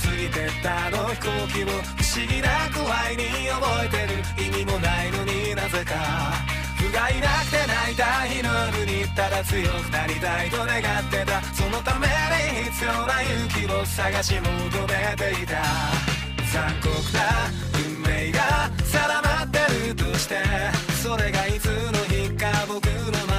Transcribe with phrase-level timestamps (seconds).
[0.00, 5.94] 過ぎてったあの飛行機を不思議な具合に覚えてる意味もないのになぜか
[6.76, 14.44] 不甲斐なくて泣いた日の夜にただ強くなりたいと願ってたそのために必要な勇気を探し求
[14.88, 15.62] めていた
[16.52, 17.20] 残酷な
[17.84, 20.36] 運命が定まってるとして
[21.02, 23.29] それがいつの日か僕の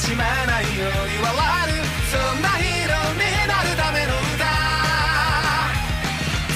[0.00, 1.36] しまないように笑
[1.68, 4.48] るそんなヒーローになるための歌。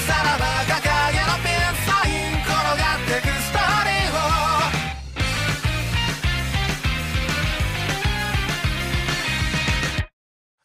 [0.01, 0.81] さらば掲
[1.13, 4.25] げのピンサイン転がってくストーリーを。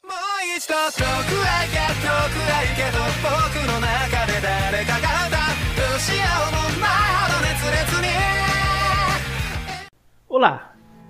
[0.08, 5.52] もう一度遠くへ行け遠くへ行けと僕の中で誰かが歌う。
[5.76, 8.08] どうしようもないほど熱烈に。
[10.32, 10.69] Olá,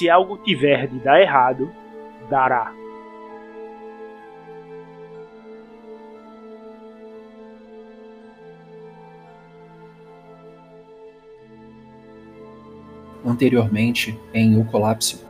[0.00, 1.70] Se algo tiver de dar errado,
[2.30, 2.72] dará.
[13.22, 15.22] Anteriormente, em O Colapso.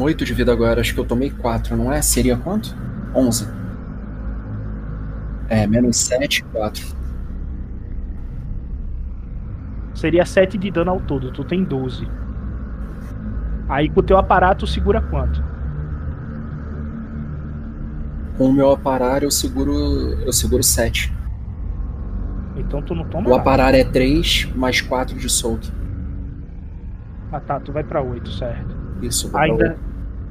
[0.00, 2.02] 8 de vida agora, acho que eu tomei 4, não é?
[2.02, 2.74] Seria quanto?
[3.14, 3.46] 11.
[5.48, 6.97] É, menos 7, 4.
[9.98, 12.06] Seria 7 de dano ao todo, tu tem 12.
[13.68, 15.42] Aí com o teu aparato segura quanto?
[18.36, 19.72] Com o meu aparar eu seguro.
[20.24, 21.12] eu seguro 7.
[22.56, 23.40] Então tu não toma O nada.
[23.40, 25.72] aparar é 3 mais 4 de solto.
[27.32, 28.76] Ah tá, tu vai pra 8, certo.
[29.02, 29.80] Isso, pra Ainda, oito.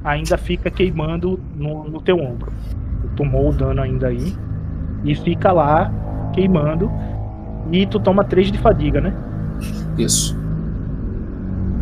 [0.02, 2.50] ainda fica queimando no, no teu ombro.
[3.02, 4.34] Tu tomou o dano ainda aí.
[5.04, 5.92] E fica lá
[6.32, 6.90] queimando.
[7.70, 9.14] E tu toma 3 de fadiga, né?
[9.96, 10.36] Isso.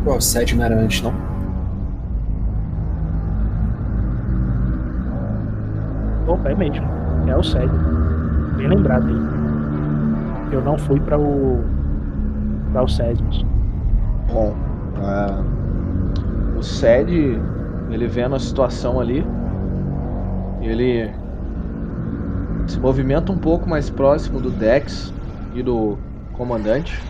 [0.04, 1.12] Pô, o 7 não era antes, não?
[6.26, 6.86] Opa, é mesmo.
[7.26, 7.70] É o Sed.
[8.56, 10.54] Bem lembrado aí.
[10.54, 11.62] Eu não fui para o.
[12.72, 13.44] para o Sédimos.
[14.32, 14.54] Bom,
[15.02, 15.42] ah,
[16.56, 17.40] o Sed,
[17.90, 19.24] ele vendo a situação ali,
[20.60, 21.10] ele
[22.66, 25.12] se movimenta um pouco mais próximo do Dex
[25.54, 25.96] e do
[26.32, 27.00] comandante,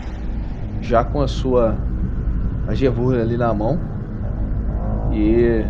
[0.81, 1.75] já com a sua
[2.67, 3.79] agevura ali na mão.
[5.11, 5.65] E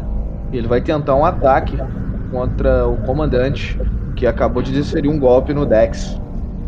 [0.51, 1.78] ele vai tentar um ataque
[2.31, 3.79] contra o comandante,
[4.15, 6.19] que acabou de desferir um golpe no Dex.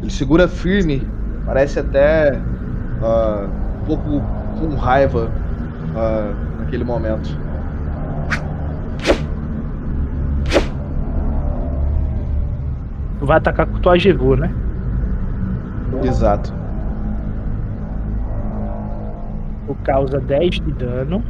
[0.01, 1.07] Ele segura firme,
[1.45, 2.39] parece até
[3.01, 3.47] ah,
[3.81, 4.21] um pouco
[4.59, 5.29] com raiva
[5.95, 7.37] ah, naquele momento.
[13.19, 14.49] Tu vai atacar com tua Agevô, né?
[16.03, 16.53] Exato.
[19.75, 21.23] Causa 10 de dano.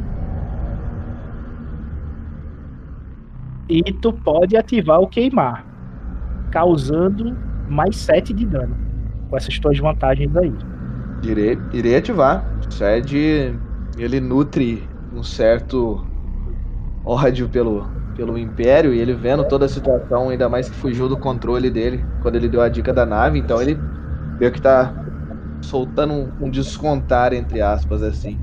[3.68, 5.64] E tu pode ativar o queimar.
[6.50, 7.36] Causando
[7.68, 8.76] mais 7 de dano.
[9.28, 10.52] Com essas tuas vantagens aí.
[11.22, 12.44] Irei, irei ativar.
[12.66, 13.54] O Sed,
[13.98, 16.04] ele nutre um certo
[17.04, 21.16] ódio pelo, pelo Império e ele vendo toda a situação, ainda mais que fugiu do
[21.16, 23.78] controle dele quando ele deu a dica da nave, então ele
[24.38, 24.99] meio que tá
[25.62, 28.38] soltando um, um descontar, entre aspas, assim.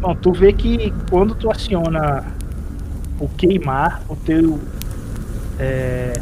[0.00, 2.24] Bom, tu vê que quando tu aciona
[3.20, 4.58] o queimar, o teu.
[5.58, 6.12] é,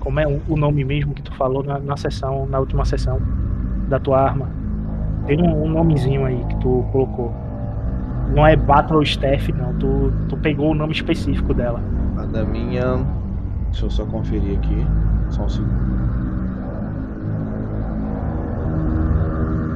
[0.00, 3.18] Como é o, nome mesmo que tu falou na, na sessão, na última sessão
[3.88, 4.48] da tua arma?
[5.26, 7.34] Tem um, um nomezinho aí que tu colocou.
[8.34, 9.72] Não é Battle Staff, não.
[9.74, 11.80] Tu, tu pegou o nome específico dela.
[12.18, 13.06] A da minha.
[13.70, 14.86] Deixa eu só conferir aqui.
[15.30, 16.25] Só um segundo.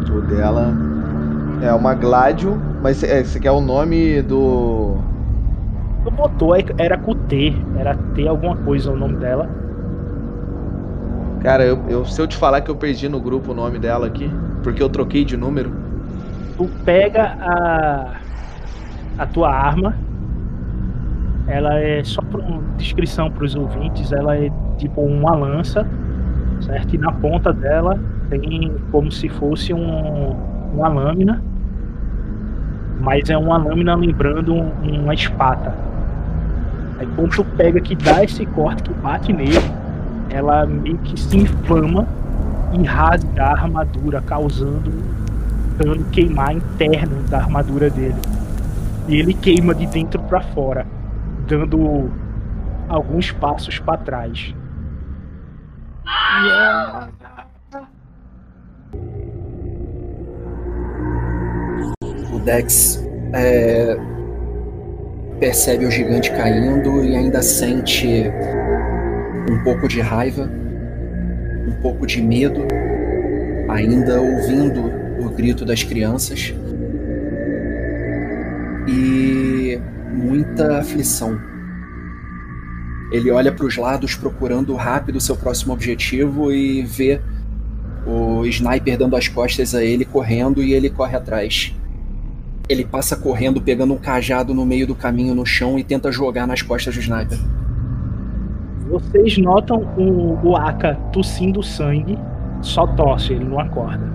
[0.09, 0.73] O dela
[1.63, 4.97] é uma Gladio, mas é, esse aqui é o nome do.
[6.17, 7.55] Botou, é, era com T.
[7.79, 9.49] Era T alguma coisa o nome dela.
[11.41, 14.07] Cara, eu, eu- se eu te falar que eu perdi no grupo o nome dela
[14.07, 14.31] aqui,
[14.63, 15.73] porque eu troquei de número.
[16.57, 18.17] Tu pega a,
[19.19, 19.95] a tua arma.
[21.47, 22.41] Ela é só para
[22.77, 24.13] descrição para os ouvintes.
[24.13, 25.87] Ela é tipo uma lança,
[26.61, 26.95] certo?
[26.95, 27.99] E na ponta dela
[28.31, 30.37] tem como se fosse um,
[30.73, 31.43] uma lâmina,
[33.01, 35.75] mas é uma lâmina lembrando um- uma espada.
[36.99, 39.59] Aí quando tu pega que dá esse corte que bate nele,
[40.31, 42.07] ela meio que se inflama
[42.73, 44.93] e rasga a armadura, causando
[45.77, 48.15] dano queimar interno da armadura dele.
[49.09, 50.87] E ele queima de dentro para fora,
[51.49, 52.11] dando
[52.89, 54.55] alguns passos para trás.
[56.05, 57.20] O
[62.41, 63.03] Dex
[63.33, 63.97] é,
[65.39, 68.25] percebe o gigante caindo e ainda sente
[69.51, 70.51] um pouco de raiva,
[71.67, 72.67] um pouco de medo,
[73.69, 76.55] ainda ouvindo o grito das crianças
[78.87, 79.81] e
[80.13, 81.39] muita aflição.
[83.13, 87.21] Ele olha para os lados procurando rápido seu próximo objetivo e vê
[88.07, 91.75] o sniper dando as costas a ele, correndo, e ele corre atrás.
[92.71, 96.47] Ele passa correndo, pegando um cajado no meio do caminho no chão e tenta jogar
[96.47, 97.37] nas costas do sniper.
[98.89, 102.17] Vocês notam o, o Aka tossindo sangue,
[102.63, 104.09] só tosse, ele não acorda.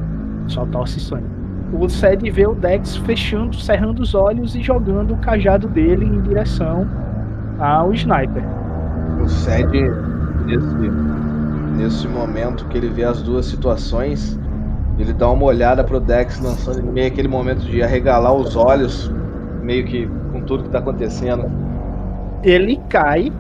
[0.48, 1.28] Só tosse sangue.
[1.74, 6.22] O Sed vê o Dex fechando, cerrando os olhos e jogando o cajado dele em
[6.22, 6.88] direção
[7.60, 8.44] ao sniper.
[9.22, 9.70] O Sed,
[10.46, 10.92] nesse,
[11.76, 14.40] nesse momento que ele vê as duas situações,
[14.98, 19.12] ele dá uma olhada pro Dex lançando em meio aquele momento de arregalar os olhos,
[19.62, 21.52] meio que com tudo que tá acontecendo.
[22.44, 23.32] Ele cai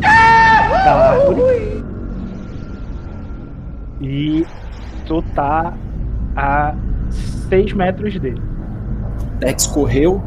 [0.00, 1.84] da árvore
[4.00, 4.46] e
[5.06, 5.74] tu tá
[6.34, 6.74] a
[7.48, 8.42] 6 metros dele.
[9.38, 10.22] Dex correu,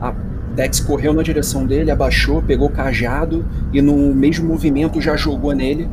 [0.00, 0.12] a
[0.54, 5.52] Dex correu na direção dele, abaixou, pegou o cajado e no mesmo movimento já jogou
[5.52, 5.88] nele.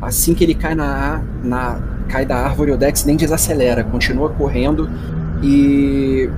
[0.00, 4.88] Assim que ele cai na, na cai da árvore, o Dex nem desacelera, continua correndo
[5.42, 6.28] e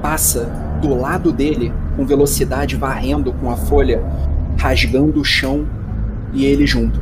[0.00, 0.44] passa
[0.80, 4.02] do lado dele com velocidade, varrendo com a folha,
[4.56, 5.66] rasgando o chão
[6.32, 7.00] e ele junto.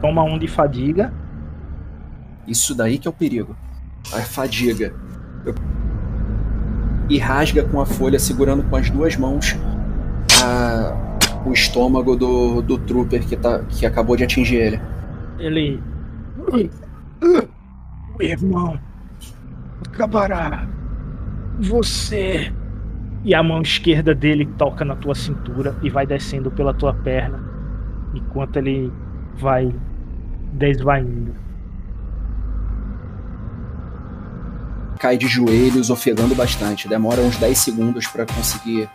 [0.00, 1.12] Toma um de fadiga.
[2.46, 3.56] Isso daí que é o perigo.
[4.12, 4.92] A fadiga.
[7.08, 9.56] E rasga com a folha, segurando com as duas mãos
[11.44, 14.80] o estômago do, do trooper que, tá, que acabou de atingir ele.
[15.38, 15.82] Ele.
[18.20, 18.78] Irmão,
[19.86, 20.66] acabará.
[21.60, 22.52] Você.
[23.24, 27.42] E a mão esquerda dele toca na tua cintura e vai descendo pela tua perna,
[28.14, 28.92] enquanto ele
[29.36, 29.74] vai
[30.52, 31.34] desvaindo.
[34.98, 36.86] Cai de joelhos, ofegando bastante.
[36.86, 38.88] Demora uns 10 segundos para conseguir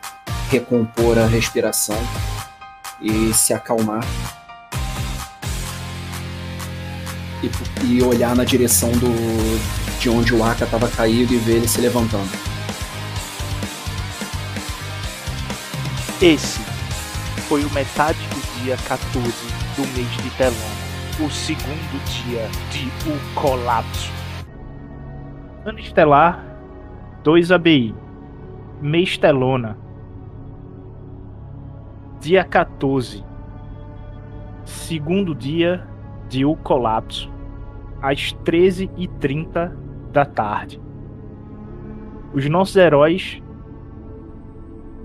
[0.49, 1.97] recompor a respiração
[3.01, 4.03] e se acalmar.
[7.41, 11.67] E, e olhar na direção do, de onde o Aka estava caído e ver ele
[11.67, 12.29] se levantando.
[16.21, 16.59] Esse
[17.47, 19.29] foi o metade do dia 14
[19.77, 24.11] do mês de Telona, o segundo dia de O Colapso.
[25.65, 26.45] Ano estelar
[27.23, 27.95] 2 ABI.
[28.81, 29.88] Mês Telona.
[32.19, 33.23] Dia 14.
[34.65, 35.87] Segundo dia
[36.27, 37.31] de O Colapso.
[38.01, 39.71] Às 13h30
[40.11, 40.81] da tarde.
[42.33, 43.41] Os nossos heróis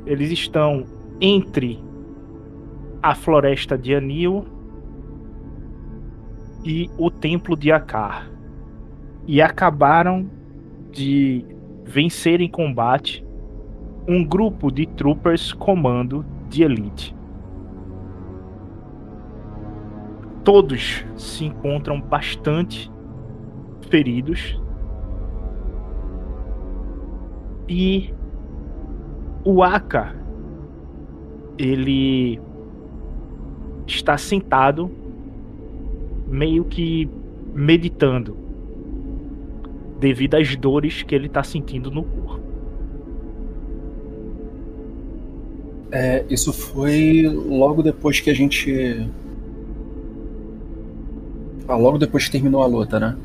[0.04, 0.84] eles estão
[1.20, 1.82] entre
[3.00, 4.44] a floresta de Anil
[6.64, 8.28] e o templo de Akar.
[9.24, 10.28] E acabaram
[10.90, 11.46] de
[11.84, 13.24] vencer em combate
[14.08, 17.14] um grupo de troopers comando de elite.
[20.42, 22.90] Todos se encontram bastante
[23.88, 24.60] feridos
[27.68, 28.12] e
[29.42, 30.14] O Aka,
[31.58, 32.40] ele
[33.86, 34.90] está sentado,
[36.26, 37.08] meio que
[37.54, 38.36] meditando,
[39.98, 42.43] devido às dores que ele está sentindo no corpo.
[45.94, 49.08] É, isso foi logo depois que a gente.
[51.68, 53.16] Ah, logo depois que terminou a luta, né?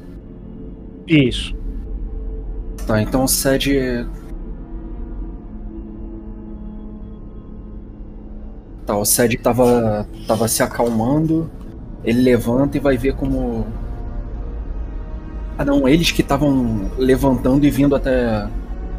[1.08, 1.56] Isso.
[2.86, 4.08] Tá, então o Sed.
[8.86, 11.50] Tá, o Sed tava, tava se acalmando.
[12.04, 13.66] Ele levanta e vai ver como.
[15.58, 18.48] Ah não, eles que estavam levantando e vindo até,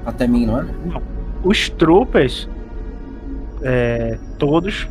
[0.05, 0.67] até mim, não é?
[1.45, 2.49] Os troopers,
[3.63, 4.89] é, todos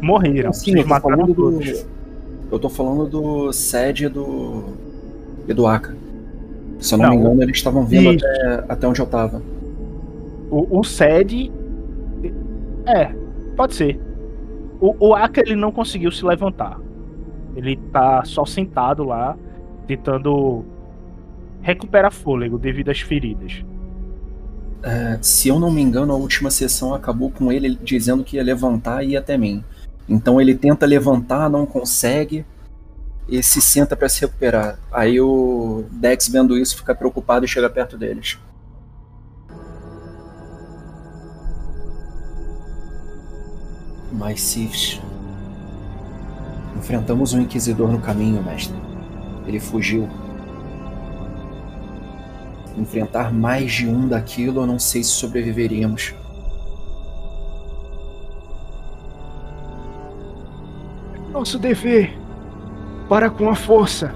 [0.00, 0.52] morreram.
[0.52, 1.34] Sim, Vocês eu tô falando do.
[1.34, 1.86] todos.
[2.50, 4.64] Eu tô falando do Sed e do.
[5.48, 5.94] e do Aka.
[6.78, 9.42] Se eu não, Não, me engano, eles estavam vindo até, até onde eu tava.
[10.50, 11.52] O, o Sed.
[12.86, 13.12] É,
[13.56, 14.00] pode ser.
[14.80, 16.80] O, o Aka ele não conseguiu se levantar.
[17.54, 19.36] Ele tá só sentado lá,
[19.86, 20.64] tentando
[21.60, 23.64] recuperar fôlego devido às feridas.
[24.82, 28.42] É, se eu não me engano, a última sessão acabou com ele dizendo que ia
[28.42, 29.62] levantar e ir até mim.
[30.08, 32.44] Então ele tenta levantar, não consegue
[33.28, 34.78] e se senta pra se recuperar.
[34.90, 38.38] Aí o Dex, vendo isso, fica preocupado e chega perto deles.
[44.12, 45.00] Mas Sifs.
[46.76, 48.76] Enfrentamos um inquisidor no caminho, mestre.
[49.46, 50.08] Ele fugiu.
[52.76, 56.14] Enfrentar mais de um daquilo, eu não sei se sobreviveríamos.
[61.32, 62.18] Nosso dever
[63.08, 64.14] para com a força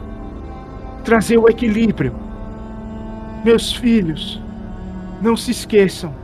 [1.04, 2.14] trazer o equilíbrio.
[3.44, 4.40] Meus filhos,
[5.20, 6.14] não se esqueçam.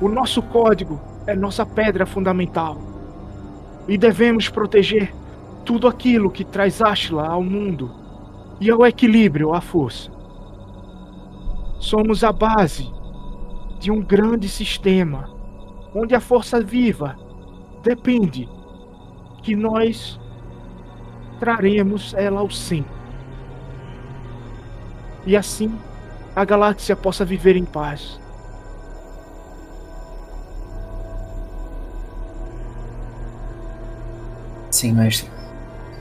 [0.00, 2.78] O nosso código é nossa pedra fundamental.
[3.86, 5.12] E devemos proteger
[5.64, 7.90] tudo aquilo que traz Ashla ao mundo
[8.60, 10.19] e ao equilíbrio à força.
[11.80, 12.88] Somos a base
[13.80, 15.28] de um grande sistema
[15.94, 17.16] onde a força viva
[17.82, 18.48] depende
[19.42, 20.20] que nós
[21.40, 23.00] traremos ela ao centro.
[25.26, 25.76] E assim
[26.36, 28.20] a galáxia possa viver em paz.
[34.70, 35.28] Sim, mestre.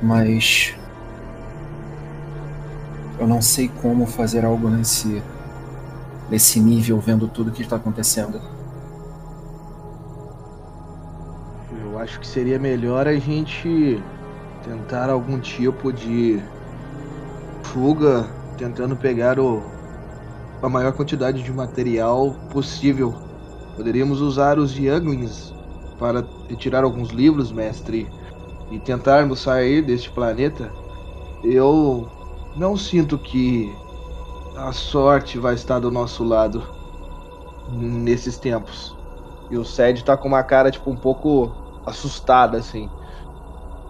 [0.02, 0.76] Mas.
[3.20, 5.22] Eu não sei como fazer algo nesse.
[6.30, 8.40] Nesse nível, vendo tudo que está acontecendo.
[11.84, 14.02] Eu acho que seria melhor a gente
[14.64, 16.42] tentar algum tipo de
[17.64, 19.64] fuga, tentando pegar o,
[20.62, 23.14] a maior quantidade de material possível.
[23.76, 25.54] Poderíamos usar os Younglings
[25.98, 28.08] para retirar alguns livros, mestre,
[28.72, 30.72] e tentarmos sair deste planeta.
[31.44, 32.08] Eu
[32.56, 33.74] não sinto que
[34.68, 36.63] a sorte vai estar do nosso lado
[37.72, 38.96] nesses tempos.
[39.50, 41.51] E o Sed tá com uma cara, tipo, um pouco
[41.86, 42.89] assustada, assim.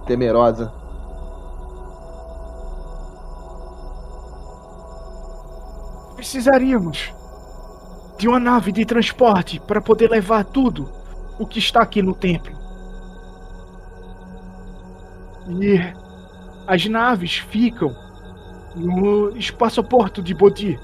[0.06, 0.72] Temerosa.
[6.16, 7.14] Precisaríamos
[8.18, 10.90] de uma nave de transporte para poder levar tudo
[11.40, 12.56] o que está aqui no templo.
[15.48, 15.80] E
[16.68, 18.09] as naves ficam
[18.80, 20.80] no espaçoporto de Bodhi.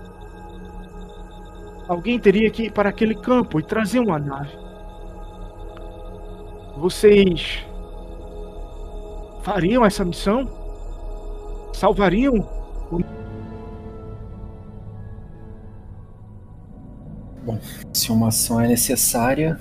[1.88, 4.58] Alguém teria que ir para aquele campo e trazer uma nave.
[6.78, 7.66] Vocês
[9.44, 10.46] fariam essa missão?
[11.74, 12.34] Salvariam?
[17.46, 17.60] Bom,
[17.94, 19.60] se uma ação é necessária,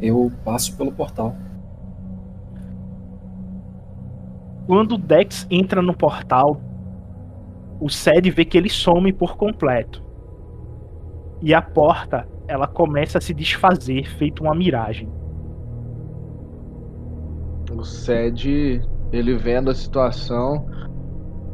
[0.00, 1.36] eu passo pelo portal.
[4.66, 6.60] Quando o Dex entra no portal,
[7.82, 10.00] o Sed vê que ele some por completo.
[11.42, 15.08] E a porta, ela começa a se desfazer, feito uma miragem.
[17.76, 18.80] O Sed,
[19.12, 20.64] ele vendo a situação,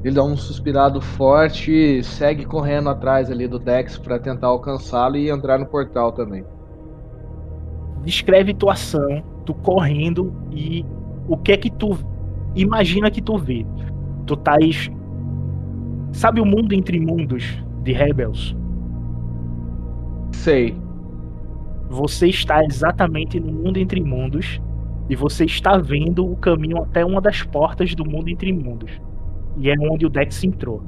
[0.05, 5.17] ele dá um suspirado forte e segue correndo atrás ali do Dex para tentar alcançá-lo
[5.17, 6.45] e entrar no portal também.
[8.05, 10.85] Descreve tua ação, tu correndo e
[11.27, 11.97] o que é que tu
[12.55, 13.65] imagina que tu vê.
[14.27, 14.91] Tu tais.
[16.13, 18.57] Sabe o mundo entre mundos de Rebels?
[20.33, 20.77] Sei.
[21.89, 24.61] Você está exatamente no mundo entre mundos
[25.09, 28.91] e você está vendo o caminho até uma das portas do mundo entre mundos.
[29.57, 30.83] E é onde o Dex entrou.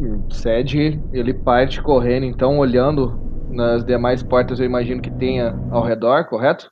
[0.00, 3.20] O Sed, ele parte correndo, então, olhando
[3.50, 6.70] nas demais portas, eu imagino que tenha ao redor, correto?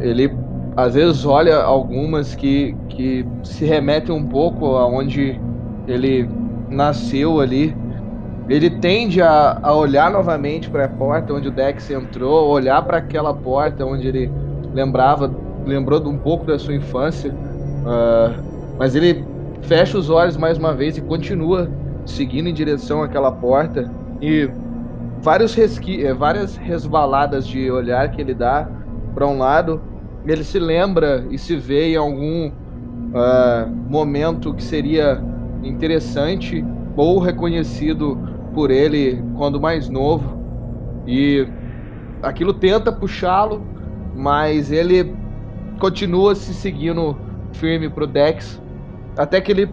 [0.00, 0.28] Ele
[0.76, 5.40] às vezes olha algumas que, que se remetem um pouco aonde
[5.86, 6.28] ele
[6.68, 7.76] nasceu ali.
[8.48, 12.98] Ele tende a, a olhar novamente para a porta onde o Dex entrou, olhar para
[12.98, 14.30] aquela porta onde ele
[14.74, 15.32] lembrava,
[15.64, 18.42] lembrou um pouco da sua infância, uh,
[18.78, 19.24] mas ele
[19.62, 21.70] fecha os olhos mais uma vez e continua
[22.04, 24.50] seguindo em direção àquela porta e
[25.20, 28.68] vários resqui eh, várias resvaladas de olhar que ele dá
[29.14, 29.80] para um lado,
[30.26, 35.22] ele se lembra e se vê em algum uh, momento que seria
[35.62, 36.64] interessante
[36.96, 38.18] ou reconhecido
[38.54, 40.38] por ele quando mais novo
[41.06, 41.46] e
[42.22, 43.64] aquilo tenta puxá-lo,
[44.14, 45.14] mas ele
[45.80, 47.16] continua se seguindo
[47.52, 48.60] firme pro Dex
[49.16, 49.68] até que ele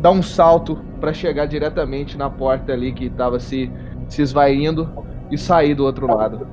[0.00, 3.70] dá um salto para chegar diretamente na porta ali que estava se,
[4.08, 4.88] se esvaindo
[5.30, 6.46] e sair do outro lado.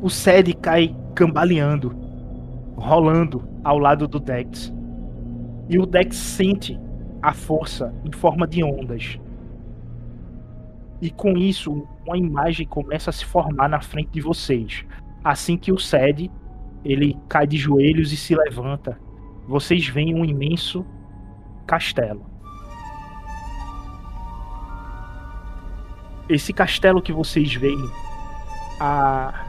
[0.00, 1.96] O Sed cai cambaleando,
[2.76, 4.72] rolando ao lado do Dex.
[5.68, 6.78] E o Dex sente
[7.22, 9.18] a força em forma de ondas.
[11.00, 14.84] E com isso, uma imagem começa a se formar na frente de vocês.
[15.24, 16.30] Assim que o Sed
[16.84, 18.96] ele cai de joelhos e se levanta,
[19.48, 20.86] vocês veem um imenso
[21.66, 22.24] castelo.
[26.28, 27.90] Esse castelo que vocês veem
[28.78, 29.45] a...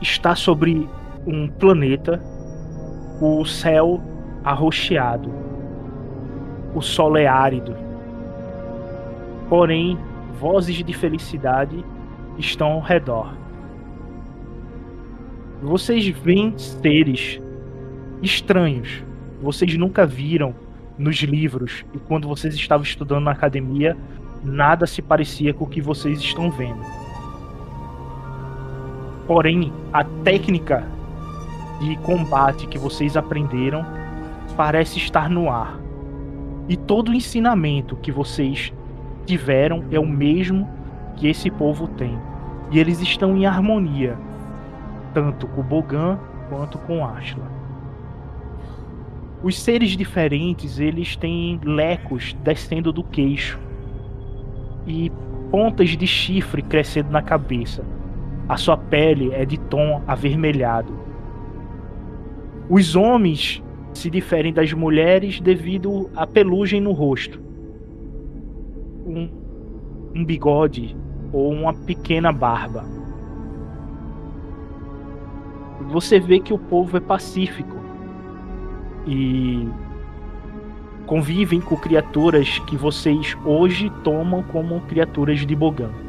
[0.00, 0.88] está sobre
[1.26, 2.22] um planeta,
[3.20, 4.00] o céu
[4.44, 5.32] arroxeado,
[6.74, 7.74] o sol é árido.
[9.48, 9.98] Porém,
[10.38, 11.84] vozes de felicidade
[12.38, 13.34] estão ao redor.
[15.62, 17.40] Vocês veem seres
[18.22, 19.02] estranhos.
[19.42, 20.54] Vocês nunca viram
[20.98, 23.96] nos livros e quando vocês estavam estudando na academia,
[24.42, 27.05] nada se parecia com o que vocês estão vendo.
[29.26, 30.86] Porém, a técnica
[31.80, 33.84] de combate que vocês aprenderam
[34.56, 35.78] parece estar no ar.
[36.68, 38.72] E todo o ensinamento que vocês
[39.24, 40.68] tiveram é o mesmo
[41.16, 42.18] que esse povo tem.
[42.70, 44.16] E eles estão em harmonia,
[45.12, 47.44] tanto com Bogan quanto com Ashla.
[49.42, 53.58] Os seres diferentes, eles têm lecos descendo do queixo
[54.86, 55.12] e
[55.50, 57.84] pontas de chifre crescendo na cabeça.
[58.48, 60.92] A sua pele é de tom avermelhado.
[62.68, 67.40] Os homens se diferem das mulheres devido à pelugem no rosto.
[69.06, 69.28] Um,
[70.14, 70.96] um bigode
[71.32, 72.84] ou uma pequena barba.
[75.88, 77.76] Você vê que o povo é pacífico
[79.06, 79.68] e
[81.06, 86.05] convivem com criaturas que vocês hoje tomam como criaturas de Bogan.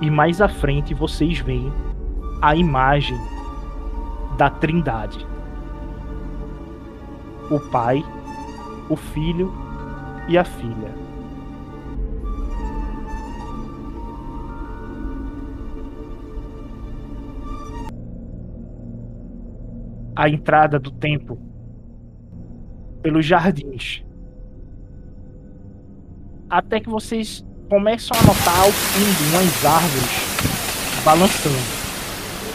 [0.00, 1.72] E mais à frente vocês veem
[2.40, 3.18] a imagem
[4.38, 5.26] da Trindade:
[7.50, 8.04] o Pai,
[8.88, 9.52] o Filho
[10.28, 11.00] e a Filha.
[20.20, 21.40] a entrada do templo
[23.00, 24.04] pelos jardins.
[26.50, 30.10] Até que vocês começam a notar ao fundo umas árvores
[31.04, 31.56] balançando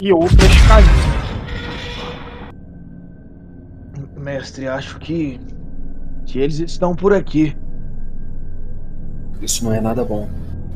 [0.02, 1.16] e outras caindo.
[4.20, 5.40] Mestre, acho que
[6.26, 7.56] que eles estão por aqui.
[9.40, 10.28] Isso não é nada bom.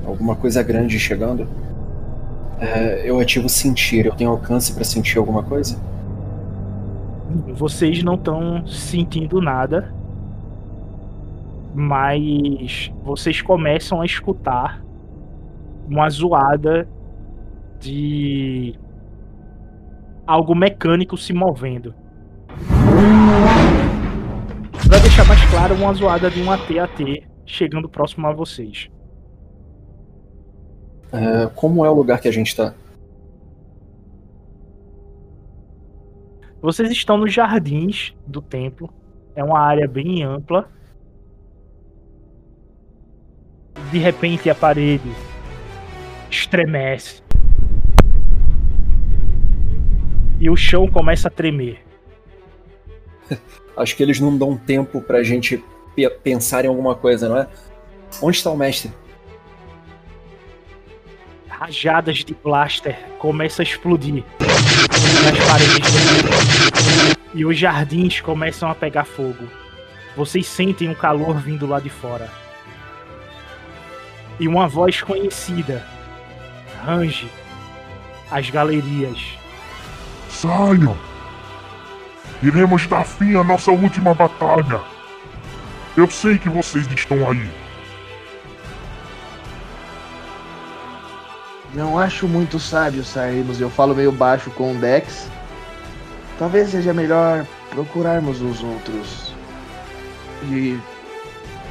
[0.06, 1.46] Alguma coisa grande chegando.
[2.58, 4.06] É, eu ativo sentir.
[4.06, 5.76] Eu tenho alcance para sentir alguma coisa?
[7.54, 9.94] vocês não estão sentindo nada,
[11.74, 14.82] mas vocês começam a escutar
[15.88, 16.88] uma zoada
[17.78, 18.78] de
[20.26, 21.94] algo mecânico se movendo.
[24.88, 28.88] Pra deixar mais claro, uma zoada de um AT-AT chegando próximo a vocês.
[31.12, 32.74] É, como é o lugar que a gente tá?
[36.62, 38.92] Vocês estão nos jardins do templo.
[39.34, 40.68] É uma área bem ampla.
[43.90, 45.10] De repente a parede
[46.30, 47.22] estremece.
[50.38, 51.84] E o chão começa a tremer.
[53.76, 55.62] Acho que eles não dão tempo pra gente
[56.22, 57.48] pensar em alguma coisa, não é?
[58.22, 58.92] Onde está o mestre?
[61.48, 65.94] Rajadas de blaster começam a explodir nas paredes
[67.34, 69.46] e os jardins começam a pegar fogo.
[70.16, 72.30] Vocês sentem um calor vindo lá de fora.
[74.40, 75.86] E uma voz conhecida
[76.84, 77.30] range
[78.30, 79.18] as galerias.
[80.30, 80.96] Saiam!
[82.42, 84.80] Iremos dar fim à nossa última batalha.
[85.94, 87.50] Eu sei que vocês estão aí.
[91.74, 93.60] Não acho muito sábio sairmos.
[93.60, 95.28] Eu falo meio baixo com o Dex.
[96.38, 99.34] Talvez seja melhor procurarmos os outros.
[100.50, 100.78] E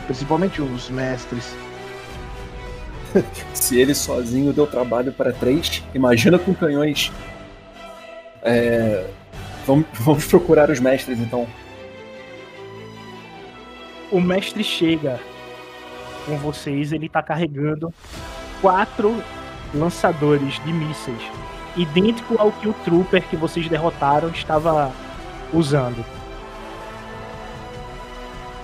[0.05, 1.55] principalmente os mestres.
[3.53, 7.11] Se ele sozinho deu trabalho para três, imagina com canhões.
[8.41, 9.05] É,
[9.65, 11.47] vamos, vamos procurar os mestres então.
[14.11, 15.19] O mestre chega
[16.25, 17.93] com vocês, ele tá carregando
[18.61, 19.23] quatro
[19.73, 21.21] lançadores de mísseis,
[21.77, 24.91] idêntico ao que o Trooper que vocês derrotaram estava
[25.53, 26.03] usando.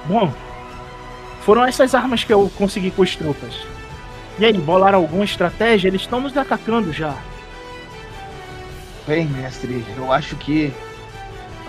[0.05, 0.33] Bom,
[1.41, 3.74] foram essas armas que eu consegui com os Troopers.
[4.37, 5.87] E aí, bolaram alguma estratégia?
[5.87, 7.15] Eles estão nos atacando já.
[9.07, 10.73] Bem, mestre, eu acho que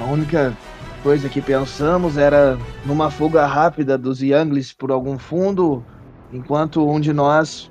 [0.00, 0.56] a única
[1.02, 5.84] coisa que pensamos era numa fuga rápida dos Younglings por algum fundo,
[6.32, 7.70] enquanto um de nós,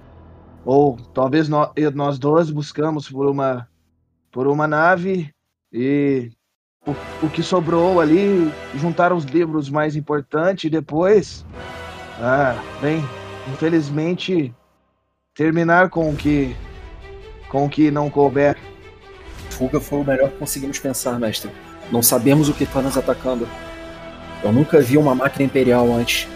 [0.63, 3.67] ou talvez nós, nós dois, buscamos por uma,
[4.31, 5.29] por uma nave
[5.73, 6.31] e
[6.87, 6.91] o,
[7.25, 11.45] o que sobrou ali, juntar os livros mais importantes e depois,
[12.21, 13.03] ah, bem,
[13.51, 14.53] infelizmente
[15.35, 16.55] terminar com o que
[17.49, 18.57] com o que não couber.
[19.51, 21.51] Fuga foi o melhor que conseguimos pensar, mestre.
[21.91, 23.47] Não sabemos o que está nos atacando.
[24.43, 26.27] Eu nunca vi uma máquina imperial antes.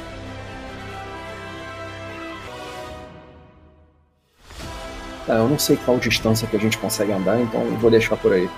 [5.28, 8.34] Ah, eu não sei qual distância que a gente consegue andar, então vou deixar por
[8.34, 8.50] aí.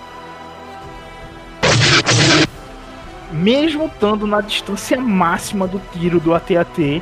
[3.31, 7.01] Mesmo estando na distância máxima do tiro do AT-AT,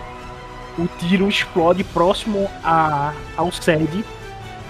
[0.80, 4.04] o tiro explode próximo a, ao SED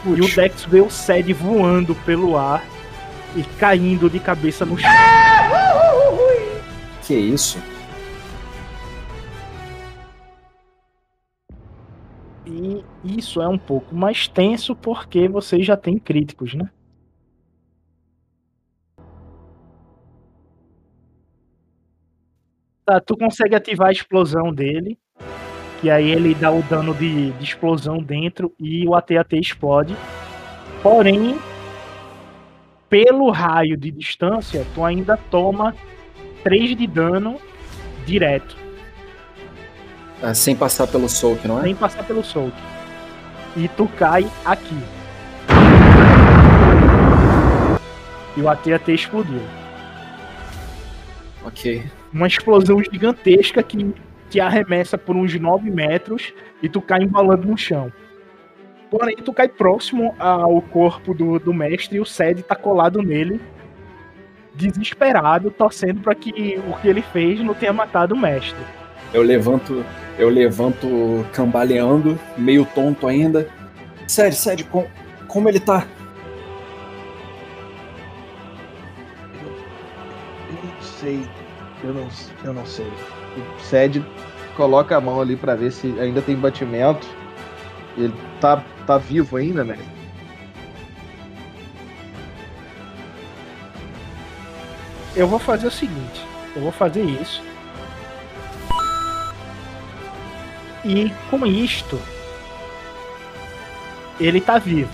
[0.05, 2.63] e o Dex vê o SED voando pelo ar
[3.35, 4.89] e caindo de cabeça no chão.
[7.05, 7.59] Que isso?
[12.45, 16.69] E isso é um pouco mais tenso porque vocês já têm críticos, né?
[22.85, 24.97] Tá, tu consegue ativar a explosão dele.
[25.81, 29.95] Que aí ele dá o dano de, de explosão dentro e o AT-AT explode.
[30.83, 31.37] Porém,
[32.89, 35.75] pelo raio de distância, tu ainda toma
[36.43, 37.39] 3 de dano
[38.05, 38.57] direto.
[40.21, 41.63] Ah, sem passar pelo soak, não é?
[41.63, 42.53] Sem passar pelo soak.
[43.55, 44.77] E tu cai aqui.
[48.35, 49.41] E o AT-AT explodiu.
[51.45, 51.83] Ok.
[52.13, 53.93] Uma explosão gigantesca que
[54.29, 57.91] te arremessa por uns 9 metros e tu cai embalando no chão.
[58.89, 63.39] Porém, tu cai próximo ao corpo do, do mestre e o Sed tá colado nele,
[64.55, 68.59] desesperado, torcendo para que o que ele fez não tenha matado o mestre.
[69.13, 69.85] Eu levanto,
[70.17, 70.87] eu levanto
[71.33, 73.47] cambaleando, meio tonto ainda.
[74.07, 74.87] Sério, sério, com,
[75.27, 75.85] como ele tá?
[80.49, 81.29] Eu não sei.
[81.83, 82.07] Eu não,
[82.43, 82.91] eu não sei.
[83.59, 84.03] Sed
[84.55, 87.07] coloca a mão ali para ver se ainda tem batimento.
[87.97, 89.77] Ele tá, tá vivo ainda, né?
[95.15, 96.25] Eu vou fazer o seguinte:
[96.55, 97.41] eu vou fazer isso.
[100.85, 101.99] E com isto,
[104.19, 104.91] ele tá vivo.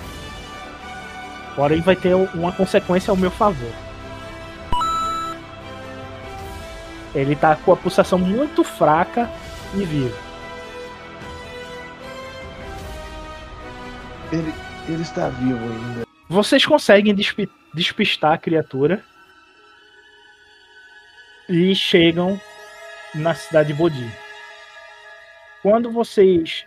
[1.55, 3.84] Porém, vai ter uma consequência ao meu favor.
[7.15, 9.32] Ele tá com a pulsação muito fraca
[9.73, 10.15] e vivo.
[14.32, 14.54] Ele,
[14.89, 16.06] ele está vivo ainda.
[16.28, 19.01] Vocês conseguem despi- despistar a criatura
[21.47, 22.39] e chegam
[23.13, 24.12] na cidade de Bodhi.
[25.62, 26.65] Quando vocês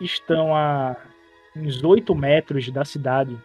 [0.00, 0.96] estão a
[1.54, 3.38] uns 8 metros da cidade,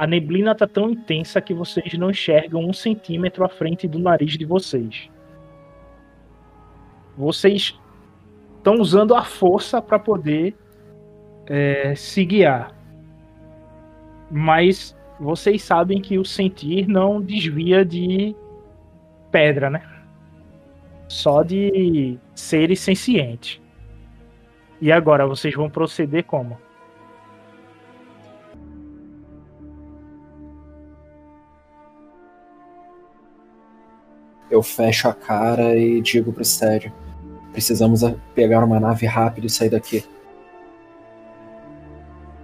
[0.00, 4.32] a neblina está tão intensa que vocês não enxergam um centímetro à frente do nariz
[4.32, 5.10] de vocês.
[7.18, 7.78] Vocês
[8.56, 10.56] estão usando a força para poder
[11.46, 12.74] é, se guiar.
[14.30, 18.34] Mas vocês sabem que o sentir não desvia de
[19.30, 19.82] pedra, né?
[21.08, 23.60] Só de seres sencientes.
[24.80, 26.56] E agora, vocês vão proceder como?
[34.50, 36.92] Eu fecho a cara e digo pro Sed:
[37.52, 38.02] precisamos
[38.34, 40.04] pegar uma nave rápido e sair daqui.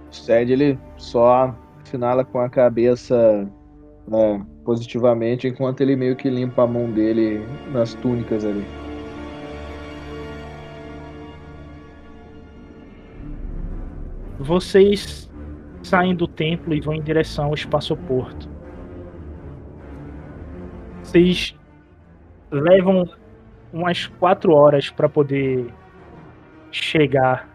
[0.09, 3.49] O Sed ele só finala com a cabeça
[4.07, 8.65] né, positivamente, enquanto ele meio que limpa a mão dele nas túnicas ali.
[14.39, 15.29] Vocês
[15.81, 18.49] saem do templo e vão em direção ao espaçoporto.
[21.03, 21.57] Vocês
[22.51, 23.09] levam
[23.71, 25.73] umas quatro horas para poder
[26.71, 27.47] chegar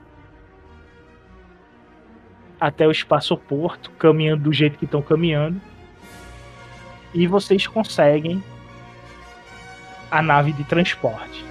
[2.60, 5.60] até o espaçoporto, caminhando do jeito que estão caminhando.
[7.14, 8.42] E vocês conseguem
[10.10, 11.44] a nave de transporte.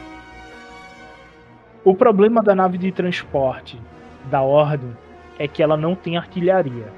[1.84, 3.80] O problema da nave de transporte
[4.30, 4.95] da Ordem
[5.38, 6.93] é que ela não tem artilharia.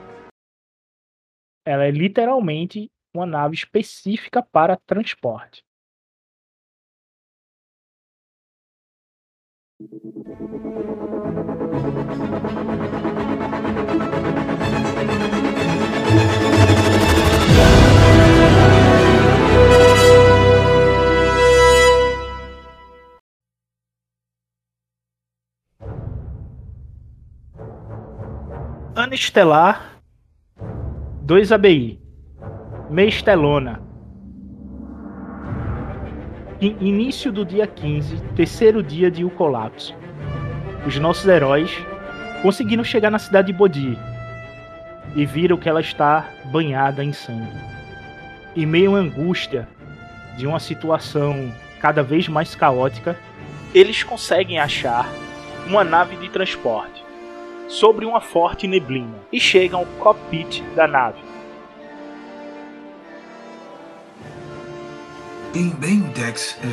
[1.66, 5.64] Ela é literalmente uma nave específica para transporte.
[28.96, 30.00] Ana Estelar
[31.28, 32.00] 2 ABI
[32.90, 33.93] Meistelona In-
[36.62, 39.94] Início do dia 15, terceiro dia de O Colapso.
[40.86, 41.72] Os nossos heróis
[42.42, 43.98] conseguiram chegar na cidade de Bodhi
[45.16, 47.58] e viram que ela está banhada em sangue.
[48.56, 49.68] E meio à angústia
[50.38, 53.18] de uma situação cada vez mais caótica,
[53.74, 55.10] eles conseguem achar
[55.68, 57.04] uma nave de transporte
[57.68, 61.20] sobre uma forte neblina e chegam ao cockpit da nave.
[65.54, 66.58] Bem, bem, Dex.
[66.64, 66.68] é,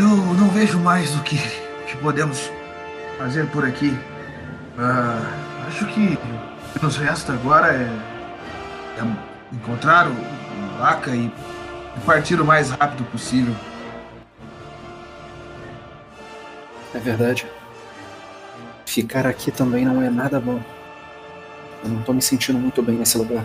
[0.00, 1.36] Eu não vejo mais o que,
[1.86, 2.50] que podemos
[3.18, 3.96] fazer por aqui.
[4.76, 5.20] Ah,
[5.68, 7.88] acho que o que nos resta agora é,
[8.98, 13.54] é encontrar o, o Aka e, e partir o mais rápido possível.
[16.92, 17.46] É verdade.
[18.86, 20.60] Ficar aqui também não é nada bom.
[21.84, 23.44] Eu não tô me sentindo muito bem nesse lugar.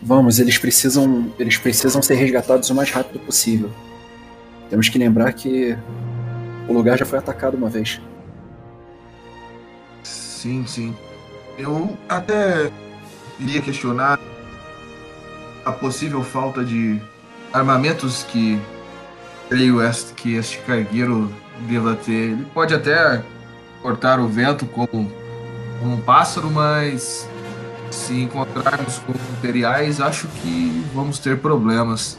[0.00, 3.70] Vamos, eles precisam, eles precisam ser resgatados o mais rápido possível.
[4.68, 5.76] Temos que lembrar que
[6.68, 8.00] o lugar já foi atacado uma vez.
[10.02, 10.94] Sim, sim.
[11.58, 12.70] Eu até
[13.38, 14.18] iria questionar
[15.64, 17.00] a possível falta de
[17.52, 18.60] armamentos que
[19.48, 19.78] creio
[20.14, 21.32] que este cargueiro
[21.68, 22.32] deva ter.
[22.32, 23.22] Ele pode até
[23.82, 25.10] cortar o vento como
[25.82, 27.28] um pássaro, mas
[27.90, 32.18] se encontrarmos com imperiais, acho que vamos ter problemas.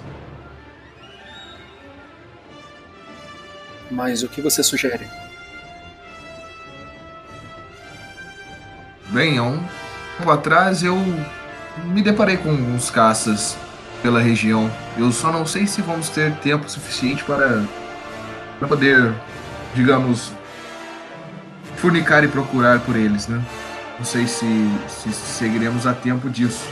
[3.89, 5.07] Mas o que você sugere?
[9.09, 9.63] Bem, há um
[10.17, 10.97] tempo atrás eu
[11.85, 13.55] me deparei com uns caças
[14.01, 14.69] pela região.
[14.97, 17.63] Eu só não sei se vamos ter tempo suficiente para,
[18.59, 19.13] para poder,
[19.73, 20.31] digamos,
[21.77, 23.41] furnicar e procurar por eles, né?
[23.97, 24.45] Não sei se,
[24.87, 26.67] se seguiremos a tempo disso.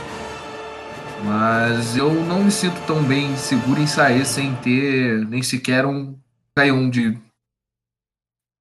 [1.24, 6.16] Mas eu não me sinto tão bem seguro em sair sem ter nem sequer um
[6.54, 7.18] canhão de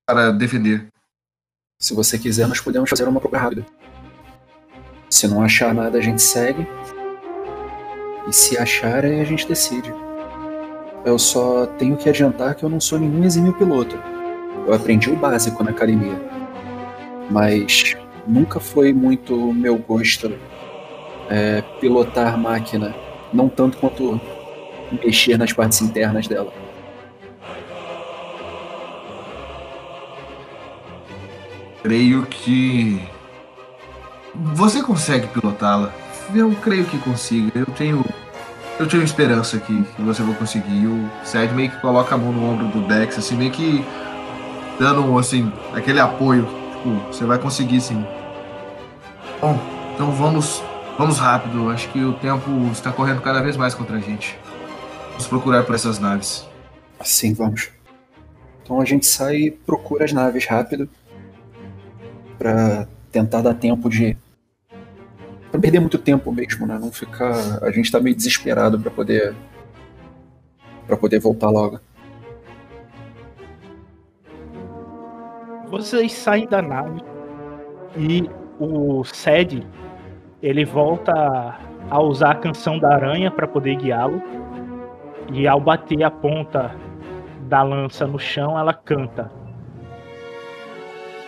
[0.07, 0.87] para defender.
[1.79, 3.65] Se você quiser, nós podemos fazer uma procura rápida.
[5.09, 6.67] Se não achar nada, a gente segue.
[8.27, 9.93] E se achar, aí a gente decide.
[11.05, 13.95] Eu só tenho que adiantar que eu não sou nenhum exímio piloto.
[14.65, 16.19] Eu aprendi o básico na academia.
[17.29, 17.95] Mas
[18.27, 20.31] nunca foi muito meu gosto
[21.29, 22.95] é, pilotar máquina.
[23.33, 24.19] Não tanto quanto
[25.03, 26.51] mexer nas partes internas dela.
[31.83, 33.01] Creio que.
[34.33, 35.93] Você consegue pilotá-la.
[36.33, 37.51] Eu creio que consiga.
[37.53, 38.03] Eu tenho.
[38.77, 40.87] Eu tenho esperança que, você vai conseguir.
[40.87, 43.85] O Sed meio que coloca a mão no ombro do Dex, assim, meio que
[44.79, 46.47] dando assim, aquele apoio.
[46.73, 48.05] Tipo, você vai conseguir sim.
[49.41, 49.59] Bom,
[49.93, 50.63] então vamos.
[50.97, 51.69] Vamos rápido.
[51.69, 54.39] Acho que o tempo está correndo cada vez mais contra a gente.
[55.09, 56.47] Vamos procurar por essas naves.
[57.01, 57.69] Sim, vamos.
[58.63, 60.89] Então a gente sai e procura as naves rápido.
[62.37, 64.17] Pra tentar dar tempo de.
[65.51, 66.79] Pra perder muito tempo mesmo, né?
[66.79, 67.63] Não ficar.
[67.63, 69.35] A gente tá meio desesperado pra poder.
[70.87, 71.79] Pra poder voltar logo.
[75.67, 77.01] Vocês saem da nave
[77.97, 79.65] e o Sed
[80.41, 81.57] ele volta
[81.89, 84.21] a usar a canção da aranha para poder guiá-lo.
[85.31, 86.75] E ao bater a ponta
[87.41, 89.31] da lança no chão, ela canta.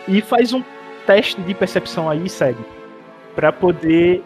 [0.06, 0.62] E faz um
[1.06, 2.64] teste de percepção aí, segue,
[3.34, 4.22] para poder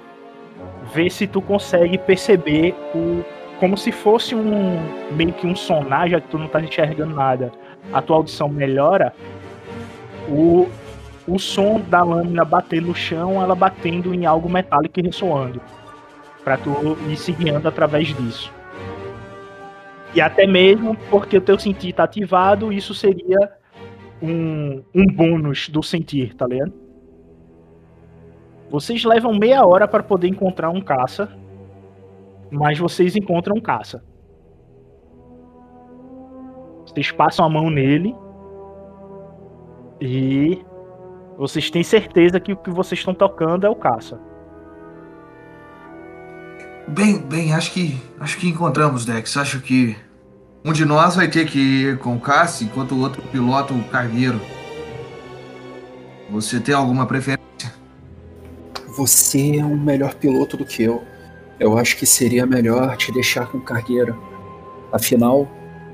[0.94, 3.24] ver se tu consegue perceber o
[3.62, 4.76] como se fosse um
[5.12, 7.52] meio que um sonar, já que tu não tá enxergando nada.
[7.92, 9.14] A tua audição melhora.
[10.28, 10.68] O,
[11.26, 15.60] o som da lâmina bater no chão, ela batendo em algo metálico e ressoando.
[16.42, 16.70] Pra tu
[17.08, 18.52] ir se guiando através disso.
[20.14, 23.52] E até mesmo porque o teu sentir tá ativado, isso seria
[24.20, 26.72] um, um bônus do sentir, tá ligado?
[28.70, 31.28] Vocês levam meia hora para poder encontrar um caça,
[32.50, 34.02] mas vocês encontram um caça.
[36.86, 38.14] Vocês passam a mão nele
[40.00, 40.62] e
[41.42, 44.16] vocês têm certeza que o que vocês estão tocando é o caça.
[46.86, 49.36] Bem, bem, acho que acho que encontramos, Dex.
[49.36, 49.96] Acho que
[50.64, 53.82] um de nós vai ter que ir com o Cassi, enquanto o outro pilota o
[53.88, 54.40] cargueiro.
[56.30, 57.42] Você tem alguma preferência?
[58.96, 61.02] Você é um melhor piloto do que eu.
[61.58, 64.16] Eu acho que seria melhor te deixar com o cargueiro.
[64.92, 65.48] Afinal,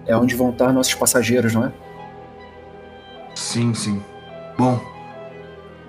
[0.04, 1.72] é onde vão estar nossos passageiros, não é?
[3.34, 4.02] Sim, sim.
[4.58, 4.97] Bom,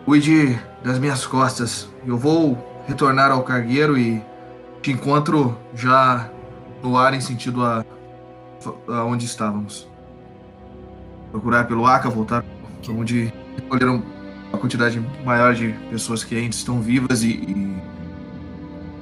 [0.09, 1.87] cuide das minhas costas.
[2.03, 4.19] Eu vou retornar ao cargueiro e
[4.81, 6.27] te encontro já
[6.81, 7.85] no ar em sentido a,
[8.87, 9.87] a onde estávamos.
[11.29, 12.43] Procurar pelo Aka, voltar
[12.83, 14.01] para onde recolheram
[14.51, 17.77] uma quantidade maior de pessoas que ainda estão vivas e, e,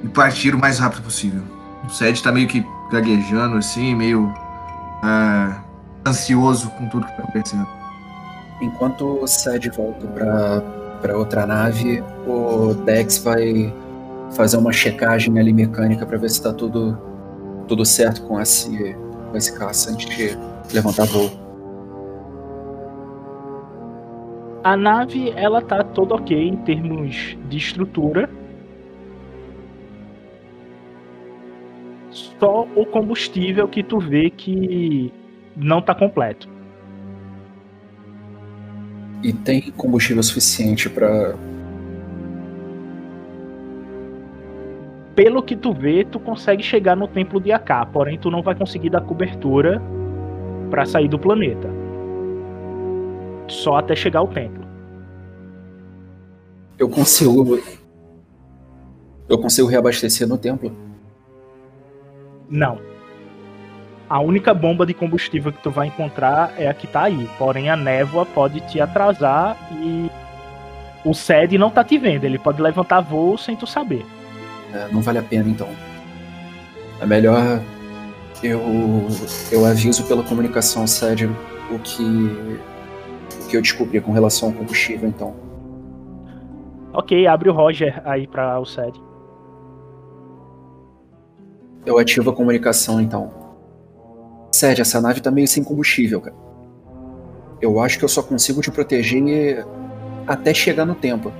[0.04, 1.40] e partir o mais rápido possível.
[1.86, 4.30] O Sed tá meio que gaguejando assim, meio
[5.02, 5.56] é,
[6.06, 7.66] ansioso com tudo que tá acontecendo.
[8.60, 13.72] Enquanto o Sed volta pra, pra outra nave, o Dex vai
[14.36, 16.98] fazer uma checagem ali mecânica para ver se tá tudo,
[17.66, 18.94] tudo certo com esse,
[19.30, 20.36] com esse caça antes de
[20.74, 21.30] levantar voo.
[24.64, 28.28] A nave, ela tá toda ok em termos de estrutura.
[32.10, 35.12] Só o combustível que tu vê que
[35.56, 36.57] não tá completo.
[39.22, 41.34] E tem combustível suficiente para
[45.18, 48.54] Pelo que tu vê, tu consegue chegar no templo de Aká, porém tu não vai
[48.54, 49.82] conseguir dar cobertura
[50.70, 51.68] para sair do planeta.
[53.48, 54.64] Só até chegar ao templo.
[56.78, 57.58] Eu consigo.
[59.28, 60.70] Eu consigo reabastecer no templo?
[62.48, 62.78] Não.
[64.08, 67.28] A única bomba de combustível que tu vai encontrar é a que tá aí.
[67.38, 70.10] Porém, a névoa pode te atrasar e
[71.04, 72.24] o SED não tá te vendo.
[72.24, 74.04] Ele pode levantar voo sem tu saber.
[74.72, 75.68] É, não vale a pena então.
[77.00, 77.60] É melhor
[78.42, 78.60] eu
[79.52, 81.36] eu aviso pela comunicação sério
[81.70, 85.34] o que o que eu descobri com relação ao combustível então.
[86.92, 89.00] Ok, abre o Roger aí pra o SED.
[91.84, 93.37] Eu ativo a comunicação então.
[94.52, 96.36] Sede, essa nave tá meio sem combustível, cara.
[97.60, 99.66] Eu acho que eu só consigo te proteger
[100.26, 101.32] até chegar no tempo.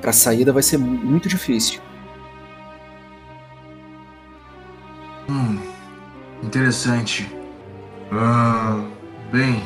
[0.00, 1.80] Pra saída vai ser muito difícil.
[5.28, 5.58] Hum,
[6.42, 7.28] interessante.
[8.12, 8.84] Ah,
[9.32, 9.62] bem,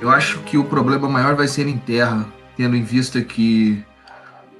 [0.00, 3.84] eu acho que o problema maior vai ser em terra, tendo em vista que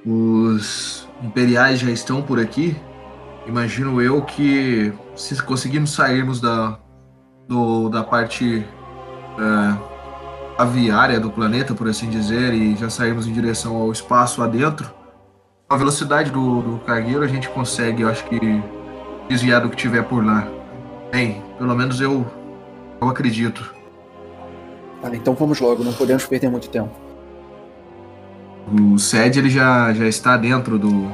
[0.05, 2.75] os imperiais já estão por aqui.
[3.47, 6.77] Imagino eu que se conseguirmos sairmos da,
[7.51, 8.65] do, da parte
[9.37, 9.77] é,
[10.57, 14.89] aviária do planeta, por assim dizer, e já sairmos em direção ao espaço adentro,
[15.67, 18.39] com a velocidade do, do cargueiro a gente consegue, eu acho que,
[19.27, 20.47] desviar do que tiver por lá.
[21.11, 22.25] Bem, pelo menos eu,
[23.01, 23.75] eu acredito.
[25.03, 26.91] Ah, então vamos logo, não podemos perder muito tempo.
[28.71, 31.11] O Sed ele já, já está dentro do,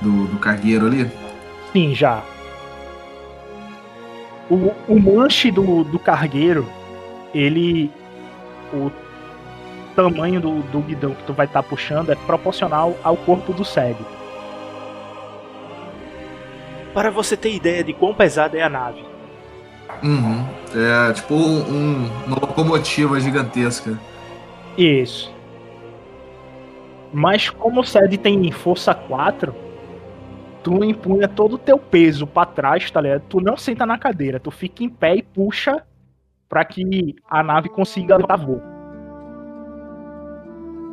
[0.00, 1.08] do, do cargueiro ali?
[1.72, 2.24] Sim, já.
[4.50, 6.66] O, o manche do, do cargueiro,
[7.32, 7.90] ele.
[8.72, 8.90] O
[9.94, 13.98] tamanho do, do guidão que tu vai estar puxando é proporcional ao corpo do SED.
[16.94, 19.04] Para você ter ideia de quão pesada é a nave.
[20.02, 20.46] Uhum.
[20.74, 23.98] É tipo um, uma locomotiva gigantesca.
[24.76, 25.32] Isso.
[27.12, 29.54] Mas como o SED tem força 4,
[30.62, 33.22] tu empunha todo o teu peso para trás, tá ligado?
[33.28, 35.82] Tu não senta na cadeira, tu fica em pé e puxa
[36.48, 38.60] para que a nave consiga levar voo.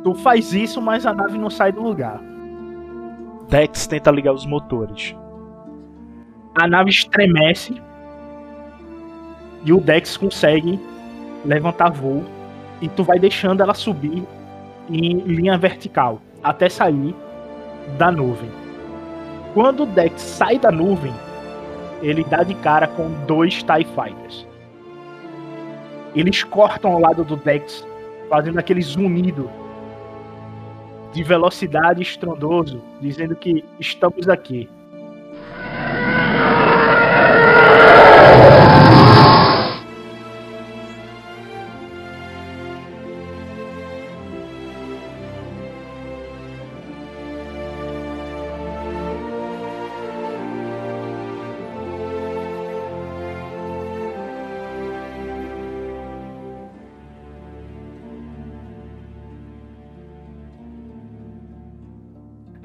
[0.04, 2.20] Tu faz isso, mas a nave não sai do lugar.
[3.48, 5.16] Dex tenta ligar os motores.
[6.54, 7.74] A nave estremece
[9.64, 10.78] e o Dex consegue
[11.44, 12.24] levantar voo
[12.80, 14.22] e tu vai deixando ela subir
[14.88, 17.14] em linha vertical até sair
[17.98, 18.67] da nuvem.
[19.58, 21.12] Quando o Dex sai da nuvem,
[22.00, 24.46] ele dá de cara com dois TIE Fighters.
[26.14, 27.84] Eles cortam ao lado do Dex,
[28.30, 29.50] fazendo aquele zunido
[31.12, 34.70] de velocidade estrondoso, dizendo que estamos aqui.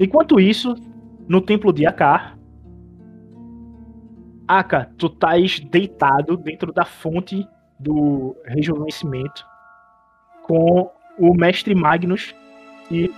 [0.04, 0.74] Enquanto isso,
[1.26, 2.36] no templo de Akar,
[4.46, 7.48] Aka, tu estás deitado dentro da fonte
[7.80, 9.46] do rejuvenescimento
[10.42, 12.34] com o mestre Magnus
[12.90, 13.10] e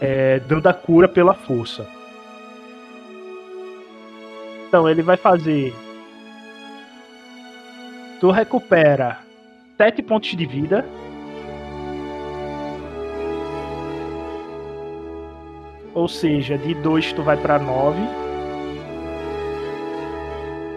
[0.00, 1.86] é, dando a cura pela força.
[4.66, 5.72] Então ele vai fazer.
[8.18, 9.20] Tu recupera
[9.76, 10.84] 7 pontos de vida
[15.94, 18.00] Ou seja, de 2 tu vai para 9.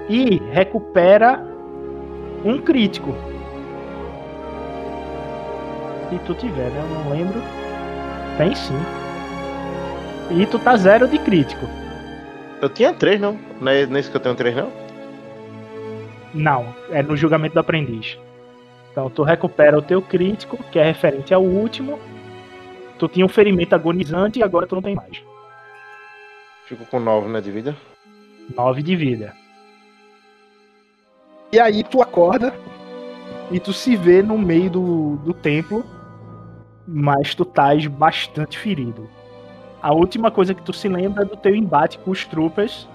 [0.09, 1.43] E recupera
[2.43, 3.15] um crítico.
[6.09, 6.83] Se tu tiver, né?
[6.83, 7.41] Eu não lembro.
[8.37, 8.79] Tem sim.
[10.31, 11.65] E tu tá zero de crítico.
[12.61, 13.37] Eu tinha 3, não?
[13.59, 14.71] Não é nesse que eu tenho 3, não?
[16.33, 18.17] Não, é no julgamento do aprendiz.
[18.91, 21.99] Então tu recupera o teu crítico, que é referente ao último,
[22.97, 25.21] Tu tinha um ferimento agonizante e agora tu não tem mais.
[26.65, 27.75] Fico com 9, né, de vida?
[28.55, 29.33] 9 de vida.
[31.51, 32.53] E aí tu acorda
[33.51, 35.85] e tu se vê no meio do, do templo,
[36.87, 39.09] mas tu estás bastante ferido.
[39.81, 42.87] A última coisa que tu se lembra é do teu embate com os troopers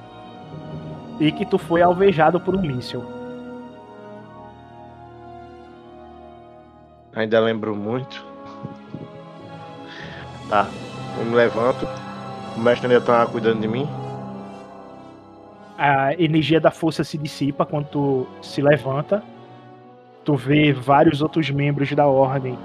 [1.21, 3.05] e que tu foi alvejado por um míssil.
[7.15, 8.30] Ainda lembro muito.
[10.51, 10.69] Tá.
[11.17, 11.87] Eu me levanto.
[12.57, 13.89] O mestre ainda tá cuidando de mim.
[15.79, 19.23] A energia da força se dissipa quando tu se levanta.
[20.25, 22.59] Tu vê vários outros membros da ordem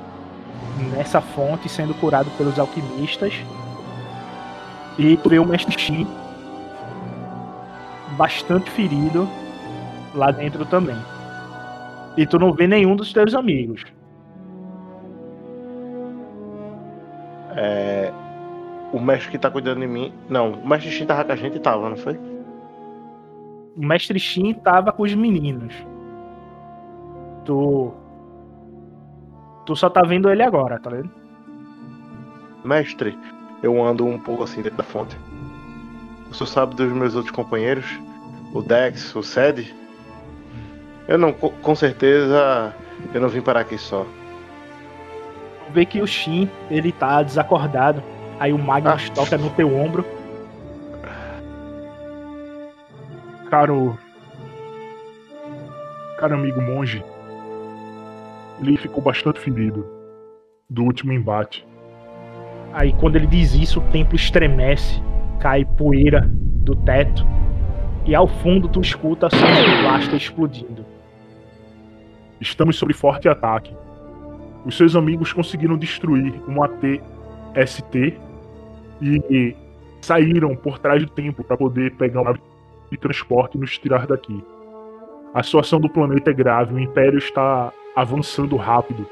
[0.91, 3.33] nessa fonte sendo curado pelos alquimistas.
[4.97, 6.07] E tu vê o mestre Shin
[8.17, 9.29] bastante ferido
[10.13, 10.97] lá dentro também.
[12.17, 13.83] E tu não vê nenhum dos teus amigos.
[17.55, 18.11] É,
[18.91, 20.13] o mestre que tá cuidando de mim.
[20.29, 22.19] Não, o mestre Shin tava com a gente tava, não foi?
[23.75, 25.73] O mestre Shin tava com os meninos.
[27.45, 27.93] Tu.
[29.65, 31.09] Tu só tá vendo ele agora, tá vendo?
[32.63, 33.17] Mestre,
[33.63, 35.17] eu ando um pouco assim dentro da fonte.
[36.35, 37.85] Senhor sabe dos meus outros companheiros?
[38.53, 39.73] O Dex, o Sed?
[41.07, 42.75] Eu não, com certeza,
[43.13, 44.05] eu não vim parar aqui só
[45.75, 48.01] vê que o Shin, ele tá desacordado.
[48.39, 49.13] Aí o Magnus ah.
[49.13, 50.05] toca no teu ombro.
[53.49, 53.97] Caro.
[56.17, 57.03] Caro amigo monge.
[58.61, 59.85] Ele ficou bastante ferido
[60.69, 61.67] do último embate.
[62.73, 65.01] Aí quando ele diz isso, o templo estremece,
[65.39, 67.25] cai poeira do teto.
[68.05, 70.85] E ao fundo tu escuta de blaster explodindo.
[72.39, 73.75] Estamos sob forte ataque.
[74.65, 78.17] Os seus amigos conseguiram destruir um AT-ST
[78.99, 79.55] e
[80.01, 82.33] saíram por trás do templo para poder pegar uma
[82.91, 84.43] de transporte e nos tirar daqui.
[85.33, 89.05] A situação do planeta é grave, o Império está avançando rápido.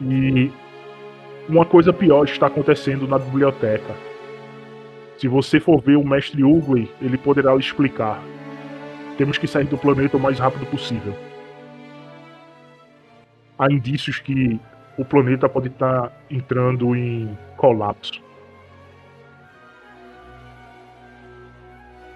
[0.00, 0.50] E
[1.48, 3.94] uma coisa pior está acontecendo na biblioteca.
[5.18, 8.22] Se você for ver o mestre Uguay, ele poderá lhe explicar.
[9.18, 11.14] Temos que sair do planeta o mais rápido possível
[13.62, 14.60] há indícios que
[14.98, 18.20] o planeta pode estar entrando em colapso.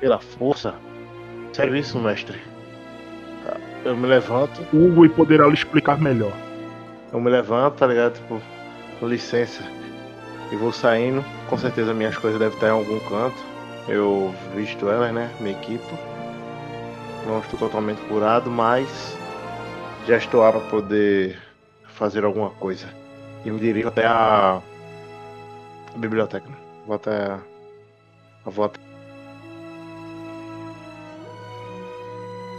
[0.01, 0.74] Pela força?
[1.53, 2.38] Sério isso, mestre?
[3.84, 4.61] Eu me levanto.
[4.72, 6.32] Hugo poderá lhe explicar melhor.
[7.12, 8.14] Eu me levanto, tá ligado?
[8.14, 8.42] Tipo,
[8.99, 9.62] com licença.
[10.51, 11.24] E vou saindo.
[11.49, 13.36] Com certeza minhas coisas devem estar em algum canto.
[13.88, 15.30] Eu visto elas, né?
[15.40, 15.97] Me equipo.
[17.26, 19.16] Não estou totalmente curado, mas
[20.07, 21.38] já estou apto para poder
[21.88, 22.86] fazer alguma coisa.
[23.44, 24.61] E me dirijo até a,
[25.94, 26.48] a biblioteca.
[26.48, 26.57] Né?
[26.86, 27.38] Vou até
[28.44, 28.78] Eu vou at-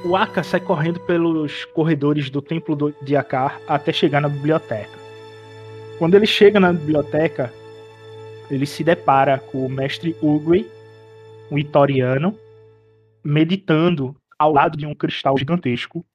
[0.05, 4.97] O Aka sai correndo pelos corredores do templo de Akar até chegar na biblioteca.
[5.97, 7.51] Quando ele chega na biblioteca,
[8.49, 10.69] ele se depara com o mestre Ugui,
[11.51, 12.37] um itoriano,
[13.23, 16.05] meditando ao lado de um cristal gigantesco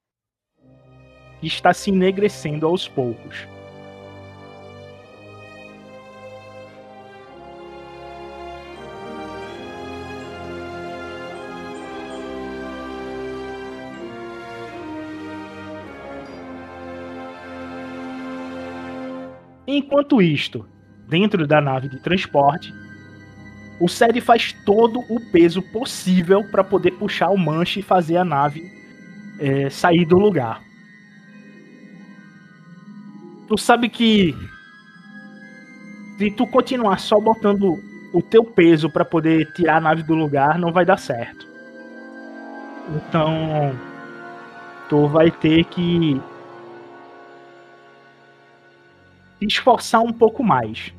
[1.43, 3.49] que está se enegrecendo aos poucos.
[19.67, 20.65] Enquanto isto,
[21.09, 22.73] dentro da nave de transporte,
[23.81, 28.25] o Sed faz todo o peso possível para poder puxar o manche e fazer a
[28.25, 28.63] nave
[29.41, 30.63] é, sair do lugar.
[33.53, 34.35] Tu sabe que
[36.17, 40.59] se tu continuar só botando o teu peso para poder tirar a nave do lugar,
[40.59, 41.47] não vai dar certo.
[42.97, 43.79] Então,
[44.89, 46.19] tu vai ter que
[49.39, 50.91] se esforçar um pouco mais.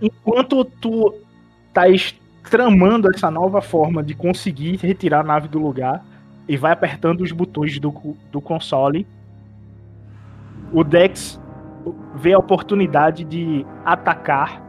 [0.00, 1.14] Enquanto tu
[1.68, 6.02] estás tramando essa nova forma de conseguir retirar a nave do lugar
[6.48, 9.06] e vai apertando os botões do, do console,
[10.72, 11.40] o Dex
[12.16, 14.62] vê a oportunidade de atacar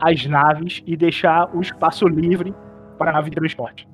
[0.00, 2.54] as naves e deixar o espaço livre
[2.98, 3.88] para a nave de transporte.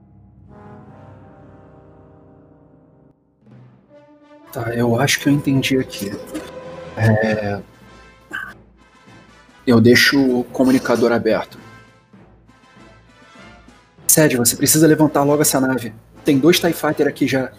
[4.52, 6.10] Tá, eu acho que eu entendi aqui.
[6.96, 7.60] É...
[9.66, 11.58] Eu deixo o comunicador aberto.
[14.06, 15.92] Sede, você precisa levantar logo essa nave.
[16.24, 17.52] Tem dois TIE Fighter aqui já.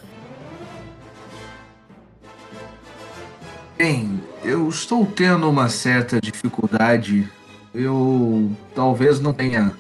[4.78, 7.28] Estou tendo uma certa dificuldade.
[7.74, 9.72] Eu talvez não tenha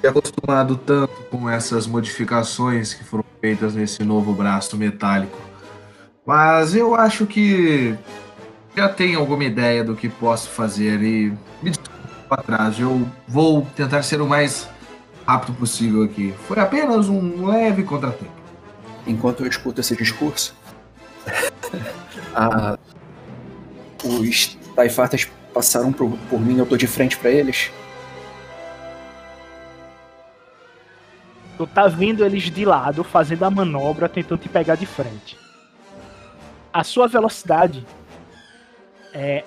[0.00, 5.38] se acostumado tanto com essas modificações que foram feitas nesse novo braço metálico.
[6.26, 7.94] Mas eu acho que
[8.76, 11.32] já tenho alguma ideia do que posso fazer e
[11.62, 11.90] me desculpe
[12.30, 12.78] atrás.
[12.78, 14.68] Eu vou tentar ser o mais
[15.26, 16.34] rápido possível aqui.
[16.46, 18.32] Foi apenas um leve contratempo.
[19.06, 20.54] Enquanto eu escuto esse discurso,
[22.34, 22.78] a-
[24.04, 27.70] os Fighters passaram por, por mim, eu tô de frente pra eles.
[31.56, 35.38] Tu tá vendo eles de lado fazendo a manobra, tentando te pegar de frente.
[36.72, 37.86] A sua velocidade
[39.12, 39.44] é,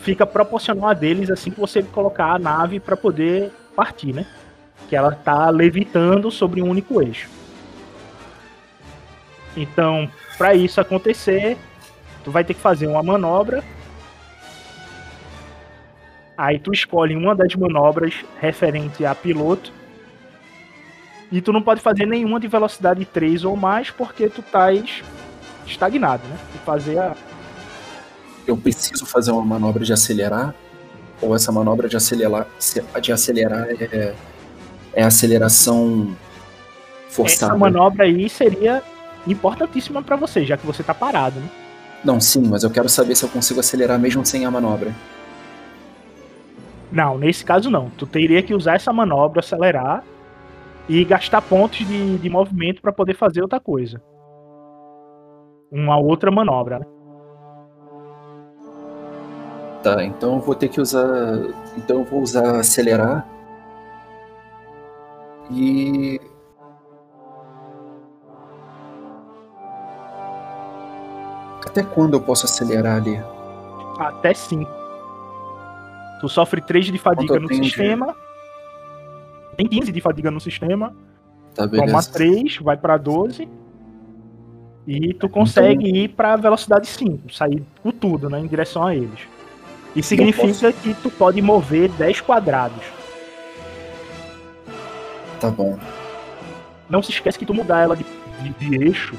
[0.00, 4.26] fica proporcional a deles assim que você colocar a nave para poder partir, né?
[4.88, 7.28] Que ela tá levitando sobre um único eixo.
[9.56, 11.56] Então, para isso acontecer,
[12.24, 13.62] tu vai ter que fazer uma manobra.
[16.36, 19.72] Aí tu escolhe uma das manobras referente a piloto.
[21.30, 25.02] E tu não pode fazer nenhuma de velocidade 3 ou mais, porque tu estás
[25.66, 26.36] estagnado, né?
[26.52, 27.14] Tu fazer a.
[28.46, 30.54] Eu preciso fazer uma manobra de acelerar?
[31.20, 32.46] Ou essa manobra de acelerar,
[33.00, 34.14] de acelerar é,
[34.92, 36.14] é aceleração
[37.08, 37.52] forçada?
[37.52, 38.82] Essa manobra aí seria
[39.26, 41.48] importantíssima para você, já que você tá parado, né?
[42.04, 44.92] Não, sim, mas eu quero saber se eu consigo acelerar mesmo sem a manobra.
[46.92, 47.90] Não, nesse caso não.
[47.90, 50.04] Tu teria que usar essa manobra, acelerar
[50.88, 54.00] e gastar pontos de, de movimento para poder fazer outra coisa.
[55.72, 56.86] Uma outra manobra, né?
[59.82, 61.06] Tá, então eu vou ter que usar.
[61.76, 63.26] Então eu vou usar acelerar.
[65.50, 66.20] E.
[71.74, 73.20] Até quando eu posso acelerar ali?
[73.98, 74.70] Até 5.
[76.20, 78.14] Tu sofre 3 de fadiga no tenho de- sistema.
[79.56, 80.94] Tem 15 de fadiga no sistema.
[81.52, 82.12] Tá, Toma beleza.
[82.12, 83.48] 3, vai pra 12.
[84.86, 88.38] E tu consegue ir pra velocidade 5, sair com tudo, né?
[88.38, 89.20] Em direção a eles.
[89.96, 92.84] E significa que tu pode mover 10 quadrados.
[95.40, 95.76] Tá bom.
[96.88, 98.06] Não se esquece que tu mudar ela de,
[98.40, 99.16] de, de eixo,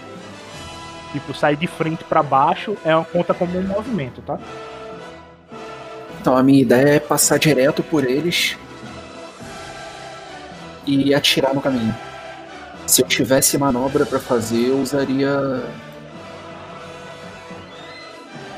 [1.19, 4.37] tipo, sair de frente pra baixo, é uma conta como um movimento, tá?
[6.19, 8.57] Então a minha ideia é passar direto por eles
[10.85, 11.95] e atirar no caminho.
[12.85, 15.63] Se eu tivesse manobra pra fazer, eu usaria.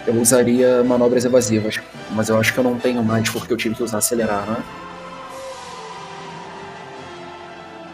[0.05, 1.79] Eu usaria manobras evasivas.
[2.11, 4.63] Mas eu acho que eu não tenho mais porque eu tive que usar acelerar, né?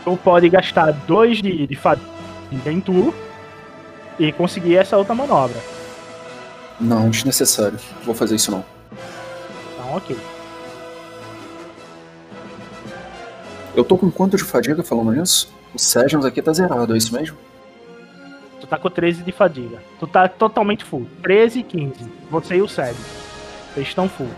[0.04, 3.14] Tu pode gastar 2 de, de fadiga em tu
[4.20, 5.58] e conseguir essa outra manobra.
[6.80, 7.80] Não, desnecessário.
[8.04, 8.64] Vou fazer isso não.
[9.74, 10.18] Então, ok.
[13.76, 15.52] Eu tô com quanto de fadiga falando nisso?
[15.74, 17.38] O Sessions aqui tá zerado, é isso mesmo?
[18.62, 19.80] Tu tá com 13 de fadiga.
[20.00, 21.08] Tu tá totalmente full.
[21.24, 21.94] 13 e 15.
[22.30, 22.96] Você e o Sed.
[23.74, 24.30] Vocês estão full.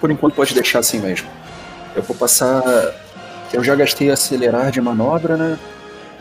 [0.00, 1.28] Por enquanto pode deixar assim mesmo.
[1.94, 2.62] Eu vou passar.
[3.52, 5.58] Eu já gastei acelerar de manobra, né?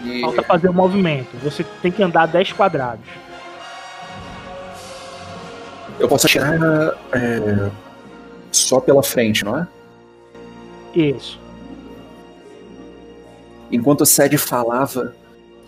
[0.04, 1.38] E Falta fazer o movimento.
[1.44, 3.06] Você tem que andar 10 quadrados.
[6.00, 6.54] eu posso atirar
[7.14, 7.72] é,
[8.52, 9.68] só pela frente, não é?
[10.94, 11.40] Isso.
[13.72, 15.16] Enquanto o Sed falava,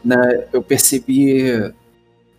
[0.03, 1.73] né, eu percebi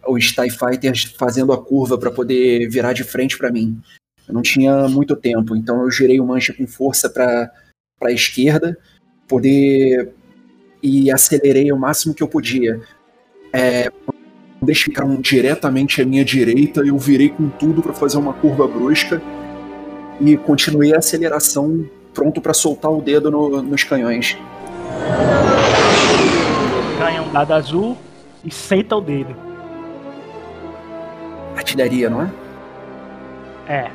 [0.07, 3.81] os TIE Fighters fazendo a curva para poder virar de frente para mim.
[4.29, 7.51] Eu não tinha muito tempo, então eu girei o mancha com força para
[8.03, 8.79] a esquerda,
[9.27, 10.13] poder
[10.83, 12.81] e acelerei o máximo que eu podia.
[13.53, 13.91] É,
[14.59, 18.67] quando eles ficaram diretamente à minha direita, eu virei com tudo para fazer uma curva
[18.67, 19.21] brusca
[20.21, 24.37] e continuei a aceleração, pronto para soltar o dedo no- nos canhões.
[26.99, 27.97] Ganha um dado azul
[28.45, 29.37] e senta o dedo.
[31.57, 32.31] Artilharia, não é?
[33.69, 33.91] É.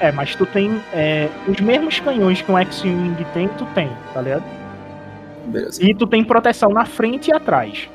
[0.00, 4.22] É, mas tu tem é, os mesmos canhões que um X-Wing tem, tu tem, tá
[4.22, 4.42] ligado?
[5.50, 5.82] Beleza.
[5.82, 7.88] E tu tem proteção na frente e atrás.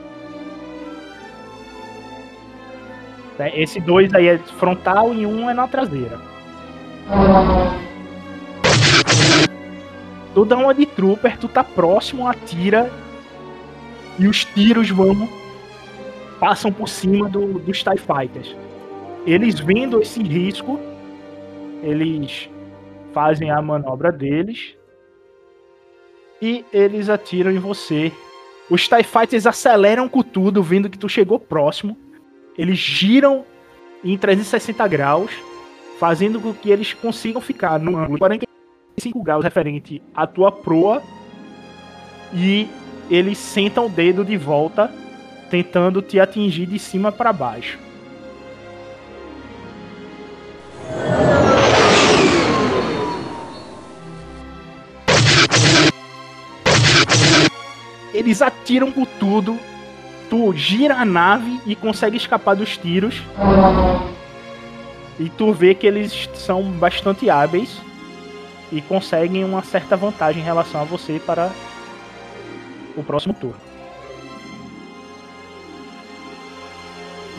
[3.39, 6.19] É, Esse dois aí é frontal e um é na traseira.
[10.33, 12.91] Tu dá uma de trooper, tu tá próximo, atira
[14.19, 15.27] e os tiros vão
[16.39, 18.55] passam por cima do, dos TIE Fighters.
[19.25, 20.79] Eles vendo esse risco,
[21.81, 22.49] eles
[23.13, 24.75] fazem a manobra deles
[26.41, 28.11] e eles atiram em você.
[28.69, 31.97] Os TIE Fighters aceleram com tudo, vendo que tu chegou próximo.
[32.57, 33.45] Eles giram
[34.03, 35.31] em 360 graus,
[35.99, 41.01] fazendo com que eles consigam ficar num ângulo de 45 graus referente à tua proa.
[42.33, 42.67] E
[43.09, 44.91] eles sentam o dedo de volta,
[45.49, 47.77] tentando te atingir de cima para baixo.
[58.15, 59.59] Eles atiram com tudo.
[60.29, 63.21] Tu gira a nave e consegue escapar dos tiros.
[65.19, 67.77] E tu vê que eles são bastante hábeis
[68.71, 71.51] e conseguem uma certa vantagem em relação a você para
[72.95, 73.59] o próximo turno.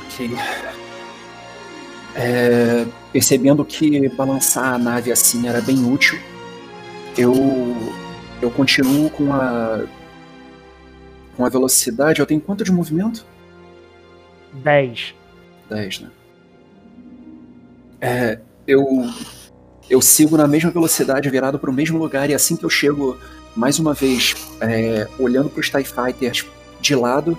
[0.04, 0.30] Ok.
[2.14, 6.18] É, percebendo que balançar a nave assim era bem útil,
[7.16, 7.34] eu,
[8.40, 9.82] eu continuo com a
[11.36, 12.20] com a velocidade.
[12.20, 13.24] Eu tenho quanto de movimento?
[14.54, 15.14] 10.
[15.68, 16.10] 10, né?
[18.00, 18.84] É, eu,
[19.88, 23.16] eu sigo na mesma velocidade, virado para o mesmo lugar, e assim que eu chego,
[23.54, 26.46] mais uma vez, é, olhando para os TIE Fighters
[26.80, 27.36] de lado,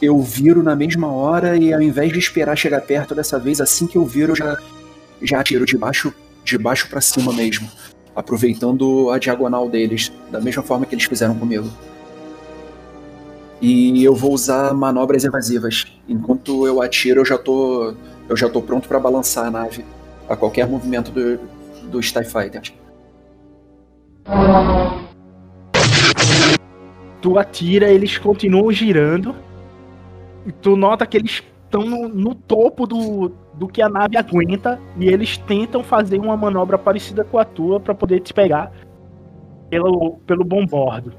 [0.00, 3.86] eu viro na mesma hora e ao invés de esperar chegar perto dessa vez, assim
[3.86, 4.58] que eu viro, eu já,
[5.22, 6.14] já atiro de baixo,
[6.44, 7.68] de baixo para cima mesmo,
[8.14, 11.68] aproveitando a diagonal deles, da mesma forma que eles fizeram comigo.
[13.60, 15.86] E eu vou usar manobras evasivas.
[16.08, 17.92] Enquanto eu atiro, eu já tô,
[18.28, 19.84] eu já tô pronto para balançar a nave
[20.28, 21.40] a qualquer movimento do,
[21.90, 22.72] dos TIE.
[27.20, 29.34] Tu atira, eles continuam girando.
[30.46, 34.80] E tu nota que eles estão no, no topo do, do que a nave aguenta.
[34.96, 38.70] E eles tentam fazer uma manobra parecida com a tua para poder te pegar
[39.68, 41.12] pelo, pelo bombordo.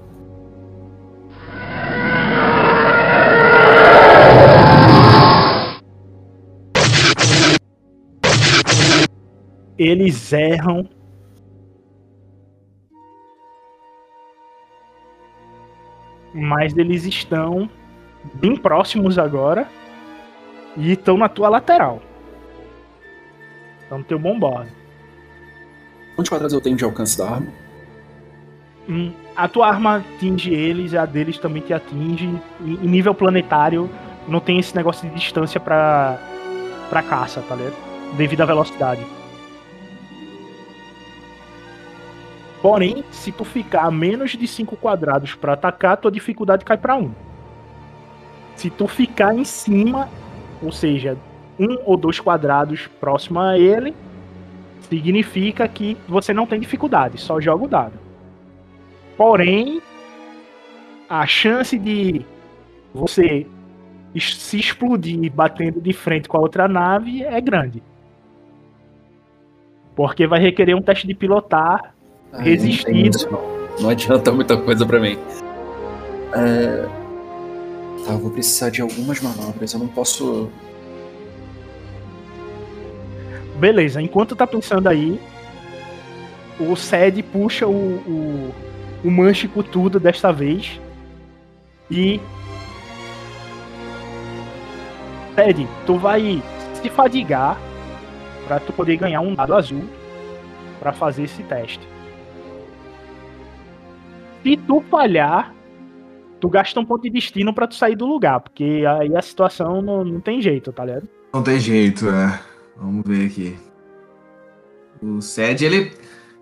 [9.79, 10.89] Eles erram.
[16.33, 17.69] Mas eles estão
[18.33, 19.69] bem próximos agora.
[20.75, 22.01] E estão na tua lateral.
[23.81, 24.69] Estão no teu bombordo.
[26.15, 27.47] Quantos quadrados eu tenho de alcance da arma?
[28.87, 32.29] Hum, a tua arma atinge eles, a deles também te atinge.
[32.59, 33.89] E em nível planetário,
[34.27, 36.19] não tem esse negócio de distância pra,
[36.89, 37.75] pra caça, tá ligado?
[38.17, 39.18] Devido à velocidade.
[42.61, 46.95] Porém, se tu ficar a menos de 5 quadrados pra atacar, tua dificuldade cai pra
[46.95, 47.03] 1.
[47.03, 47.11] Um.
[48.55, 50.09] Se tu ficar em cima,
[50.61, 51.17] ou seja,
[51.57, 53.95] um ou dois quadrados próximo a ele,
[54.81, 57.93] significa que você não tem dificuldade, só joga o dado.
[59.15, 59.81] Porém,
[61.09, 62.25] a chance de
[62.93, 63.47] você
[64.17, 67.81] se explodir batendo de frente com a outra nave é grande.
[69.95, 71.93] Porque vai requerer um teste de pilotar
[72.33, 73.59] Ah, não Não.
[73.79, 75.17] Não adianta muita coisa pra mim.
[76.33, 76.85] É...
[78.05, 79.73] Tá, eu vou precisar de algumas manobras.
[79.73, 80.49] Eu não posso.
[83.57, 85.19] Beleza, enquanto tá pensando aí,
[86.59, 88.55] o Sed puxa o, o,
[89.03, 90.79] o manche com tudo desta vez.
[91.89, 92.19] E.
[95.35, 96.41] Sed, tu vai
[96.81, 97.57] se fadigar
[98.47, 99.83] pra tu poder ganhar um dado azul
[100.79, 101.98] pra fazer esse teste.
[104.43, 105.53] Se tu falhar,
[106.39, 109.81] tu gasta um ponto de destino pra tu sair do lugar, porque aí a situação
[109.81, 111.09] não, não tem jeito, tá ligado?
[111.33, 112.39] Não tem jeito, é.
[112.77, 113.57] Vamos ver aqui.
[115.01, 115.91] O Sed, ele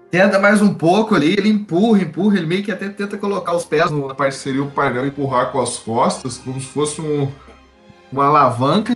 [0.09, 3.65] tenta mais um pouco ali, ele empurra, empurra, ele meio que até tenta colocar os
[3.65, 7.31] pés que seria o painel empurrar com as costas, como se fosse um,
[8.11, 8.95] uma alavanca.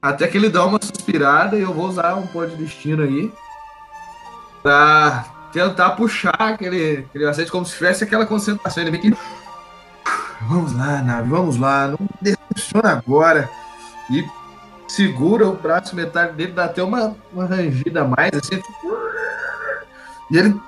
[0.00, 3.32] Até que ele dá uma suspirada e eu vou usar um ponto de destino aí
[4.62, 8.82] pra tentar puxar aquele, aquele macete como se tivesse aquela concentração.
[8.82, 9.18] Ele meio que.
[10.48, 13.48] Vamos lá, nave, vamos lá, não decepciona agora.
[14.10, 14.26] E
[14.88, 18.60] segura o braço metade dele, dá até uma, uma rangida a mais, assim.
[20.30, 20.60] E ele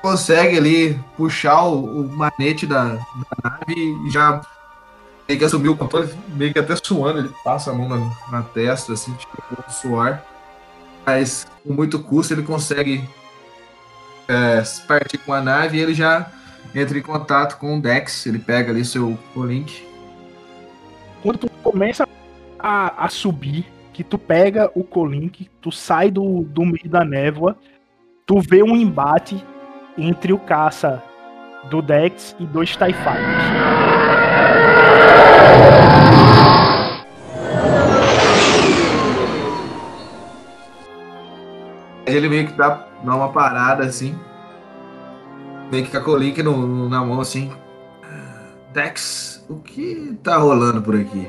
[0.00, 2.98] consegue ali puxar o, o manete da, da
[3.42, 3.74] nave
[4.06, 4.40] e já
[5.28, 8.42] meio que assumiu o controle, meio que até suando, ele passa a mão na, na
[8.42, 10.18] testa, assim, tipo, suor.
[11.06, 13.06] Mas com muito custo ele consegue
[14.28, 16.30] é, partir com a nave ele já
[16.74, 19.86] entra em contato com o Dex, ele pega ali seu link.
[21.22, 22.08] quando tu começa
[22.58, 27.56] a, a subir, que tu pega o Colink, tu sai do, do meio da névoa,
[28.26, 29.44] tu vê um embate
[29.96, 31.02] entre o caça
[31.70, 33.44] do Dex e dois TIE Fighters.
[42.06, 44.18] Ele meio que dá, uma parada assim.
[45.70, 47.50] Meio que com a Colink no, na mão assim.
[48.72, 51.28] Dex, o que tá rolando por aqui?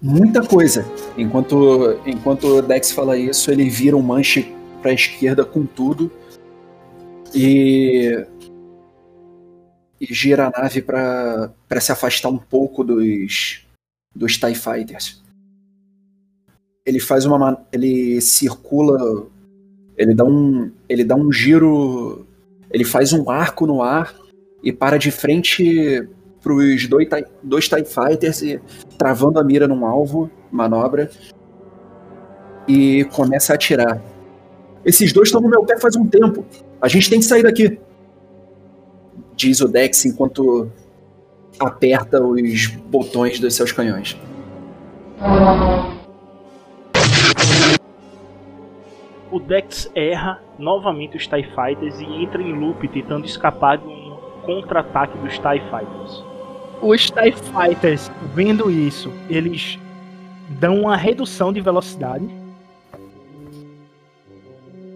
[0.00, 0.86] Muita coisa.
[1.16, 6.10] Enquanto, enquanto o Dex fala isso, ele vira um manche pra esquerda com tudo.
[7.34, 8.26] E.
[10.00, 13.66] E gira a nave pra se afastar um pouco dos.
[14.14, 15.23] dos TIE Fighters.
[16.86, 17.64] Ele faz uma.
[17.72, 19.26] Ele circula.
[19.96, 20.70] Ele dá um.
[20.88, 22.26] Ele dá um giro.
[22.70, 24.14] Ele faz um arco no ar
[24.62, 26.08] e para de frente
[26.42, 27.08] pros dois,
[27.42, 28.60] dois TIE Fighters e
[28.98, 31.10] travando a mira num alvo, manobra,
[32.66, 34.02] e começa a atirar.
[34.84, 36.44] Esses dois estão no meu pé faz um tempo.
[36.80, 37.78] A gente tem que sair daqui.
[39.36, 40.70] Diz o Dex enquanto
[41.58, 44.18] aperta os botões dos seus canhões.
[49.34, 54.16] O Dex erra novamente os TIE Fighters e entra em loop tentando escapar de um
[54.46, 56.24] contra-ataque dos TIE Fighters.
[56.80, 59.76] Os TIE Fighters, vendo isso, eles
[60.60, 62.24] dão uma redução de velocidade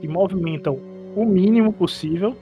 [0.01, 0.79] e movimentam
[1.17, 2.37] o mínimo possível.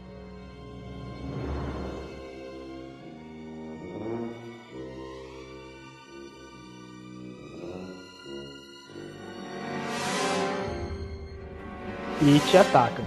[12.29, 13.05] E te atacam.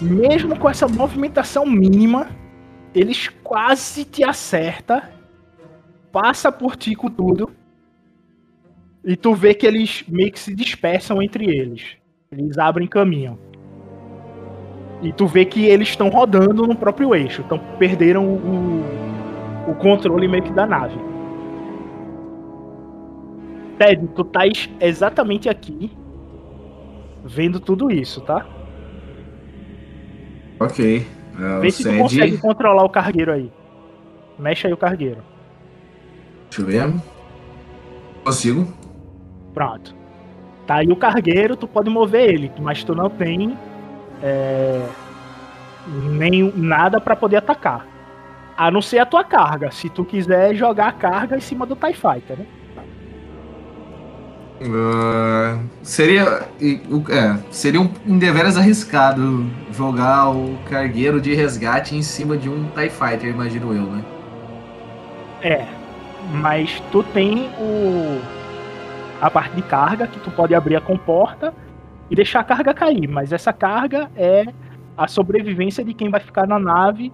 [0.00, 2.28] Mesmo com essa movimentação mínima,
[2.94, 5.02] eles quase te acertam,
[6.12, 7.50] passa por ti com tudo,
[9.04, 11.96] e tu vê que eles meio que se dispersam entre eles.
[12.30, 13.36] Eles abrem caminho.
[15.04, 18.82] E tu vê que eles estão rodando no próprio eixo, então perderam o,
[19.68, 20.98] o controle meio que da nave.
[23.78, 25.92] Ted, tu estás exatamente aqui,
[27.22, 28.46] vendo tudo isso, tá?
[30.58, 31.06] Ok.
[31.38, 33.52] É, Vê se tu consegue controlar o cargueiro aí.
[34.38, 35.22] Mexe aí o cargueiro.
[36.48, 36.94] Deixa eu ver.
[38.24, 38.72] Consigo.
[39.52, 39.94] Pronto.
[40.66, 43.54] Tá aí o cargueiro, tu pode mover ele, mas tu não tem
[44.24, 44.80] é,
[45.86, 47.86] nem nada pra poder atacar.
[48.56, 51.76] A não ser a tua carga, se tu quiser jogar a carga em cima do
[51.76, 52.46] TIE Fighter, né?
[54.62, 62.36] Ah, seria, é, seria um, um deveras arriscado jogar o cargueiro de resgate em cima
[62.36, 64.04] de um TIE Fighter, imagino eu, né?
[65.42, 65.66] É,
[66.32, 68.22] mas tu tem o
[69.20, 71.52] a parte de carga que tu pode abrir a comporta
[72.10, 74.46] e deixar a carga cair, mas essa carga é
[74.96, 77.12] a sobrevivência de quem vai ficar na nave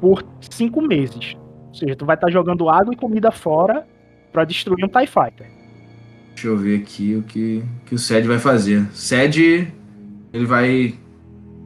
[0.00, 1.36] por cinco meses.
[1.68, 3.86] Ou seja, tu vai estar jogando água e comida fora
[4.32, 5.46] para destruir um TIE Fighter.
[6.30, 8.86] Deixa eu ver aqui o que, que o Sed vai fazer.
[8.92, 9.72] Sed,
[10.32, 10.94] ele vai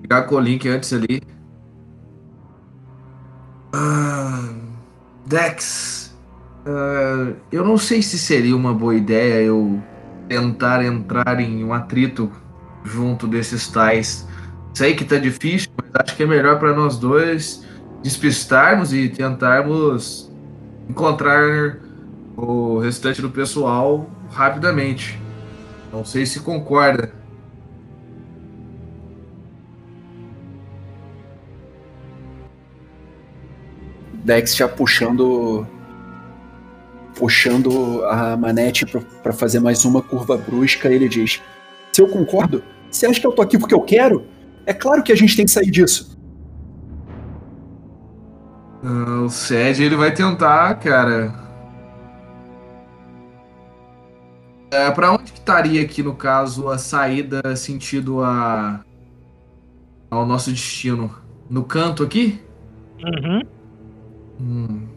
[0.01, 1.21] pegar com o link antes ali.
[3.75, 4.51] Ah,
[5.27, 6.17] Dex,
[6.67, 9.81] ah, eu não sei se seria uma boa ideia eu
[10.29, 12.31] tentar entrar em um atrito
[12.85, 14.27] junto desses tais.
[14.75, 17.65] Sei que tá difícil, mas acho que é melhor para nós dois
[18.03, 20.31] despistarmos e tentarmos
[20.89, 21.79] encontrar
[22.37, 25.21] o restante do pessoal rapidamente.
[25.93, 27.13] Não sei se concorda.
[34.25, 35.67] Dex já puxando
[37.15, 38.87] puxando a manete
[39.23, 41.43] para fazer mais uma curva brusca, ele diz:
[41.93, 44.27] "Se eu concordo, você acha que eu tô aqui porque eu quero?
[44.67, 46.19] É claro que a gente tem que sair disso."
[48.83, 51.33] Uh, o Sed ele vai tentar, cara.
[54.73, 58.83] É, para onde que estaria aqui no caso a saída sentido a
[60.11, 61.15] ao nosso destino?
[61.49, 62.41] No canto aqui?
[63.05, 63.43] Uhum.
[64.41, 64.89] Hum,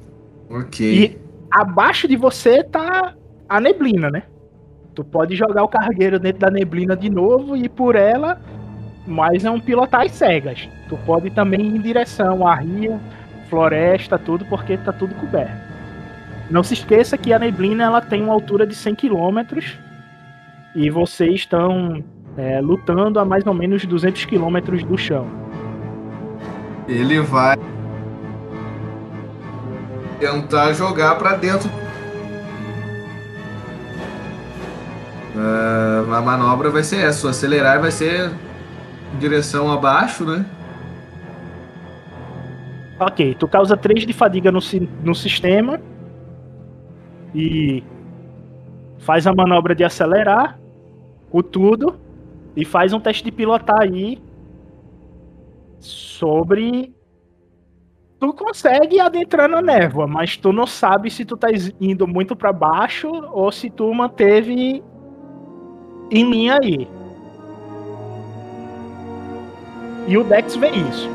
[0.50, 1.04] ok.
[1.04, 1.20] E
[1.52, 3.14] abaixo de você tá
[3.48, 4.24] a neblina, né?
[4.96, 8.40] Tu pode jogar o cargueiro dentro da neblina de novo e por ela,
[9.06, 10.70] mas é um pilotar às cegas.
[10.88, 12.98] Tu pode também ir em direção à ria,
[13.50, 15.66] floresta, tudo, porque tá tudo coberto.
[16.50, 19.60] Não se esqueça que a neblina ela tem uma altura de 100 km
[20.74, 22.02] e vocês estão
[22.38, 25.28] é, lutando a mais ou menos 200 km do chão.
[26.88, 27.58] Ele vai
[30.20, 31.70] tentar jogar para dentro.
[35.36, 38.32] Uh, a manobra vai ser essa, o acelerar vai ser
[39.14, 40.46] em direção abaixo, né?
[42.98, 44.60] Ok, tu causa 3 de fadiga no,
[45.04, 45.82] no sistema
[47.34, 47.84] e
[49.00, 50.58] faz a manobra de acelerar
[51.30, 52.00] o tudo
[52.56, 54.18] e faz um teste de pilotar aí
[55.82, 56.96] sobre
[58.18, 61.50] tu consegue adentrar na névoa, mas tu não sabe se tu tá
[61.82, 64.82] indo muito para baixo ou se tu manteve
[66.12, 66.88] em linha aí.
[70.08, 71.10] E o Dex vê isso.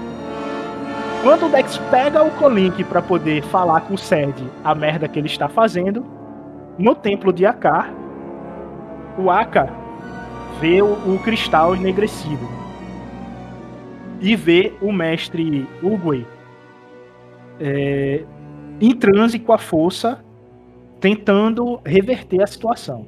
[1.23, 4.35] Quando o Dex pega o Colink para poder falar com o Sed
[4.65, 6.05] a merda que ele está fazendo,
[6.79, 7.93] no templo de Akar,
[9.19, 9.69] o Aka
[10.61, 12.49] vê o, o cristal enegrecido
[14.21, 16.27] e vê o mestre Uguay
[17.61, 18.25] é,
[18.81, 20.25] em transe com a força,
[20.99, 23.07] tentando reverter a situação.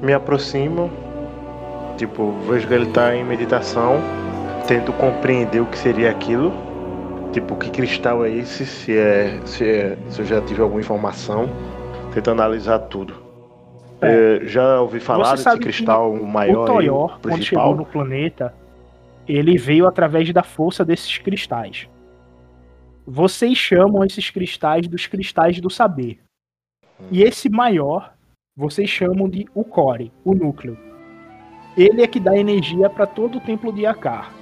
[0.00, 0.90] Me aproximo,
[1.96, 3.96] tipo, vejo que ele tá em meditação,
[4.66, 6.52] tento compreender o que seria aquilo,
[7.32, 11.48] tipo, que cristal é esse, se é, se, é, se eu já tive alguma informação,
[12.14, 13.14] tento analisar tudo.
[14.00, 16.62] É, já ouvi falar desse cristal maior.
[16.62, 18.54] O Toyor, quando chegou no planeta,
[19.26, 21.88] ele veio através da força desses cristais.
[23.04, 26.20] Vocês chamam esses cristais dos cristais do saber.
[27.10, 28.12] E esse maior,
[28.58, 30.76] vocês chamam de o core, o núcleo.
[31.76, 34.32] Ele é que dá energia para todo o templo de Akar.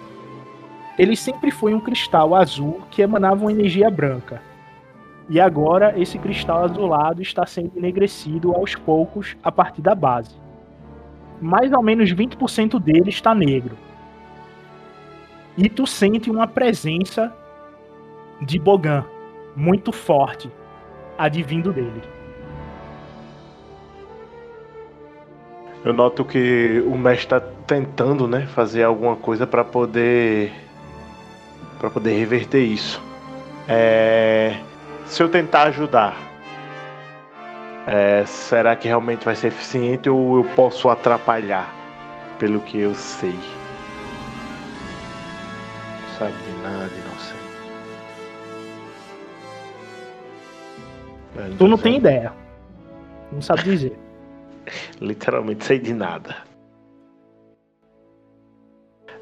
[0.99, 4.41] Ele sempre foi um cristal azul que emanava uma energia branca.
[5.29, 10.35] E agora esse cristal azulado está sendo enegrecido aos poucos a partir da base.
[11.39, 13.77] Mais ou menos 20% dele está negro.
[15.59, 17.31] E tu sente uma presença
[18.41, 19.05] de Bogan
[19.55, 20.51] muito forte
[21.19, 22.16] advindo dele.
[25.87, 30.53] Eu noto que o mestre está tentando, né, fazer alguma coisa para poder
[31.79, 33.01] para poder reverter isso.
[33.69, 34.61] É
[35.07, 36.17] se eu tentar ajudar,
[37.87, 41.73] é, será que realmente vai ser eficiente ou eu posso atrapalhar?
[42.37, 43.39] Pelo que eu sei.
[46.01, 46.91] Não sabe de nada.
[51.37, 52.33] Não tu não tem ideia.
[53.31, 54.06] Não sabe dizer.
[55.01, 56.37] Literalmente sei de nada.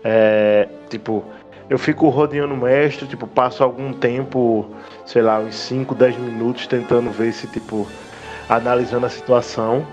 [0.03, 1.25] É, tipo,
[1.71, 4.67] eu fico rodeando o mestre, tipo, passo algum tempo,
[5.07, 7.87] sei lá, uns 5, 10 minutos tentando ver se, tipo,
[8.49, 9.87] analisando a situação.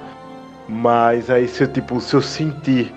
[0.68, 2.93] Mas aí se eu, tipo, se eu sentir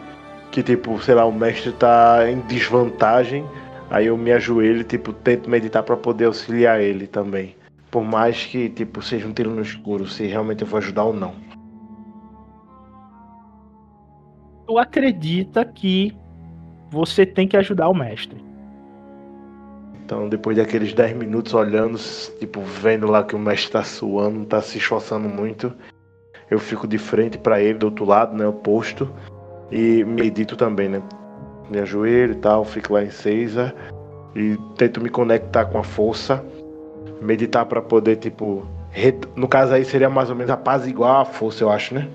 [0.51, 3.45] que, tipo, sei lá, o mestre tá em desvantagem,
[3.91, 7.57] aí eu me ajoelho e, tipo, tento meditar para poder auxiliar ele também.
[7.91, 11.15] Por mais que, tipo, seja um tiro no escuro, se realmente eu vou ajudar ou
[11.15, 11.44] não.
[14.67, 16.15] Tu acredita que
[16.91, 18.43] você tem que ajudar o mestre.
[20.05, 21.99] Então, depois daqueles 10 minutos olhando,
[22.39, 25.73] tipo, vendo lá que o mestre tá suando, tá se esforçando muito,
[26.51, 29.11] eu fico de frente para ele, do outro lado, né, oposto,
[29.73, 31.03] e medito também, né?
[31.71, 33.75] Me ajoelho e tal, fico lá em Seiza
[34.37, 36.45] e tento me conectar com a força,
[37.23, 39.27] meditar para poder, tipo, ret...
[39.35, 42.07] no caso aí seria mais ou menos a paz igual a força, eu acho, né?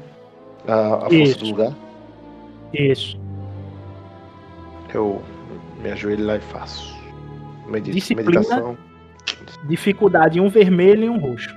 [0.67, 1.39] A, a força Isso.
[1.39, 1.73] do lugar.
[2.73, 3.19] Isso.
[4.93, 5.21] Eu
[5.81, 6.97] me ajoelho lá e faço.
[7.67, 8.31] Medito, Disciplina.
[8.31, 8.77] meditação.
[9.67, 11.53] Dificuldade um vermelho e um roxo.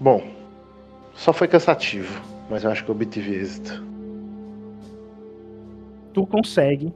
[0.00, 0.22] Bom,
[1.14, 3.82] só foi cansativo, mas eu acho que eu obtive êxito.
[6.14, 6.92] Tu consegue.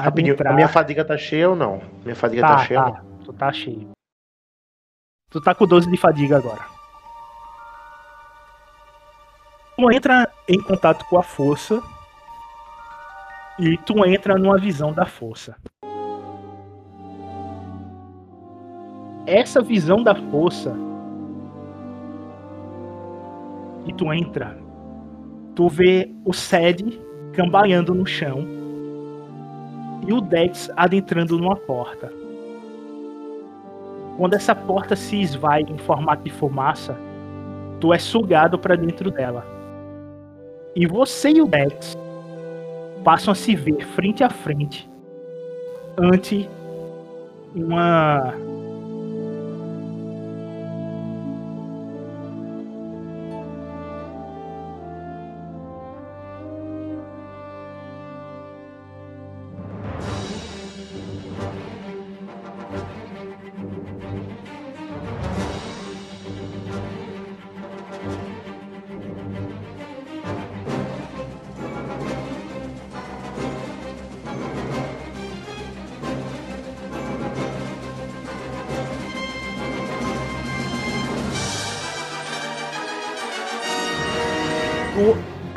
[0.00, 1.82] Rapidinho, a minha fadiga tá cheia ou não?
[2.04, 3.02] Minha fadiga tá, Tá, cheia tá.
[3.24, 3.90] Tu tá cheio.
[5.28, 6.64] Tu tá com 12 de fadiga agora.
[9.76, 11.82] Tu entra em contato com a força.
[13.58, 15.56] E tu entra numa visão da força.
[19.26, 20.76] Essa visão da força.
[23.84, 24.56] E tu entra.
[25.56, 27.00] Tu vê o Sed
[27.32, 28.57] cambaleando no chão.
[30.08, 32.10] E o Dex adentrando numa porta.
[34.16, 36.96] Quando essa porta se esvai em formato de fumaça,
[37.78, 39.46] tu é sugado para dentro dela.
[40.74, 41.94] E você e o Dex
[43.04, 44.88] passam a se ver frente a frente
[45.98, 46.48] ante
[47.54, 48.32] uma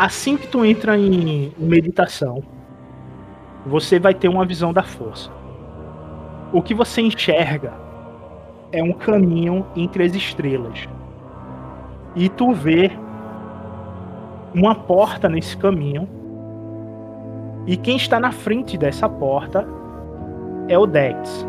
[0.02, 2.42] assim que tu entra em meditação,
[3.68, 5.30] você vai ter uma visão da força.
[6.52, 7.72] O que você enxerga
[8.72, 10.90] é um caminho entre as estrelas.
[12.16, 12.90] E tu vê
[14.56, 16.10] uma porta nesse caminho.
[17.68, 19.68] E quem está na frente dessa porta
[20.68, 21.46] é o Dex.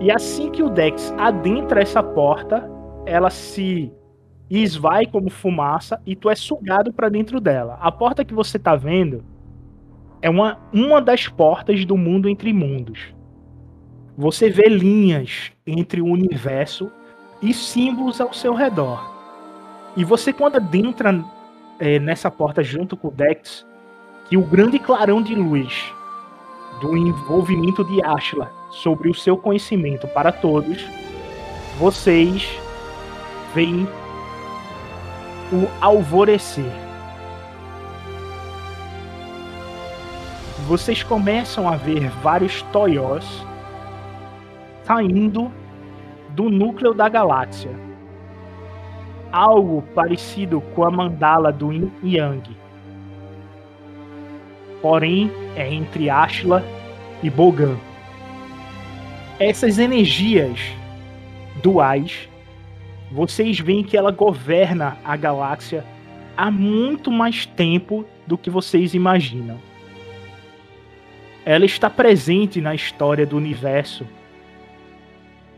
[0.00, 2.69] E assim que o Dex adentra essa porta,
[3.06, 3.92] ela se
[4.50, 7.78] esvai como fumaça e tu é sugado para dentro dela.
[7.80, 9.24] A porta que você tá vendo
[10.20, 13.14] é uma, uma das portas do mundo entre mundos.
[14.18, 16.90] Você vê linhas entre o universo
[17.40, 19.08] e símbolos ao seu redor.
[19.96, 21.24] E você quando adentra
[21.78, 23.66] é, nessa porta junto com o Dex,
[24.28, 25.92] que o grande clarão de luz
[26.80, 30.86] do envolvimento de Ashla sobre o seu conhecimento para todos,
[31.78, 32.60] vocês
[33.54, 33.88] veem
[35.52, 36.70] o alvorecer.
[40.66, 43.44] Vocês começam a ver vários Toyos
[44.84, 45.50] saindo
[46.30, 47.70] do núcleo da galáxia.
[49.32, 52.56] Algo parecido com a mandala do Yin Yang.
[54.82, 56.64] Porém, é entre Ashla
[57.22, 57.76] e Bogan.
[59.38, 60.58] Essas energias
[61.62, 62.28] duais,
[63.10, 65.84] vocês veem que ela governa a galáxia
[66.36, 69.58] há muito mais tempo do que vocês imaginam.
[71.44, 74.06] Ela está presente na história do universo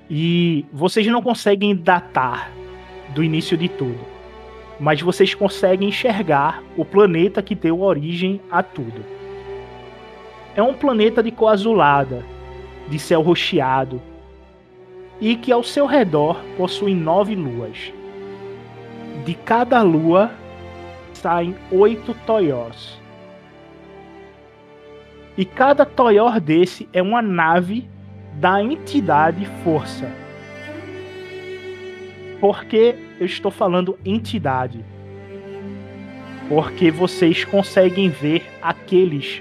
[0.08, 2.50] e vocês não conseguem datar
[3.14, 4.00] do início de tudo,
[4.80, 9.04] mas vocês conseguem enxergar o planeta que deu origem a tudo.
[10.54, 12.24] É um planeta de cor azulada,
[12.88, 14.00] de céu rocheado,
[15.22, 17.92] e que ao seu redor possui nove luas.
[19.24, 20.32] De cada lua
[21.12, 23.00] saem oito Toyors.
[25.38, 27.88] E cada Toyor desse é uma nave
[28.34, 30.10] da entidade Força.
[32.40, 34.84] Por que eu estou falando entidade?
[36.48, 39.40] Porque vocês conseguem ver aqueles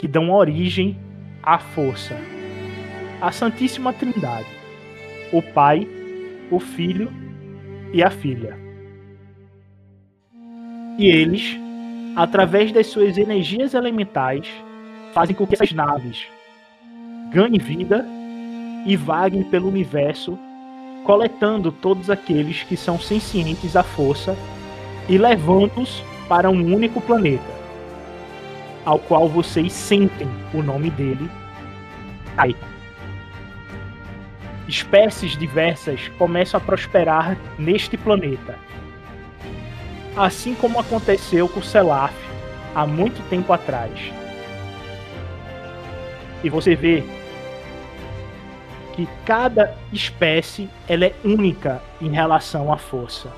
[0.00, 0.98] que dão origem
[1.40, 2.16] à força.
[3.20, 4.61] A Santíssima Trindade.
[5.32, 5.86] O Pai,
[6.50, 7.10] o Filho
[7.92, 8.56] e a Filha.
[10.98, 11.58] E eles
[12.16, 14.46] através das suas energias elementais,
[15.12, 16.26] fazem com que essas naves
[17.32, 18.06] ganhem vida
[18.86, 20.38] e vaguem pelo universo,
[21.04, 24.36] coletando todos aqueles que são sencientes à força
[25.08, 27.42] e levando-os para um único planeta,
[28.84, 31.30] ao qual vocês sentem o nome dele,
[32.40, 32.71] Titan.
[34.72, 38.58] Espécies diversas começam a prosperar neste planeta,
[40.16, 42.14] assim como aconteceu com Selaf
[42.74, 43.92] há muito tempo atrás.
[46.42, 47.04] E você vê
[48.94, 53.30] que cada espécie ela é única em relação à força.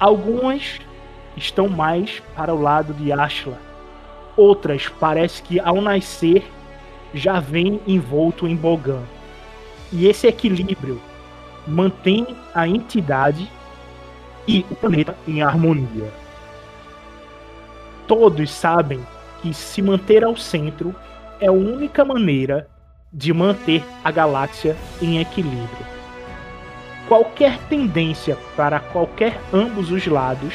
[0.00, 0.80] Algumas
[1.36, 3.58] estão mais para o lado de Ashla.
[4.38, 6.50] Outras parece que ao nascer
[7.12, 9.02] já vem envolto em Bogan.
[9.92, 11.00] E esse equilíbrio
[11.66, 13.50] mantém a entidade
[14.46, 16.10] e o planeta em harmonia.
[18.06, 19.00] Todos sabem
[19.42, 20.94] que se manter ao centro
[21.40, 22.68] é a única maneira
[23.12, 25.86] de manter a galáxia em equilíbrio.
[27.06, 30.54] Qualquer tendência para qualquer ambos os lados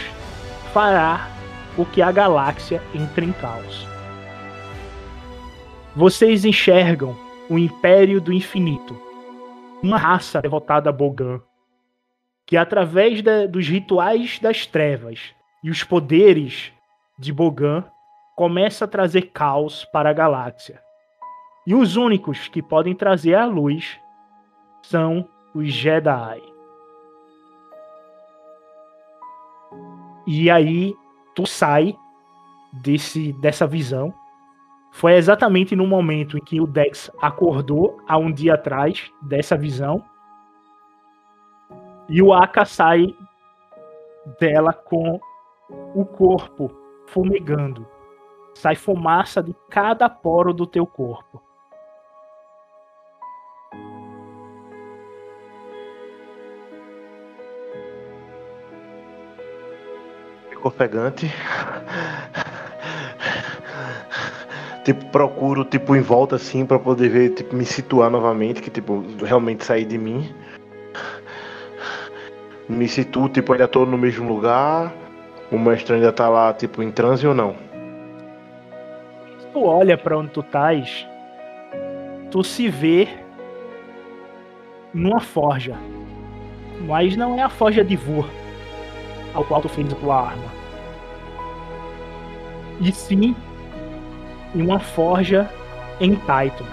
[0.73, 1.29] fará
[1.77, 3.87] o que a galáxia entre em caos.
[5.95, 7.15] Vocês enxergam
[7.49, 8.99] o Império do Infinito,
[9.83, 11.41] uma raça devotada a Bogan,
[12.45, 16.71] que através de, dos rituais das trevas e os poderes
[17.19, 17.83] de Bogan
[18.33, 20.81] começa a trazer caos para a galáxia.
[21.67, 23.99] E os únicos que podem trazer a luz
[24.83, 26.41] são os Jedi.
[30.25, 30.95] E aí
[31.35, 31.93] tu sai
[32.71, 34.13] desse, dessa visão.
[34.93, 40.05] Foi exatamente no momento em que o Dex acordou há um dia atrás dessa visão.
[42.07, 43.07] E o Aka sai
[44.39, 45.19] dela com
[45.95, 46.69] o corpo
[47.07, 47.87] fumegando.
[48.53, 51.41] Sai fumaça de cada poro do teu corpo.
[60.63, 61.29] ofegante.
[64.83, 69.03] Tipo, procuro, tipo, em volta, assim, para poder ver, tipo, me situar novamente, que, tipo,
[69.23, 70.29] realmente sair de mim.
[72.67, 74.93] Me situo, tipo, ainda tô no mesmo lugar.
[75.51, 77.55] O mestre ainda tá lá, tipo, em transe ou não?
[79.51, 81.07] Tu olha para onde tu estás,
[82.31, 83.07] tu se vê
[84.93, 85.75] numa forja.
[86.81, 88.27] Mas não é a forja de Vor
[89.33, 90.51] ao qual tu fez a tua arma.
[92.81, 93.35] E sim
[94.53, 95.49] em uma forja
[95.99, 96.65] em Titan.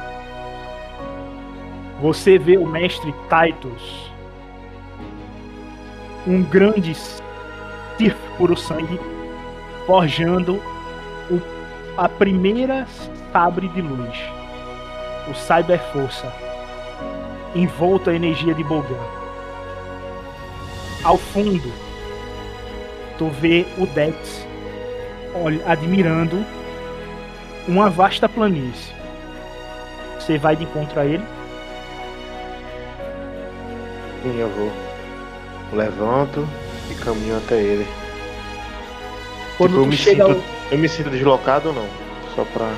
[2.01, 4.11] Você vê o mestre Titus,
[6.27, 6.95] um grande
[8.39, 8.99] puro sangue,
[9.87, 10.55] forjando
[11.31, 11.41] o,
[11.99, 12.87] a primeira
[13.31, 14.19] sabre de luz,
[15.29, 16.33] o Cyber Força,
[17.55, 18.97] envolto a energia de Bogan.
[21.05, 21.71] Ao fundo,
[23.19, 24.47] tu vê o Dex
[25.35, 26.45] olha, admirando
[27.69, 28.93] uma vasta planície.
[30.19, 31.25] Você vai de encontro a ele?
[34.23, 34.71] Sim, eu vou.
[35.73, 36.47] Levanto
[36.91, 37.87] e caminho até ele.
[39.57, 40.31] Quando tipo, eu, me sinto, ao...
[40.71, 41.87] eu me sinto deslocado ou não?
[42.35, 42.73] Só pra.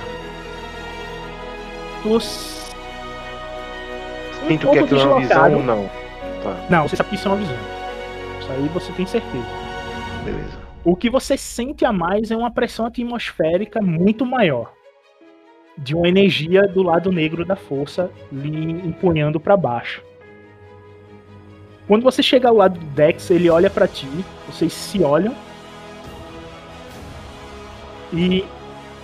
[2.03, 2.21] Tu...
[4.49, 5.91] Sinto Um que aquilo é uma visão ou não?
[6.43, 7.57] Tá, Não, você sabe que isso é uma visão.
[8.41, 9.47] Isso aí você tem certeza.
[10.25, 10.62] beleza.
[10.85, 14.73] O que você sente a mais é uma pressão atmosférica muito maior.
[15.79, 20.03] De uma energia do lado negro da força lhe empunhando para baixo.
[21.87, 24.09] Quando você chega ao lado do Dex, ele olha para ti,
[24.47, 25.35] vocês se olham.
[28.13, 28.45] E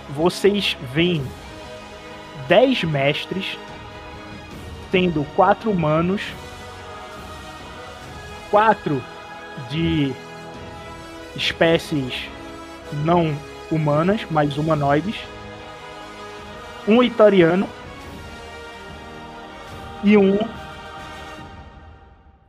[0.09, 1.23] vocês veem
[2.49, 3.57] 10 mestres,
[4.91, 6.21] tendo quatro humanos,
[8.51, 9.01] quatro
[9.69, 10.13] de
[11.35, 12.29] espécies
[13.05, 13.27] não
[13.71, 15.15] humanas, mas humanoides,
[16.87, 17.67] um itoriano
[20.03, 20.37] e um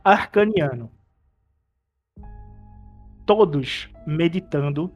[0.03, 0.91] arcaniano.
[3.25, 4.91] Todos meditando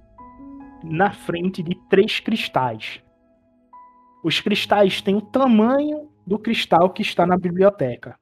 [0.84, 3.02] na frente de três cristais.
[4.24, 8.18] Os cristais têm o tamanho do cristal que está na biblioteca.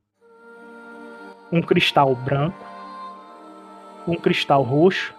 [1.51, 2.65] Um cristal branco,
[4.07, 5.13] um cristal roxo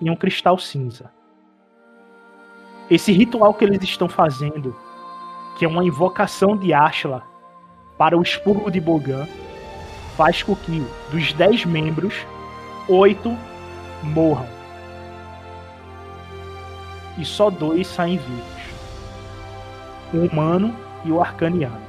[0.00, 1.10] e um cristal cinza.
[2.90, 4.76] Esse ritual que eles estão fazendo,
[5.58, 7.22] que é uma invocação de Ashla
[7.98, 9.26] para o expurgo de Bogan,
[10.16, 12.14] faz com que dos dez membros,
[12.88, 13.36] oito
[14.02, 14.56] morram.
[17.18, 18.62] e só dois saem vivos:
[20.12, 20.74] o humano
[21.04, 21.86] e o arcaniano.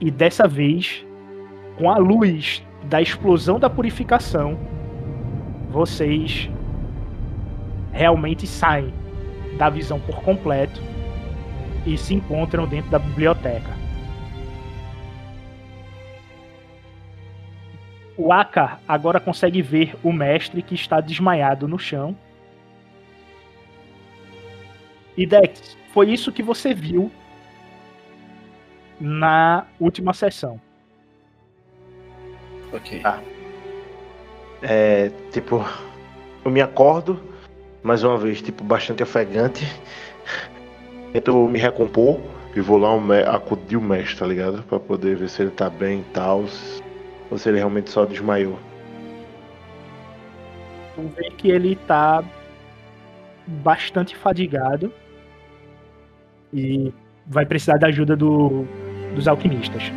[0.00, 1.04] E dessa vez,
[1.76, 4.58] com a luz da explosão da purificação,
[5.70, 6.48] vocês
[7.92, 8.92] realmente saem
[9.56, 10.80] da visão por completo
[11.84, 13.76] e se encontram dentro da biblioteca.
[18.16, 22.16] O Aka agora consegue ver o mestre que está desmaiado no chão.
[25.16, 27.10] E Dex, foi isso que você viu
[29.00, 30.60] na última sessão.
[32.72, 33.00] Ok.
[33.00, 33.20] Tá.
[34.62, 35.64] É, tipo,
[36.44, 37.20] eu me acordo,
[37.82, 39.64] mais uma vez, tipo, bastante ofegante.
[41.12, 42.20] Tento me recompor
[42.54, 44.62] e vou lá um acudir o mestre, tá ligado?
[44.64, 46.44] Pra poder ver se ele tá bem e tal.
[47.30, 48.58] Ou se ele realmente só desmaiou.
[50.94, 52.24] Tu vê que ele tá
[53.46, 54.92] bastante fadigado
[56.52, 56.92] e
[57.26, 58.66] vai precisar da ajuda do,
[59.14, 59.92] dos alquimistas.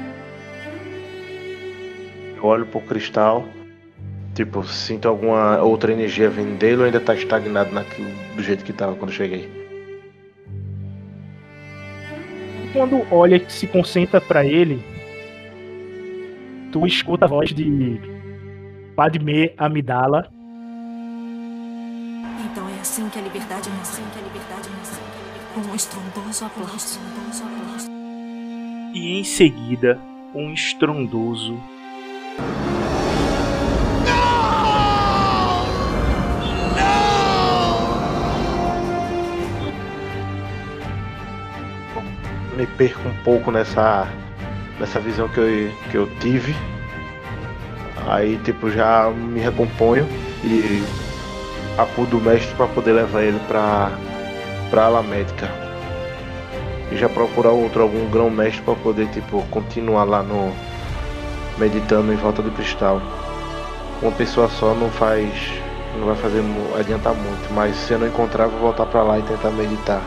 [2.35, 3.43] Eu olho pro cristal,
[4.33, 8.73] tipo, sinto alguma outra energia vindo dele ou ainda tá estagnado naquilo, do jeito que
[8.73, 9.49] tava quando cheguei?
[12.73, 14.81] Quando olha e se concentra para ele,
[16.71, 17.99] tu escuta a voz de
[18.95, 20.31] Padme Amidala.
[22.49, 25.01] Então é assim que a liberdade nasce, que a liberdade nasce,
[25.53, 26.99] com um estrondoso aplauso.
[28.93, 29.99] E em seguida,
[30.33, 31.57] um estrondoso
[42.61, 44.07] me perco um pouco nessa
[44.79, 46.55] nessa visão que eu, que eu tive.
[48.07, 50.07] Aí tipo já me recomponho
[50.43, 50.83] e
[51.77, 53.91] acudo o mestre para poder levar ele para
[54.69, 55.49] para ala médica.
[56.91, 60.53] E já procurar outro algum grão mestre para poder tipo continuar lá no
[61.57, 63.01] meditando em volta do cristal.
[64.01, 65.31] Uma pessoa só não faz
[65.97, 66.43] não vai fazer
[66.79, 70.01] adiantar muito, mas se eu não encontrar vou voltar para lá e tentar meditar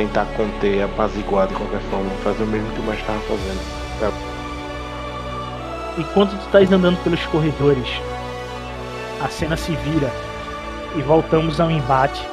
[0.00, 3.60] tentar conter, apaziguar de qualquer forma, fazer o mesmo que o mestre estava fazendo.
[4.02, 6.00] É.
[6.00, 7.86] Enquanto tu estás andando pelos corredores,
[9.22, 10.10] a cena se vira
[10.96, 12.26] e voltamos ao embate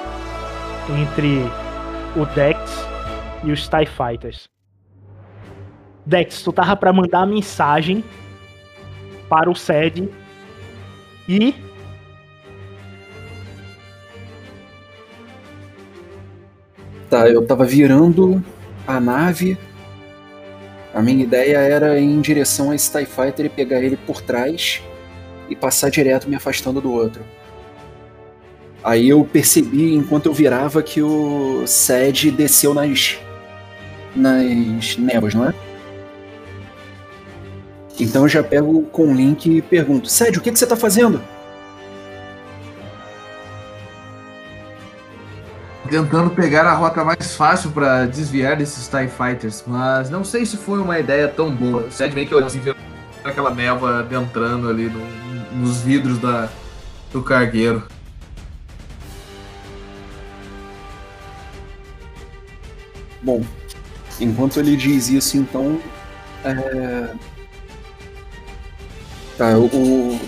[0.97, 1.43] entre
[2.15, 2.87] o Dex
[3.43, 4.47] e os TIE Fighters.
[6.05, 8.01] Dex, tu tava para mandar a mensagem
[9.27, 10.09] para o SED
[11.27, 11.53] e
[17.09, 18.43] Tá, eu tava virando
[18.85, 19.57] a nave.
[20.93, 24.21] A minha ideia era ir em direção a esse TIE Fighter e pegar ele por
[24.21, 24.81] trás
[25.49, 27.23] e passar direto me afastando do outro.
[28.83, 33.17] Aí eu percebi, enquanto eu virava, que o Sed desceu nas.
[34.15, 35.53] nas névoas, não é?
[37.99, 40.75] Então eu já pego com o link e pergunto: Sed, o que, que você tá
[40.75, 41.21] fazendo?
[45.87, 50.57] Tentando pegar a rota mais fácil para desviar desses TIE Fighters, mas não sei se
[50.57, 51.83] foi uma ideia tão boa.
[51.83, 52.75] O Sed meio que assim, viu
[53.23, 56.49] aquela névoa adentrando ali no, nos vidros da,
[57.11, 57.83] do cargueiro.
[63.21, 63.43] Bom,
[64.19, 65.79] enquanto ele diz isso, então.
[66.43, 67.13] É...
[69.37, 70.19] Tá, o,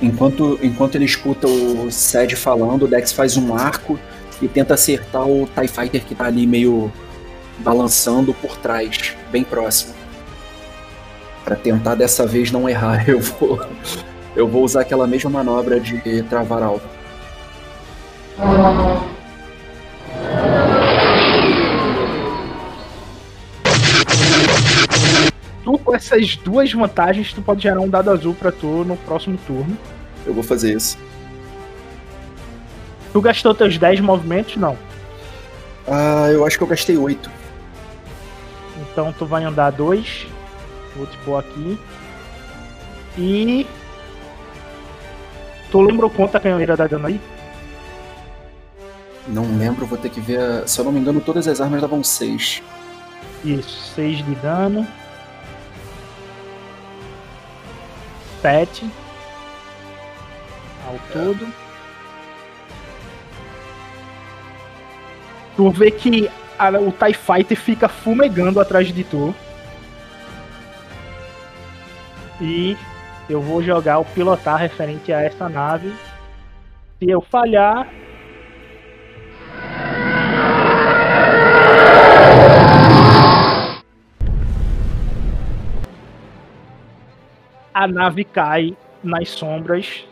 [0.00, 3.98] enquanto, enquanto ele escuta o Sed falando, o Dex faz um arco
[4.40, 6.92] e tenta acertar o TIE Fighter que tá ali meio
[7.58, 9.94] balançando por trás, bem próximo.
[11.44, 13.60] Para tentar dessa vez não errar, eu vou
[14.34, 16.82] eu vou usar aquela mesma manobra de travar alvo.
[25.64, 29.38] Tu com essas duas vantagens, tu pode gerar um dado azul para tu no próximo
[29.46, 29.76] turno.
[30.24, 30.96] Eu vou fazer isso.
[33.12, 34.56] Tu gastou teus 10 movimentos?
[34.56, 34.76] Não.
[35.86, 37.30] Ah, eu acho que eu gastei 8.
[38.80, 40.26] Então tu vai andar 2.
[40.96, 41.78] Vou te pôr aqui.
[43.18, 43.66] E.
[45.70, 47.20] Tu lembrou quanto a canhoneira dá dano aí?
[49.28, 50.68] Não lembro, vou ter que ver.
[50.68, 52.62] Se eu não me engano, todas as armas davam 6.
[53.44, 54.86] Isso, 6 de dano.
[58.42, 58.90] 7
[60.86, 61.69] ao todo.
[65.60, 66.26] Tu vê que
[66.58, 69.34] a, o TIE Fighter fica fumegando atrás de tu.
[72.40, 72.74] E
[73.28, 75.92] eu vou jogar o pilotar referente a essa nave.
[76.98, 77.86] Se eu falhar,
[87.74, 88.74] a nave cai
[89.04, 90.06] nas sombras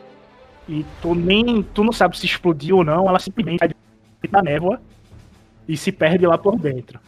[0.69, 3.71] e tu nem tu não sabe se explodiu ou não, ela simplesmente cai
[4.31, 4.79] da névoa
[5.69, 6.99] e se perde lá por dentro.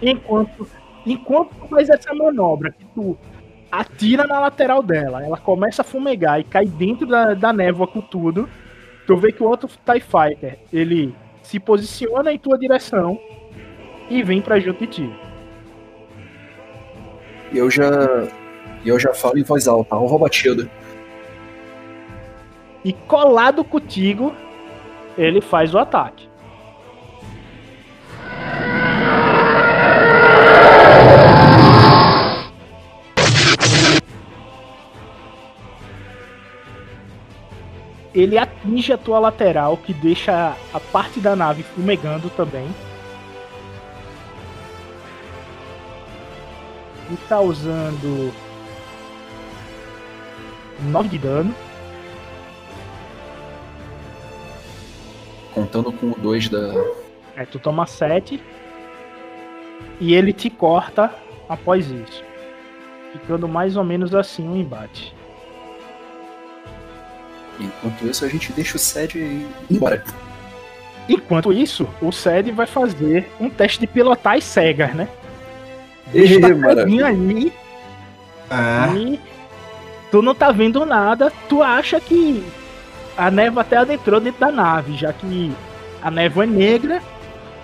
[0.00, 0.66] Enquanto
[1.04, 3.16] enquanto tu faz essa manobra, que tu
[3.70, 8.00] atira na lateral dela, ela começa a fumegar e cai dentro da, da névoa com
[8.00, 8.48] tudo,
[9.06, 13.18] tu vê que o outro TIE Fighter, ele se posiciona em tua direção
[14.10, 15.10] e vem pra junto de ti.
[17.52, 17.90] E eu já.
[18.84, 20.70] Eu já falo em voz alta, alvo batido.
[22.84, 24.32] E colado contigo,
[25.16, 26.27] ele faz o ataque.
[38.18, 42.68] Ele atinge a tua lateral, que deixa a parte da nave fumegando também.
[47.08, 48.34] E causando
[50.80, 51.54] 9 de dano.
[55.54, 56.74] Contando com o 2 da.
[57.38, 58.42] É, tu toma 7.
[60.00, 61.14] E ele te corta
[61.48, 62.24] após isso.
[63.12, 65.14] Ficando mais ou menos assim o embate.
[67.60, 70.04] Enquanto isso, a gente deixa o Sed ir embora.
[71.08, 75.08] Enquanto isso, o Sed vai fazer um teste de pilotar as cegas, né?
[76.74, 77.52] Caidinho aí
[78.50, 79.20] Ah, e
[80.10, 81.32] tu não tá vendo nada.
[81.48, 82.44] Tu acha que
[83.16, 85.52] a névoa até adentrou dentro da nave, já que
[86.02, 87.02] a névoa é negra.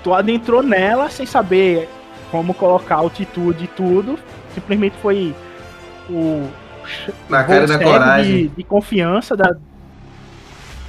[0.05, 1.89] Tu adentrou nela sem saber
[2.31, 4.19] como colocar altitude e tudo.
[4.55, 5.35] Simplesmente foi
[6.09, 6.47] o
[7.29, 8.49] na cara da coragem.
[8.49, 9.57] De, de confiança da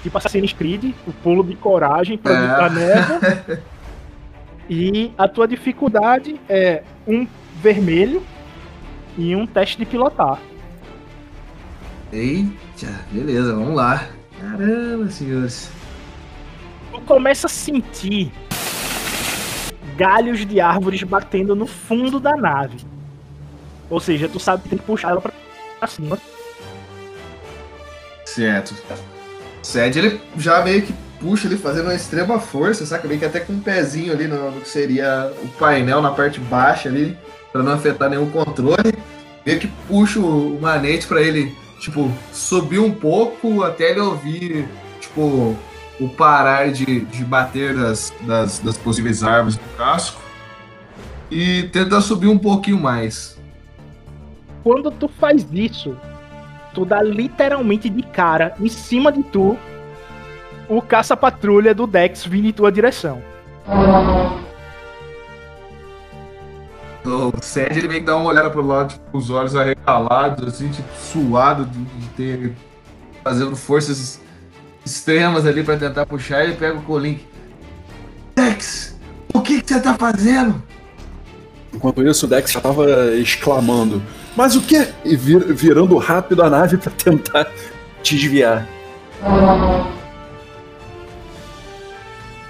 [0.04, 2.48] tipo Assassin's Creed, o pulo de coragem pra É.
[2.48, 3.60] da névoa.
[4.70, 7.26] e a tua dificuldade é um
[7.62, 8.22] vermelho
[9.18, 10.40] e um teste de pilotar.
[12.12, 14.08] Eita, beleza, vamos lá.
[14.40, 15.72] Caramba, senhores.
[16.92, 18.32] Tu começa a sentir
[19.96, 22.78] galhos de árvores batendo no fundo da nave.
[23.90, 26.18] Ou seja, tu sabe que tem que puxar ela pra cima.
[28.26, 28.74] Certo.
[29.62, 33.08] Sed, ele já meio que puxa ele fazendo uma extrema força, saca?
[33.08, 36.40] Meio que até com um pezinho ali no, no que seria o painel na parte
[36.40, 37.18] baixa ali,
[37.52, 38.94] pra não afetar nenhum controle.
[39.46, 44.68] Meio que puxa o, o manete pra ele, tipo, subir um pouco até ele ouvir,
[45.00, 45.58] tipo,
[46.00, 50.22] o parar de, de bater das, das, das possíveis armas no casco.
[51.32, 53.38] E tentar subir um pouquinho mais.
[54.64, 55.98] Quando tu faz isso,
[56.74, 59.58] tu dá literalmente de cara em cima de tu
[60.68, 63.22] o caça-patrulha do Dex vindo em tua direção.
[67.06, 70.48] O Sérgio ele meio que dá uma olhada pro lado, tipo, com os olhos arregalados,
[70.48, 72.56] assim, tipo, suado de, de ter.
[73.24, 74.20] fazendo forças
[74.86, 76.44] extremas ali pra tentar puxar.
[76.44, 77.20] Ele pega o Colin.
[78.36, 78.96] Dex,
[79.34, 80.62] o que que você tá fazendo?
[81.74, 84.02] Enquanto isso, o Dex já tava exclamando:
[84.36, 84.88] Mas o quê?
[85.04, 87.52] E vir- virando rápido a nave pra tentar
[88.04, 88.68] desviar.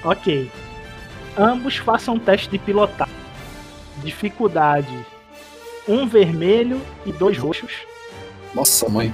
[0.04, 0.50] Ok.
[1.38, 3.10] Ambos façam um teste de pilotar.
[4.04, 4.96] Dificuldade:
[5.88, 7.72] um vermelho e dois roxos.
[8.54, 9.14] Nossa, mãe.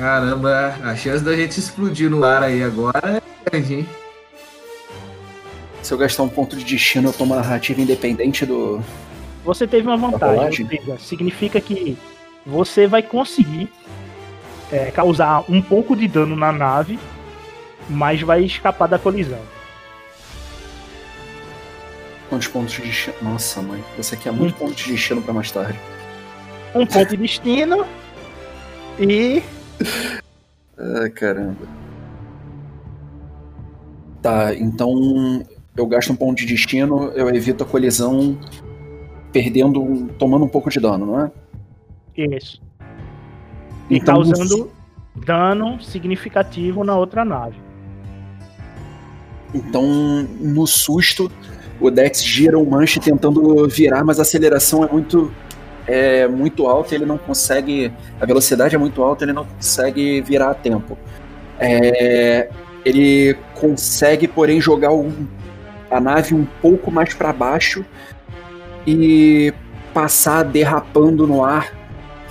[0.00, 3.88] Caramba, a chance da gente explodir no ar aí agora é grande, hein?
[5.82, 8.82] Se eu gastar um ponto de destino, eu tomo a narrativa independente do.
[9.44, 10.66] Você teve uma vantagem.
[10.66, 11.98] seja, significa que
[12.46, 13.70] você vai conseguir
[14.72, 16.98] é, causar um pouco de dano na nave,
[17.86, 19.42] mas vai escapar da colisão.
[22.30, 23.16] Quantos pontos de destino?
[23.20, 23.84] Nossa, mãe.
[23.98, 25.78] Você quer muito ponto de destino pra mais tarde.
[26.74, 27.86] Um ponto de destino
[28.98, 29.42] e
[30.78, 31.66] Ai, caramba.
[34.22, 35.42] Tá, então
[35.76, 38.38] eu gasto um ponto de destino, eu evito a colisão
[39.32, 41.30] perdendo, um- tomando um pouco de dano, não é?
[42.16, 42.60] isso.
[43.88, 44.70] E Então, causando
[45.24, 47.56] dano significativo na outra nave.
[49.54, 49.82] Então,
[50.38, 51.30] no susto,
[51.80, 55.32] o Dex gira o manche tentando virar, mas a aceleração é muito
[55.90, 60.50] é muito alta, ele não consegue, a velocidade é muito alta, ele não consegue virar
[60.50, 60.96] a tempo.
[61.58, 62.48] É,
[62.84, 65.26] ele consegue, porém, jogar um-
[65.90, 67.84] a nave um pouco mais para baixo
[68.86, 69.52] e
[69.92, 71.72] passar derrapando no ar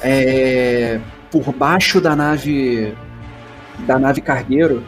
[0.01, 0.99] é,
[1.29, 2.95] por baixo da nave
[3.85, 4.83] da nave cargueiro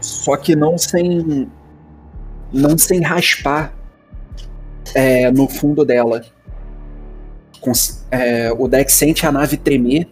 [0.00, 1.48] só que não sem
[2.52, 3.72] não sem raspar
[4.94, 6.22] é, no fundo dela.
[8.10, 10.06] É, o Dex sente a nave tremer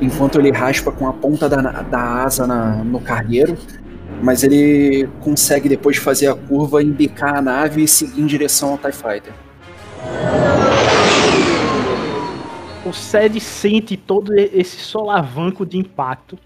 [0.00, 3.56] enquanto ele raspa com a ponta da, da asa na- no cargueiro,
[4.22, 8.78] mas ele consegue depois fazer a curva, embicar a nave e seguir em direção ao
[8.78, 9.32] TIE Fighter.
[12.84, 16.38] O Sed sente todo esse solavanco de impacto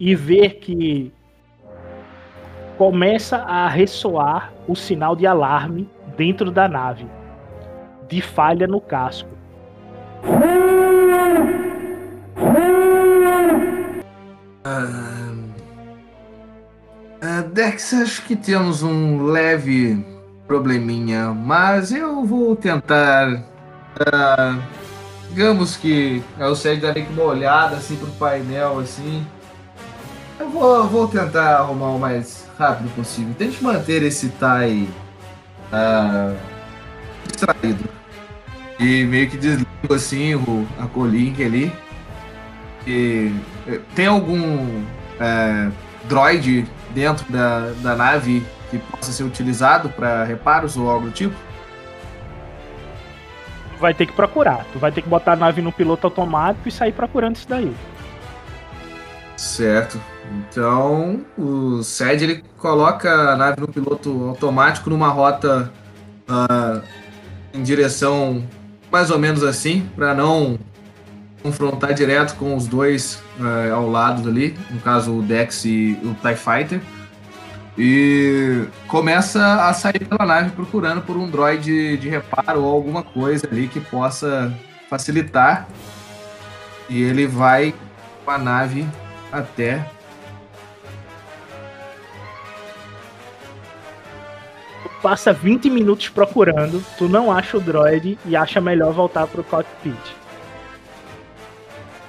[0.00, 1.12] e vê que
[2.78, 7.06] começa a ressoar o sinal de alarme dentro da nave,
[8.08, 9.30] de falha no casco.
[17.26, 20.04] Ah, Dex, acho que temos um leve
[20.46, 23.42] probleminha, mas eu vou tentar.
[24.12, 24.58] ah,
[25.30, 29.26] digamos que eu sei dar uma olhada assim pro painel assim.
[30.38, 33.34] Eu vou, vou tentar arrumar o mais rápido possível.
[33.38, 34.86] Tente manter esse Tai
[35.72, 36.34] ah,
[37.34, 37.84] distraído.
[38.78, 41.72] E meio que desligo assim o, a colink ali.
[42.86, 43.32] E
[43.66, 44.84] eh, tem algum
[45.18, 45.70] é,
[46.04, 51.34] droid dentro da, da nave que possa ser utilizado para reparos ou algo do tipo?
[53.78, 54.64] Vai ter que procurar.
[54.72, 57.74] Tu vai ter que botar a nave no piloto automático e sair procurando isso daí.
[59.36, 60.00] Certo.
[60.30, 65.70] Então, o SED ele coloca a nave no piloto automático numa rota
[66.28, 66.80] ah,
[67.54, 68.44] em direção
[68.90, 70.58] mais ou menos assim, para não
[71.42, 76.14] confrontar direto com os dois ah, ao lado ali, no caso o Dex e o
[76.14, 76.80] TIE Fighter.
[77.76, 83.48] E começa a sair pela nave procurando por um droid de reparo ou alguma coisa
[83.50, 84.52] ali que possa
[84.88, 85.66] facilitar.
[86.88, 87.74] E ele vai
[88.24, 88.86] com a nave
[89.32, 89.84] até
[95.04, 99.94] passa 20 minutos procurando, tu não acha o droid e acha melhor voltar pro cockpit.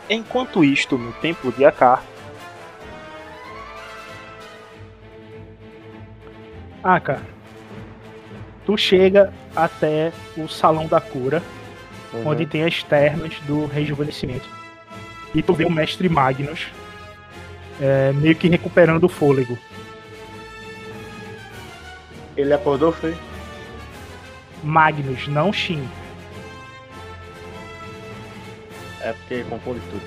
[0.09, 2.01] Enquanto isto, no templo de Akar,
[6.81, 7.23] Ah, cara.
[8.65, 11.41] Tu chega até o salão da cura,
[12.13, 12.27] Uhum.
[12.27, 14.47] onde tem as termas do rejuvenescimento.
[15.33, 16.67] E tu vê o mestre Magnus
[17.81, 19.57] é, meio que recuperando o fôlego.
[22.35, 23.15] Ele acordou, foi?
[24.63, 25.87] Magnus, não Shin.
[29.01, 30.01] É porque confunde tudo.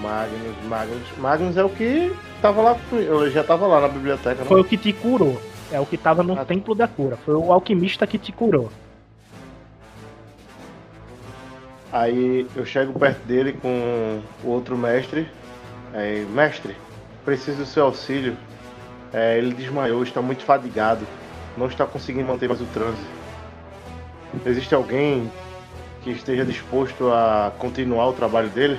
[0.00, 1.02] Magnus, Magnus.
[1.18, 2.76] Magnus é o que tava lá.
[2.92, 4.64] Eu já tava lá na biblioteca, Foi não?
[4.64, 5.40] o que te curou.
[5.72, 7.16] É o que tava no Ah, templo da cura.
[7.24, 8.70] Foi o alquimista que te curou.
[11.90, 15.26] Aí eu chego perto dele com o outro mestre.
[15.94, 16.76] Aí, mestre,
[17.24, 18.36] preciso do seu auxílio.
[19.12, 21.06] É, ele desmaiou, está muito fadigado.
[21.56, 23.02] Não está conseguindo manter mais o transe.
[24.44, 25.30] Existe alguém
[26.02, 28.78] que esteja disposto a continuar o trabalho dele?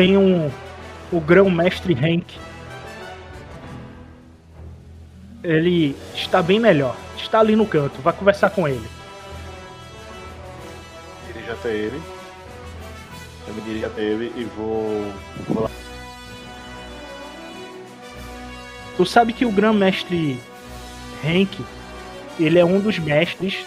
[0.00, 0.50] Tem um.
[1.12, 2.38] O grão-mestre Hank.
[5.42, 6.96] Ele está bem melhor.
[7.16, 8.00] Está ali no canto.
[8.00, 8.86] Vai conversar com ele.
[11.26, 12.00] Dirijo até ele.
[13.46, 15.12] Eu me dirijo até ele e vou.
[15.48, 15.70] vou lá.
[18.96, 20.38] Tu sabe que o grão-mestre
[21.24, 21.64] Hank,
[22.38, 23.64] ele é um dos mestres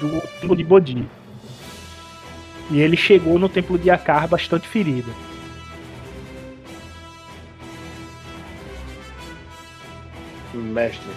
[0.00, 1.08] do templo de Bodhi.
[2.70, 5.12] E ele chegou no templo de Akar bastante ferido.
[10.54, 11.10] Mestre,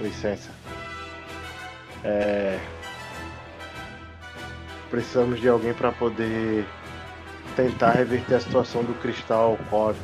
[0.00, 0.50] licença.
[2.04, 2.58] É...
[4.90, 6.64] Precisamos de alguém para poder
[7.58, 9.96] tentar reverter a situação do cristal core.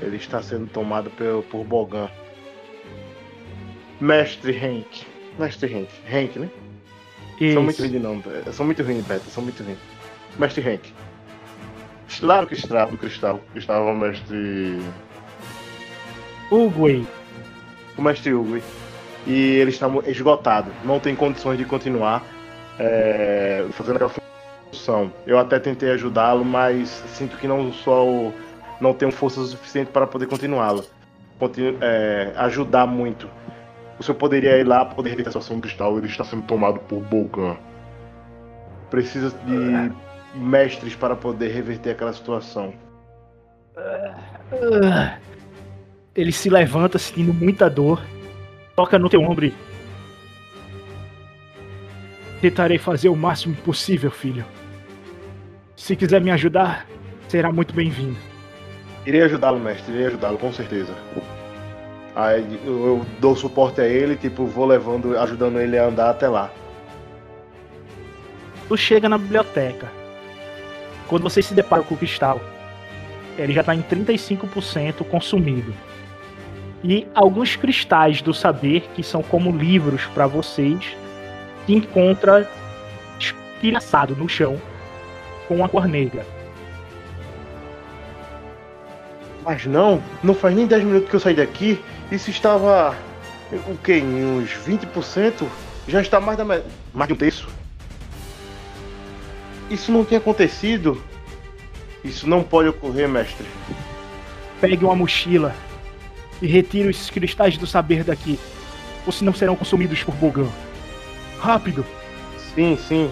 [0.00, 2.08] Ele está sendo tomado por, por Bogan.
[4.00, 5.04] Mestre Hank.
[5.36, 5.88] Mestre Hank.
[6.06, 6.48] Hank, né?
[7.52, 7.82] São muito Isso.
[7.82, 8.22] ruins de nome.
[8.52, 9.78] São muito ruins de beta, são muito ruins.
[10.38, 10.92] Mestre Hank.
[12.22, 14.78] Lá no cristal, do cristal estava o mestre.
[16.50, 17.06] Uguay.
[17.96, 18.62] o mestre Hugo.
[19.26, 22.24] E ele está esgotado, não tem condições de continuar
[22.78, 24.27] é, fazendo aquela
[25.26, 28.32] Eu até tentei ajudá-lo, mas sinto que não sou,
[28.80, 30.84] não tenho força suficiente para poder continuá-lo.
[31.38, 33.28] Continu- é, ajudar muito.
[33.98, 36.42] O senhor poderia ir lá para poder reverter a situação do cristal, ele está sendo
[36.42, 37.56] tomado por Bogan.
[38.90, 39.92] Precisa de
[40.38, 42.72] mestres para poder reverter aquela situação.
[46.14, 48.02] Ele se levanta sentindo muita dor.
[48.74, 49.52] Toca no teu ombro.
[52.40, 54.44] Tentarei fazer o máximo possível, filho.
[55.78, 56.86] Se quiser me ajudar,
[57.28, 58.16] será muito bem-vindo.
[59.06, 60.92] Irei ajudá-lo, mestre, irei ajudá-lo, com certeza.
[62.16, 66.28] Aí eu, eu dou suporte a ele, tipo, vou levando, ajudando ele a andar até
[66.28, 66.50] lá.
[68.66, 69.88] Tu chega na biblioteca.
[71.06, 72.40] Quando você se depara com o cristal,
[73.38, 75.72] ele já está em 35% consumido.
[76.82, 80.96] E alguns cristais do saber, que são como livros para vocês,
[81.64, 82.50] se encontra
[83.18, 84.60] estilhaçado no chão
[85.48, 86.24] com uma cor negra.
[89.42, 91.82] Mas não, não faz nem 10 minutos que eu saí daqui.
[92.12, 92.94] Isso estava.
[93.66, 93.94] O que?
[93.94, 95.46] Em uns 20%?
[95.88, 96.62] Já está mais da me...
[96.92, 97.48] mais de um terço.
[99.70, 101.02] Isso não tem acontecido.
[102.04, 103.46] Isso não pode ocorrer, mestre.
[104.60, 105.54] Pegue uma mochila
[106.42, 108.38] e retire os cristais do saber daqui.
[109.06, 110.48] Ou senão serão consumidos por Bogan.
[111.40, 111.84] Rápido!
[112.54, 113.10] Sim, sim.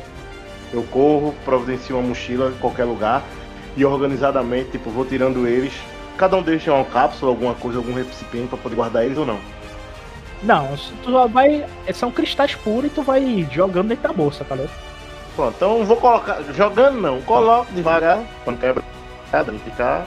[0.76, 3.22] Eu corro, providencio uma mochila em qualquer lugar
[3.76, 5.72] e organizadamente, tipo, vou tirando eles.
[6.16, 9.26] Cada um deles tem uma cápsula, alguma coisa, algum recipiente para poder guardar eles ou
[9.26, 9.38] não?
[10.42, 11.64] Não, tu vai.
[11.94, 14.72] São cristais puros e tu vai jogando dentro da bolsa, tá ligado?
[15.34, 16.42] Pronto, então vou colocar.
[16.54, 18.82] Jogando não, coloco devagar, quando quebra,
[19.30, 20.00] quebra, não ficar.
[20.00, 20.06] Tá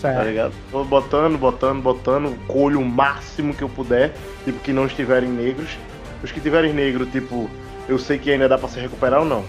[0.00, 0.26] Certo.
[0.26, 0.54] ligado?
[0.72, 4.14] Vou botando, botando, botando, colho o máximo que eu puder,
[4.44, 5.76] tipo, que não estiverem negros.
[6.22, 7.50] Os que tiverem negro, tipo,
[7.90, 9.44] eu sei que ainda dá pra se recuperar ou não.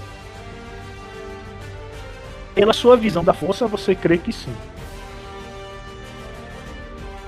[2.55, 4.53] Pela sua visão da força, você crê que sim.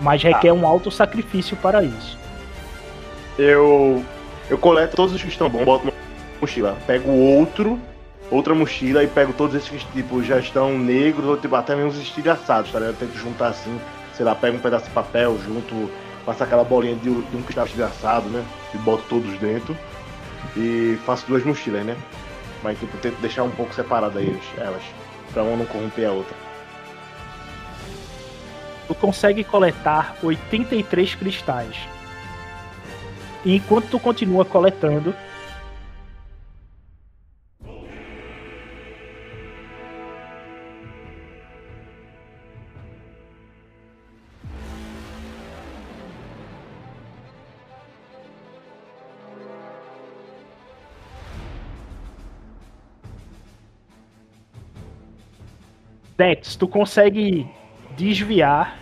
[0.02, 2.18] Mas requer um alto sacrifício para isso.
[3.38, 4.04] Eu.
[4.50, 5.94] Eu coleto todos os que estão bons, boto na
[6.42, 6.78] mochila.
[6.86, 7.80] Pego outro,
[8.30, 11.92] outra mochila e pego todos esses que, tipo, já estão negros, ou tipo, até mesmo
[11.92, 12.96] os estilhaçados, tá ligado?
[12.96, 13.80] Eu tento juntar assim,
[14.18, 15.90] sei lá, pego um pedaço de papel, junto,
[16.26, 18.44] faço aquela bolinha de, de um cristal estilhaçado, né?
[18.74, 19.78] E boto todos dentro.
[20.56, 21.98] E faço duas mochilas, né?
[22.62, 24.84] Mas tipo, tento deixar um pouco separada eles, elas.
[25.34, 26.36] Pra uma não corromper a outra.
[28.88, 31.76] Tu consegue coletar 83 cristais.
[33.46, 35.14] E enquanto tu continua coletando,
[56.18, 57.48] Dex, tu consegue
[57.98, 58.80] desviar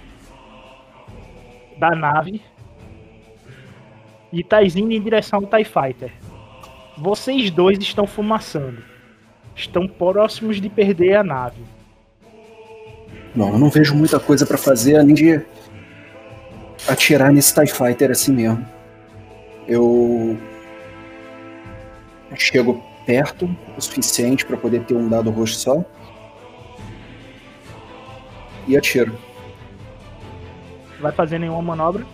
[1.78, 2.42] da nave
[4.32, 6.12] e tá indo em direção ao TIE Fighter.
[6.98, 8.84] Vocês dois estão fumaçando.
[9.56, 11.62] Estão próximos de perder a nave.
[13.34, 15.42] Bom, eu não vejo muita coisa pra fazer além de
[16.88, 18.66] atirar nesse TIE Fighter assim mesmo.
[19.68, 20.38] Eu
[22.36, 25.86] chego perto o suficiente pra poder ter um dado roxo só.
[28.72, 29.20] E atiro.
[31.02, 32.06] Vai fazer nenhuma manobra?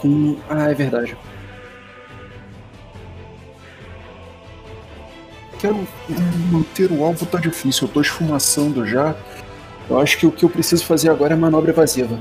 [0.00, 0.36] Com.
[0.50, 1.16] Ah, é verdade.
[5.60, 5.86] Quero
[6.50, 9.14] manter o alvo tá difícil, eu tô esfumaçando já.
[9.88, 12.18] Eu acho que o que eu preciso fazer agora é manobra evasiva.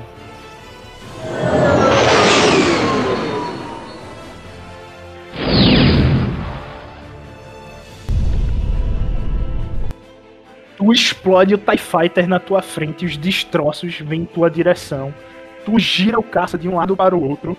[10.98, 15.14] Explode o TIE Fighter na tua frente, os destroços vêm em tua direção.
[15.66, 17.56] Tu gira o caça de um lado para o outro,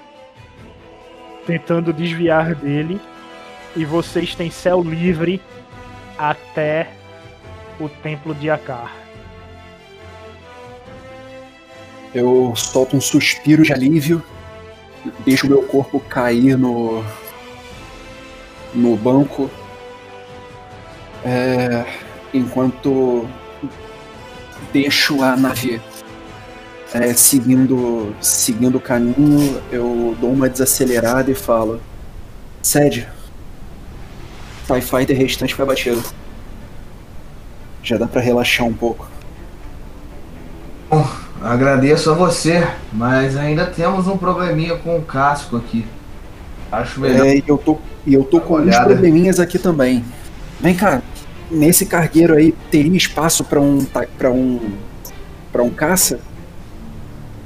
[1.46, 3.00] tentando desviar dele,
[3.76, 5.40] e vocês têm céu livre
[6.18, 6.88] até
[7.78, 8.92] o templo de Akar.
[12.14, 14.22] Eu solto um suspiro de alívio,
[15.24, 17.04] deixo meu corpo cair no.
[18.74, 19.50] no banco.
[21.24, 21.84] É,
[22.32, 23.26] enquanto
[24.72, 25.80] deixo a nave
[26.92, 31.80] é, seguindo, seguindo o caminho, eu dou uma desacelerada e falo:
[32.62, 33.06] Sede,
[34.66, 36.02] TIE Fighter restante foi abatido.
[37.82, 39.08] Já dá pra relaxar um pouco.
[40.90, 41.06] Bom,
[41.42, 45.84] agradeço a você, mas ainda temos um probleminha com o casco aqui.
[46.72, 47.26] Acho melhor.
[47.26, 50.04] É, e eu tô, eu tô com alguns probleminhas aqui também.
[50.60, 51.02] Vem cá,
[51.50, 54.72] nesse cargueiro aí teria espaço pra um para um
[55.52, 56.20] para um caça?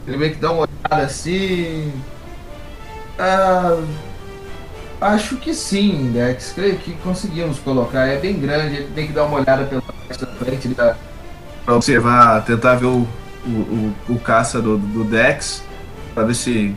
[0.07, 1.93] Ele meio que dá uma olhada assim.
[3.19, 3.81] Ah,
[5.01, 6.53] acho que sim, Dex.
[6.55, 8.07] Creio que conseguimos colocar.
[8.07, 10.97] É bem grande, ele tem que dar uma olhada pela parte da frente ali pra,
[11.65, 13.07] pra observar, tentar ver o,
[13.47, 15.63] o, o, o caça do, do Dex,
[16.15, 16.75] pra ver se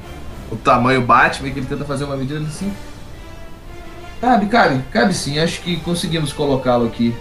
[0.52, 2.72] o tamanho bate, meio que ele tenta fazer uma medida assim.
[4.22, 7.14] Cabe, cabe, cabe sim, acho que conseguimos colocá-lo aqui.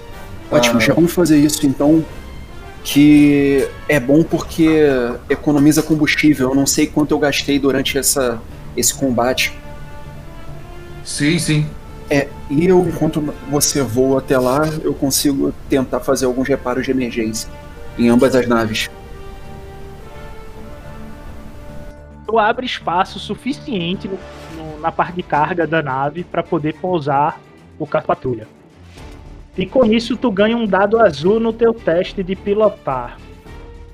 [0.50, 0.80] Ótimo, Ah.
[0.80, 2.04] já vamos fazer isso então.
[2.86, 4.68] que é bom porque
[5.30, 6.50] economiza combustível.
[6.50, 8.38] Eu não sei quanto eu gastei durante essa,
[8.76, 9.54] esse combate.
[11.02, 11.66] Sim, sim.
[12.10, 16.90] É, e eu, enquanto você voa até lá, eu consigo tentar fazer alguns reparos de
[16.90, 17.48] emergência
[17.98, 18.90] em ambas as naves.
[22.26, 24.18] Tu abre espaço suficiente no-
[24.84, 27.40] na parte de carga da nave para poder pousar
[27.78, 28.46] o carro patrulha.
[29.56, 33.18] E com isso tu ganha um dado azul no teu teste de pilotar.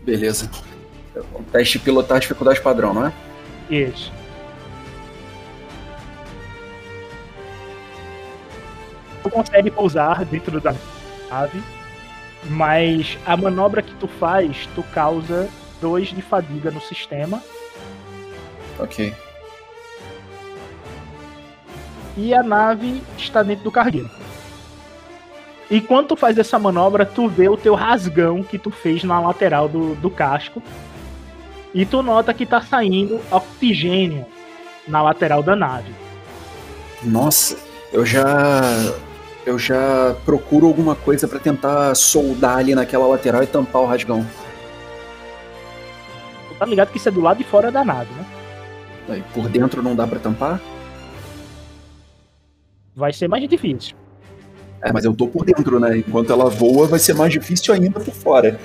[0.02, 0.50] Beleza.
[1.32, 3.12] O teste de pilotar dificuldade padrão, não é?
[3.70, 4.12] Isso.
[9.22, 10.74] Tu consegue pousar dentro da
[11.30, 11.62] nave,
[12.48, 15.48] mas a manobra que tu faz, tu causa
[15.80, 17.40] dois de fadiga no sistema
[18.80, 19.14] Ok.
[22.20, 24.10] E a nave está dentro do cargueiro.
[25.70, 29.18] E quando tu faz essa manobra, tu vê o teu rasgão que tu fez na
[29.20, 30.62] lateral do, do casco.
[31.72, 34.26] E tu nota que tá saindo oxigênio
[34.86, 35.94] na lateral da nave.
[37.02, 37.56] Nossa,
[37.92, 38.62] eu já.
[39.46, 44.26] Eu já procuro alguma coisa pra tentar soldar ali naquela lateral e tampar o rasgão.
[46.48, 48.26] Tu tá ligado que isso é do lado de fora da nave, né?
[49.08, 50.60] Aí, por dentro não dá pra tampar?
[52.94, 53.96] Vai ser mais difícil.
[54.82, 55.98] É, mas eu tô por dentro, né?
[55.98, 58.58] Enquanto ela voa, vai ser mais difícil ainda por fora.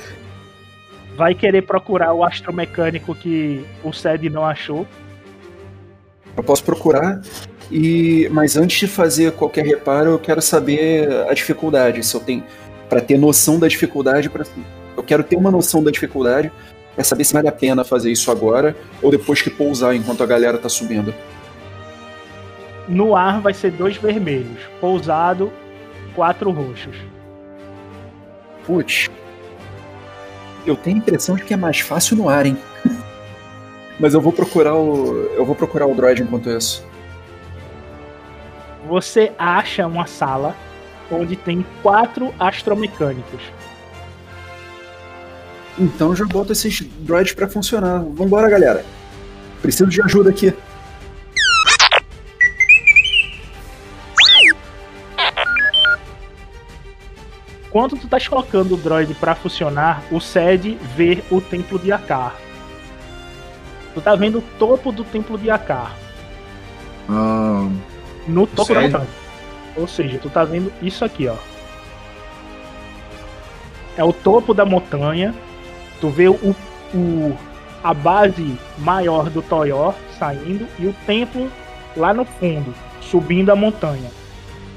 [1.16, 4.88] Vai querer procurar o astromecânico que o SED não achou.
[6.36, 7.22] Eu posso procurar.
[7.72, 12.44] E mas antes de fazer qualquer reparo, eu quero saber a dificuldade, se eu tenho
[12.90, 14.46] para ter noção da dificuldade, pra...
[14.96, 16.52] eu quero ter uma noção da dificuldade
[16.94, 20.26] para saber se vale a pena fazer isso agora ou depois que pousar enquanto a
[20.26, 21.14] galera tá subindo.
[22.88, 24.60] No ar vai ser dois vermelhos.
[24.80, 25.52] Pousado,
[26.14, 26.96] quatro roxos.
[28.66, 29.10] Putz.
[30.66, 32.58] Eu tenho a impressão de que é mais fácil no ar, hein?
[34.00, 35.30] Mas eu vou procurar o.
[35.36, 36.86] Eu vou procurar o droid enquanto isso.
[38.88, 40.56] Você acha uma sala
[41.12, 43.42] onde tem quatro astromecânicos.
[45.78, 48.04] Então já boto esses droids pra funcionar.
[48.04, 48.86] Vambora, galera.
[49.62, 50.54] Preciso de ajuda aqui.
[57.76, 62.34] Quando tu estás colocando o droid para funcionar, o SED vê o templo de Akar.
[63.94, 65.94] Tu tá vendo o topo do templo de Akar.
[67.10, 67.68] Ah,
[68.30, 69.08] No topo da montanha.
[69.76, 71.36] Ou seja, tu tá vendo isso aqui, ó.
[73.98, 75.36] É o topo da montanha.
[76.00, 76.56] Tu vê o,
[76.94, 77.38] o-
[77.84, 81.52] a base maior do Toyor saindo e o templo
[81.98, 84.10] lá no fundo, subindo a montanha.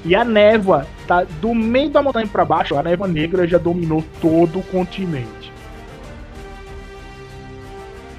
[0.03, 4.03] E a névoa tá do meio da montanha para baixo, a névoa negra já dominou
[4.21, 5.51] todo o continente.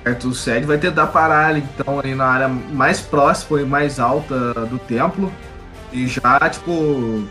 [0.03, 4.55] certo, o SED vai tentar parar então ali na área mais próxima e mais alta
[4.67, 5.31] do templo
[5.93, 7.25] e já, tipo,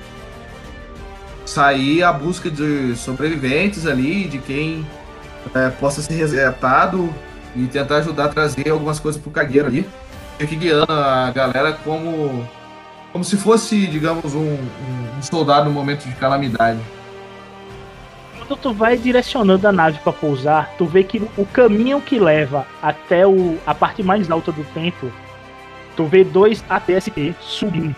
[1.45, 4.85] sair à busca de sobreviventes ali, de quem
[5.55, 7.09] é, possa ser resgatado
[7.55, 9.87] e tentar ajudar a trazer algumas coisas pro cagueiro ali.
[10.37, 12.47] Fique guiando a galera como,
[13.11, 16.79] como se fosse, digamos, um, um- soldado no momento de calamidade.
[18.37, 22.65] Quando tu vai direcionando a nave para pousar, tu vê que o caminho que leva
[22.81, 25.11] até o, a parte mais alta do templo,
[25.95, 27.95] tu vê dois ATST subindo,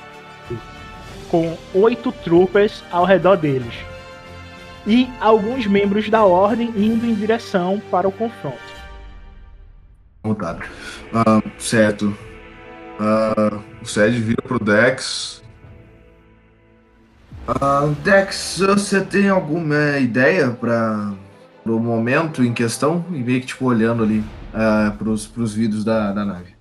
[1.29, 3.73] com oito troopers ao redor deles.
[4.85, 8.57] E alguns membros da ordem indo em direção para o confronto.
[10.23, 10.63] Montado.
[11.13, 12.17] Ah, certo.
[12.99, 15.41] Ah, o Sed vira pro Dex.
[17.47, 21.13] Ah, Dex, você tem alguma ideia para
[21.65, 23.03] o momento em questão?
[23.09, 24.23] E meio que tipo olhando ali
[24.53, 26.53] ah, pros, pros vidros da, da nave.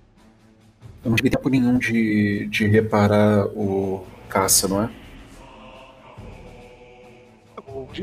[1.03, 4.89] Eu não tive tempo nenhum de, de reparar o caça, não é?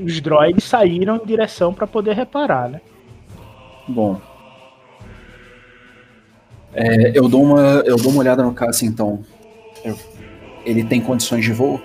[0.05, 2.81] Os droids saíram em direção para poder reparar, né?
[3.89, 4.21] Bom.
[6.75, 9.25] É, eu, dou uma, eu dou uma olhada no caça então.
[9.85, 9.99] Eu-
[10.65, 11.81] ele tem condições de voo?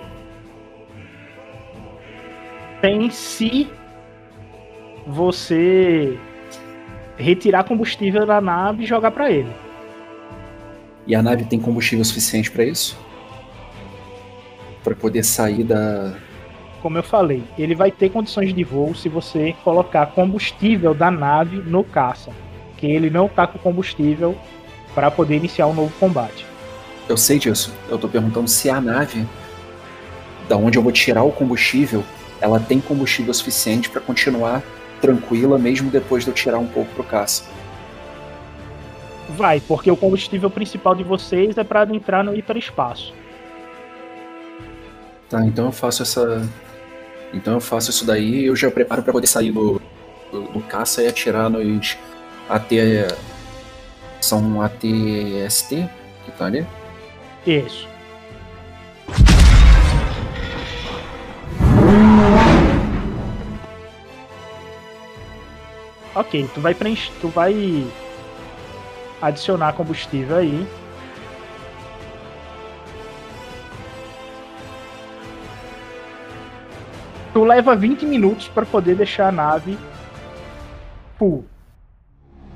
[2.84, 3.66] tem se
[5.06, 6.18] você
[7.16, 9.50] retirar combustível da nave e jogar para ele.
[11.06, 12.98] E a nave tem combustível suficiente para isso?
[14.82, 16.12] Para poder sair da.
[16.82, 21.56] Como eu falei, ele vai ter condições de voo se você colocar combustível da nave
[21.56, 22.32] no caça,
[22.76, 24.36] que ele não tá com combustível
[24.94, 26.46] para poder iniciar um novo combate.
[27.08, 27.72] Eu sei disso.
[27.88, 29.26] Eu tô perguntando se a nave,
[30.48, 32.02] da onde eu vou tirar o combustível,
[32.40, 34.62] ela tem combustível suficiente para continuar
[35.00, 37.44] tranquila, mesmo depois de eu tirar um pouco pro caça.
[39.30, 43.12] Vai, porque o combustível principal de vocês é para adentrar no hiperespaço.
[45.28, 46.48] Tá, então eu faço essa.
[47.32, 49.80] Então eu faço isso daí e eu já preparo para poder sair do,
[50.30, 51.98] do, do, caça e atirar nos
[52.48, 52.72] AT.
[54.24, 55.86] São ATST
[56.24, 56.66] que tá ali?
[57.46, 57.86] Isso.
[66.14, 67.12] Ok, tu vai preencher.
[67.20, 67.86] Tu vai
[69.20, 70.66] adicionar combustível aí.
[77.34, 79.76] Tu leva 20 minutos para poder deixar a nave
[81.18, 81.44] full.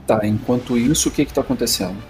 [0.09, 2.02] Tá, enquanto isso, o que que tá acontecendo?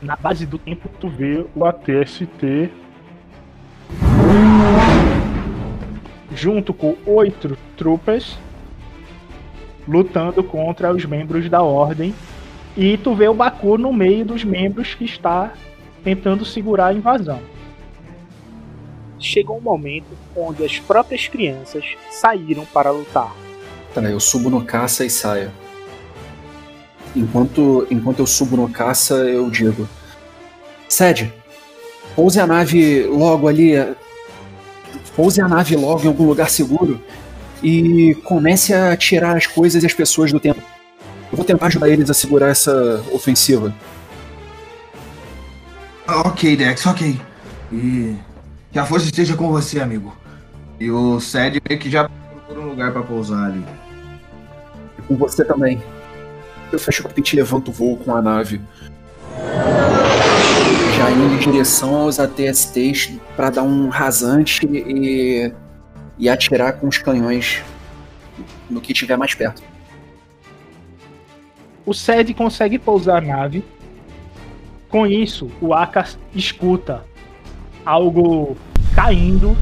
[0.00, 2.70] Na base do tempo, Tu vê o ATST
[6.34, 8.38] junto com oito troopers
[9.86, 12.14] lutando contra os membros da ordem.
[12.74, 15.52] E tu vê o Baku no meio dos membros que está
[16.02, 17.42] tentando segurar a invasão.
[19.18, 23.41] Chegou um momento onde as próprias crianças saíram para lutar.
[23.94, 25.50] Tá, eu subo no caça e saio.
[27.14, 29.88] Enquanto, enquanto eu subo no caça, eu digo:
[30.88, 31.32] Sede,
[32.16, 33.72] pouse a nave logo ali.
[35.14, 37.00] Pouse a nave logo em algum lugar seguro
[37.62, 40.60] e comece a tirar as coisas e as pessoas do tempo.
[41.30, 43.74] Eu vou tentar ajudar eles a segurar essa ofensiva.
[46.06, 47.20] Ok, Dex, ok.
[47.72, 48.16] E
[48.70, 50.16] que a força esteja com você, amigo.
[50.80, 53.64] E o Sed meio que já procura um lugar para pousar ali.
[55.12, 55.78] Com você também.
[56.72, 58.62] Eu fecho o cockpit e levanto o voo com a nave.
[60.96, 65.52] Já indo em direção aos ATSTs para dar um rasante e
[66.18, 67.62] e atirar com os canhões
[68.70, 69.62] no que tiver mais perto.
[71.84, 73.64] O Sed consegue pousar a nave.
[74.88, 77.04] Com isso, o Aka escuta
[77.84, 78.56] algo
[78.94, 79.56] caindo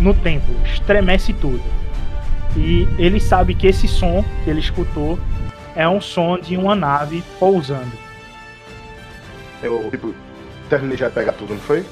[0.00, 1.62] no templo, estremece tudo.
[2.56, 5.18] E ele sabe que esse som que ele escutou
[5.74, 7.92] é um som de uma nave pousando.
[9.62, 10.14] Eu, tipo,
[10.68, 11.84] terminei já de pegar tudo, não foi?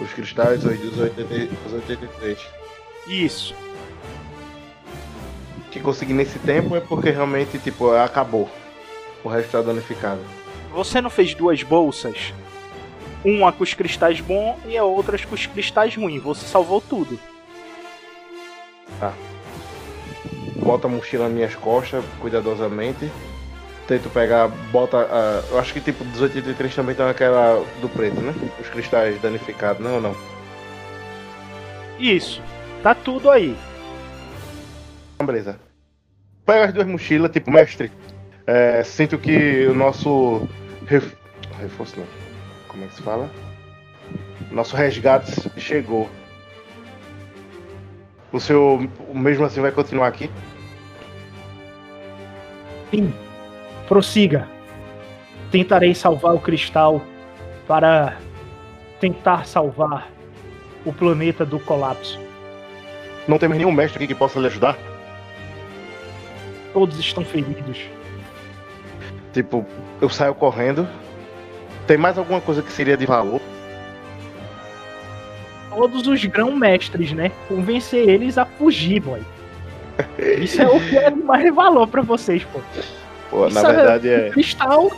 [0.00, 2.38] Os cristais, os 83.
[3.06, 3.54] Isso.
[5.70, 8.50] Que consegui nesse tempo é porque realmente, tipo, acabou.
[9.24, 10.20] O resto tá danificado.
[10.72, 12.32] Você não fez duas bolsas?
[13.24, 16.22] Uma com os cristais bons e a outra com os cristais ruins.
[16.22, 17.18] Você salvou tudo.
[18.98, 19.12] Tá.
[20.62, 23.10] Bota a mochila nas minhas costas, cuidadosamente.
[23.86, 25.08] Tento pegar, bota.
[25.50, 28.32] Eu acho que tipo 283 também tem aquela do preto, né?
[28.60, 30.16] Os cristais danificados, não ou não?
[31.98, 32.40] Isso.
[32.82, 33.56] Tá tudo aí.
[35.24, 35.58] Beleza.
[36.46, 37.90] Pega as duas mochilas, tipo, mestre.
[38.46, 40.48] É, sinto que o nosso.
[40.86, 41.12] Ref...
[41.60, 42.06] Reforço não.
[42.68, 43.30] Como é que se fala?
[44.50, 46.08] Nosso resgate chegou.
[48.32, 48.80] O senhor,
[49.14, 50.30] mesmo assim, vai continuar aqui?
[52.92, 53.12] Sim.
[53.88, 54.46] Prossiga.
[55.50, 57.02] Tentarei salvar o cristal
[57.66, 58.18] para
[59.00, 60.08] tentar salvar
[60.84, 62.20] o planeta do colapso.
[63.26, 64.76] Não temos nenhum mestre aqui que possa lhe ajudar?
[66.72, 67.78] Todos estão feridos.
[69.32, 69.64] Tipo,
[70.00, 70.86] eu saio correndo.
[71.86, 73.40] Tem mais alguma coisa que seria de valor?
[75.70, 77.32] Todos os grão-mestres, né?
[77.48, 79.22] Convencer eles a fugir, boy.
[80.38, 82.60] Isso é o que é mais de valor para vocês, pô.
[83.30, 84.30] Pô, na verdade é.
[84.30, 84.90] Cristal,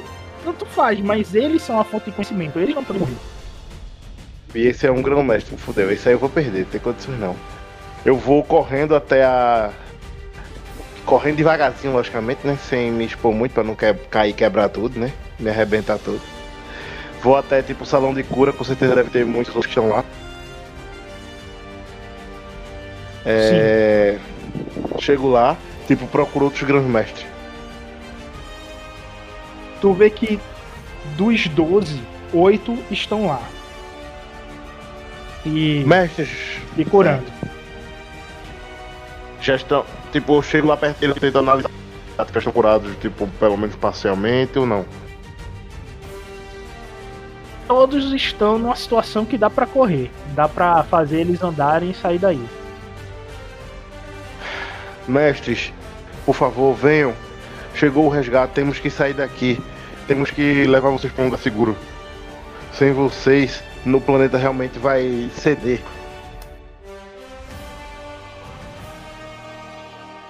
[0.44, 3.14] tanto faz, mas eles são a fonte de conhecimento, eles não estão morrer.
[4.54, 5.90] E esse é um grão-mestre, fudeu.
[5.90, 7.34] Esse aí eu vou perder, tem condições não.
[8.04, 9.70] Eu vou correndo até a.
[11.04, 12.56] Correndo devagarzinho, logicamente, né?
[12.68, 13.92] Sem me expor muito pra não que...
[14.10, 15.12] cair e quebrar tudo, né?
[15.38, 16.20] Me arrebentar tudo.
[17.22, 20.04] Vou até tipo o salão de cura, com certeza deve ter muitos que estão lá.
[23.24, 24.03] É...
[25.04, 25.56] Chego lá,
[25.86, 27.34] tipo, procuro outros grandes mestres
[29.84, 30.40] tu vê que
[31.14, 32.00] dos 12,
[32.32, 33.42] 8 estão lá.
[35.44, 35.84] E.
[35.86, 36.30] Mestres.
[36.74, 37.26] E curando.
[39.42, 39.84] Já estão.
[40.10, 41.68] Tipo, eu chego lá perto dele tentando analisar
[42.16, 44.86] se estão curados, tipo, pelo menos parcialmente ou não.
[47.68, 50.10] Todos estão numa situação que dá para correr.
[50.34, 52.42] Dá para fazer eles andarem e sair daí.
[55.06, 55.72] Mestres,
[56.24, 57.14] por favor, venham.
[57.74, 59.60] Chegou o resgate, temos que sair daqui.
[60.06, 61.76] Temos que levar vocês para um lugar seguro.
[62.72, 65.80] Sem vocês, no planeta realmente vai ceder.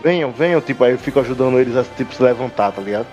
[0.03, 3.07] Venham, venham, tipo, aí eu fico ajudando eles a tipo, se levantar, tá ligado?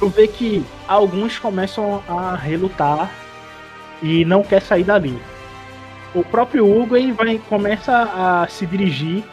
[0.00, 3.08] Tu vê que alguns começam a relutar
[4.02, 5.16] e não quer sair dali.
[6.14, 9.24] O próprio Hugo ele vai começa a se dirigir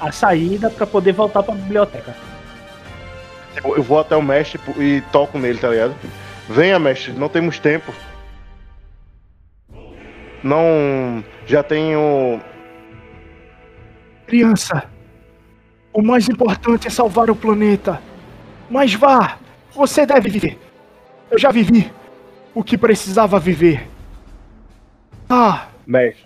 [0.00, 2.14] à saída para poder voltar para a biblioteca.
[3.54, 5.94] Tipo, Eu vou até o mestre e toco nele, tá ligado?
[6.48, 7.92] Venha, mestre, não temos tempo.
[10.42, 11.22] Não.
[11.46, 12.40] Já tenho.
[14.26, 14.84] Criança,
[15.92, 18.00] o mais importante é salvar o planeta.
[18.70, 19.36] Mas vá,
[19.74, 20.58] você deve viver.
[21.30, 21.92] Eu já vivi
[22.54, 23.88] o que precisava viver.
[25.28, 26.24] Ah, Mestre.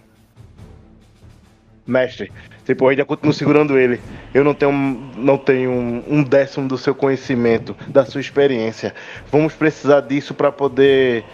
[1.86, 2.32] Mestre.
[2.64, 4.00] Tipo, eu ainda continuo segurando ele.
[4.34, 4.72] Eu não tenho,
[5.16, 8.92] não tenho um, décimo do seu conhecimento, da sua experiência.
[9.30, 11.24] Vamos precisar disso para poder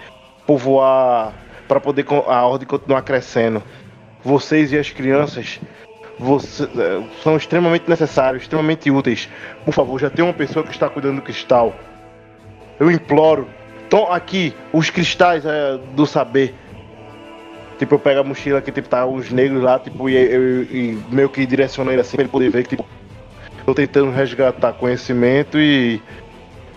[0.47, 1.33] povoar,
[1.67, 3.63] para poder a ordem continuar crescendo.
[4.23, 5.59] Vocês e as crianças
[6.19, 9.29] você- eh, são extremamente necessários, extremamente úteis.
[9.65, 11.75] Por favor, já tem uma pessoa que está cuidando do cristal.
[12.79, 13.49] Eu imploro.
[13.89, 16.55] Tom, aqui, os cristais eh, do saber.
[17.83, 21.03] Tipo, eu pego a mochila que tipo, tá os negros lá, tipo, e, eu- e
[21.11, 22.87] meio que direciono ele assim pra ele poder ver que, tipo,
[23.67, 26.01] tô tentando resgatar conhecimento e.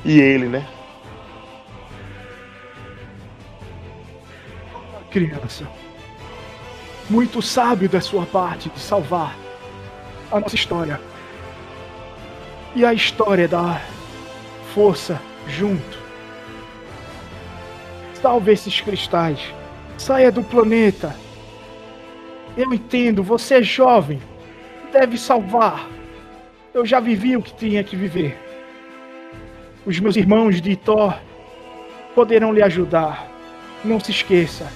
[0.04, 0.66] E ele, né?
[5.12, 5.68] criança.
[7.08, 9.36] Muito sábio da sua parte de salvar
[10.32, 11.00] a nossa história.
[12.76, 13.80] E a história da
[14.74, 16.00] força junto.
[18.22, 19.40] Salve esses cristais.
[19.98, 21.16] Saia do planeta.
[22.56, 24.22] Eu entendo, você é jovem.
[24.92, 25.88] Deve salvar.
[26.74, 28.38] Eu já vivi o que tinha que viver.
[29.86, 31.16] Os meus irmãos de Thor
[32.14, 33.28] poderão lhe ajudar.
[33.84, 34.68] Não se esqueça.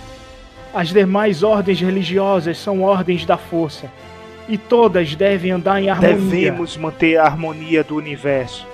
[0.74, 3.92] As demais ordens religiosas são ordens da força.
[4.48, 6.18] E todas devem andar em harmonia.
[6.18, 8.68] Devemos manter a harmonia do universo.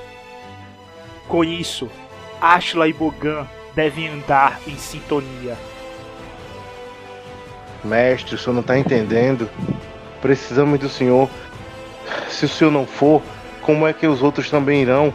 [1.28, 1.90] Com isso,
[2.40, 5.58] Ashla e Bogan devem andar em sintonia.
[7.86, 9.50] Mestre, o senhor não tá entendendo.
[10.22, 11.30] Precisamos do senhor.
[12.30, 13.22] Se o senhor não for,
[13.62, 15.14] como é que os outros também irão?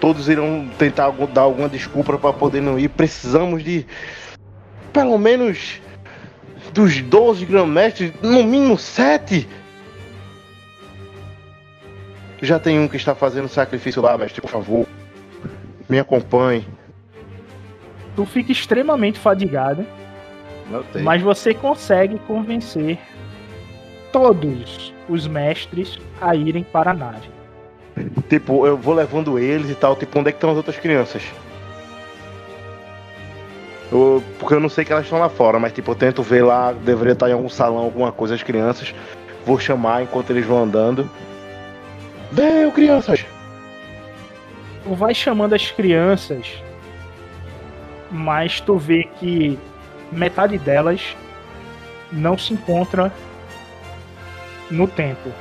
[0.00, 2.88] Todos irão tentar dar alguma desculpa para poder não ir.
[2.88, 3.86] Precisamos de.
[4.92, 5.80] Pelo menos.
[6.72, 9.46] Dos 12 grão-mestres, no mínimo 7.
[12.40, 14.86] Já tem um que está fazendo sacrifício lá, mestre, por favor.
[15.88, 16.66] Me acompanhe.
[18.16, 19.86] Tu fica extremamente fadigado.
[21.02, 22.98] Mas você consegue convencer
[24.12, 27.28] todos os mestres a irem para a nave.
[28.28, 29.94] Tipo, eu vou levando eles e tal.
[29.96, 31.22] Tipo, onde é que estão as outras crianças?
[33.90, 36.42] Eu- porque eu não sei que elas estão lá fora, mas tipo, eu tento ver
[36.42, 38.94] lá, deveria estar em algum salão, alguma coisa, as crianças.
[39.44, 41.08] Vou chamar enquanto eles vão andando.
[42.30, 43.26] Venham, crianças!
[44.84, 46.46] Tu vai chamando as crianças,
[48.10, 49.58] mas tu vê que
[50.12, 51.16] metade delas
[52.10, 53.12] não se encontra
[54.70, 55.32] no templo.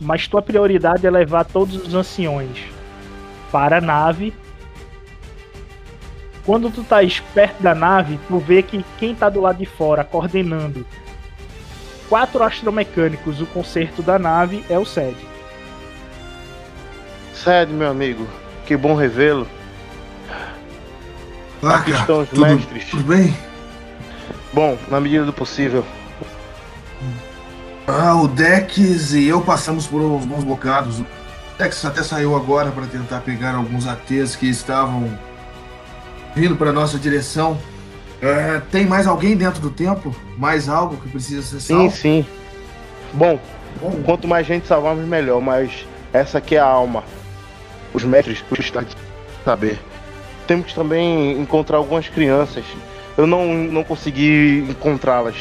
[0.00, 2.64] Mas tua prioridade é levar todos os anciões
[3.50, 4.34] para a nave.
[6.44, 6.98] Quando tu tá
[7.32, 10.86] perto da nave, tu vê que quem tá do lado de fora coordenando
[12.08, 15.16] quatro astromecânicos o conserto da nave é o Sed.
[17.32, 18.26] Sede, meu amigo.
[18.66, 19.46] Que bom revê-lo.
[21.66, 22.84] Ah, Aqui cara, estão os tudo, mestres.
[22.90, 23.34] tudo bem?
[24.52, 25.84] Bom, na medida do possível.
[27.86, 31.00] Ah, o Dex e eu passamos por uns bons bocados.
[31.00, 31.06] O
[31.58, 35.18] Dex até saiu agora para tentar pegar alguns ATs que estavam
[36.34, 37.58] vindo para nossa direção.
[38.22, 40.14] É, tem mais alguém dentro do templo?
[40.38, 41.96] Mais algo que precisa ser Sim, salvo?
[41.96, 42.26] sim.
[43.12, 43.38] Bom,
[43.80, 45.40] Bom, quanto mais gente salvarmos, melhor.
[45.40, 47.04] Mas essa aqui é a alma.
[47.92, 48.84] Os mestres precisam
[49.44, 49.78] saber.
[50.46, 52.64] Temos que também encontrar algumas crianças.
[53.16, 55.36] Eu não, não consegui encontrá-las.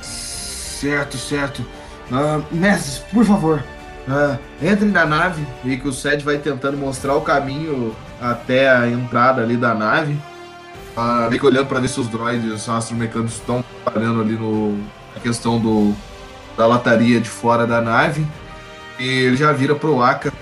[0.00, 1.64] certo, certo.
[2.12, 3.62] Ah, mestres, por favor,
[4.08, 8.88] ah, entrem na nave e que o Sed vai tentando mostrar o caminho até a
[8.88, 10.16] entrada ali da nave.
[10.96, 14.78] Ah, fica olhando para ver se os droids, os astromecânicos estão trabalhando ali no
[15.16, 15.94] a questão do
[16.56, 18.26] da lataria de fora da nave.
[18.98, 20.32] E ele já vira pro Aka.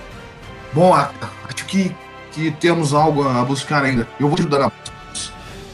[0.72, 1.94] Bom, Aka, acho que,
[2.38, 4.06] que temos algo a buscar ainda.
[4.20, 4.72] Eu vou te ajudar na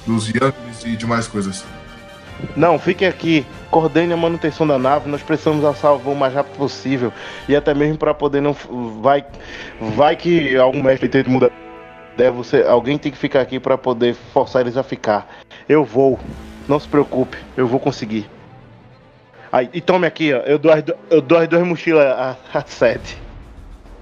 [0.06, 1.64] dos Yankees e demais coisas.
[2.56, 3.44] Não, fiquem aqui.
[3.70, 5.08] Coordene a manutenção da nave.
[5.08, 7.12] Nós precisamos a salvar o mais rápido possível.
[7.48, 8.54] E até mesmo para poder não.
[9.00, 9.24] Vai,
[9.94, 11.50] vai que algum mestre tente mudar.
[12.16, 15.28] Deve você, alguém tem que ficar aqui para poder forçar eles a ficar.
[15.68, 16.18] Eu vou.
[16.66, 18.28] Não se preocupe, eu vou conseguir.
[19.52, 20.38] Aí, e tome aqui, ó.
[20.38, 23.18] Eu dou as, eu dou as duas mochilas a, a sete.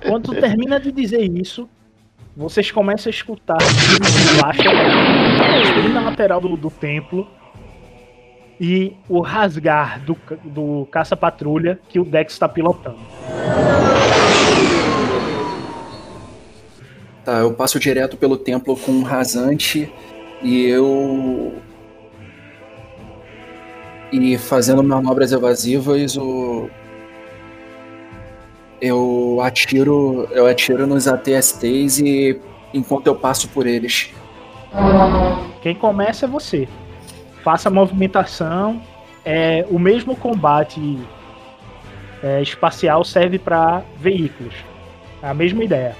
[0.06, 1.68] Quando tu termina de dizer isso,
[2.36, 3.58] vocês começam a escutar
[5.74, 7.28] bem na lateral do, do templo
[8.60, 13.00] e o rasgar do, do caça-patrulha que o Dex está pilotando.
[17.24, 19.92] Tá, eu passo direto pelo templo com um rasante
[20.42, 21.54] e eu.
[24.10, 26.68] E fazendo manobras evasivas, o.
[28.82, 30.28] Eu atiro.
[30.32, 32.40] Eu atiro nos ATSTs e
[32.74, 34.10] enquanto eu passo por eles.
[35.62, 36.68] Quem começa é você.
[37.44, 38.82] Faça a movimentação.
[39.24, 40.98] É, o mesmo combate
[42.24, 44.54] é, espacial serve para veículos.
[45.22, 45.94] É a mesma ideia.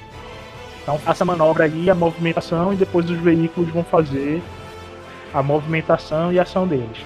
[0.83, 4.43] Então faça a manobra aí, a movimentação, e depois os veículos vão fazer
[5.33, 6.99] a movimentação e a ação deles.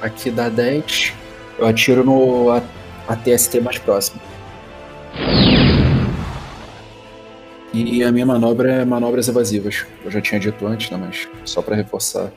[0.00, 1.12] Aqui dá 10.
[1.58, 2.50] Eu atiro no
[3.12, 4.20] A- ATST mais próximo.
[7.74, 9.86] E a minha manobra é manobras evasivas.
[10.04, 10.98] Eu já tinha dito antes, né?
[10.98, 12.30] Mas só pra reforçar.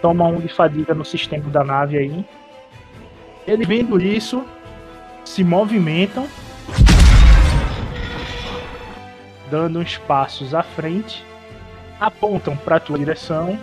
[0.00, 2.24] Toma um de fadiga no sistema da nave aí.
[3.46, 4.44] Eles vendo isso,
[5.24, 6.26] se movimentam,
[9.50, 11.24] dando uns passos à frente,
[11.98, 13.58] apontam para a tua direção,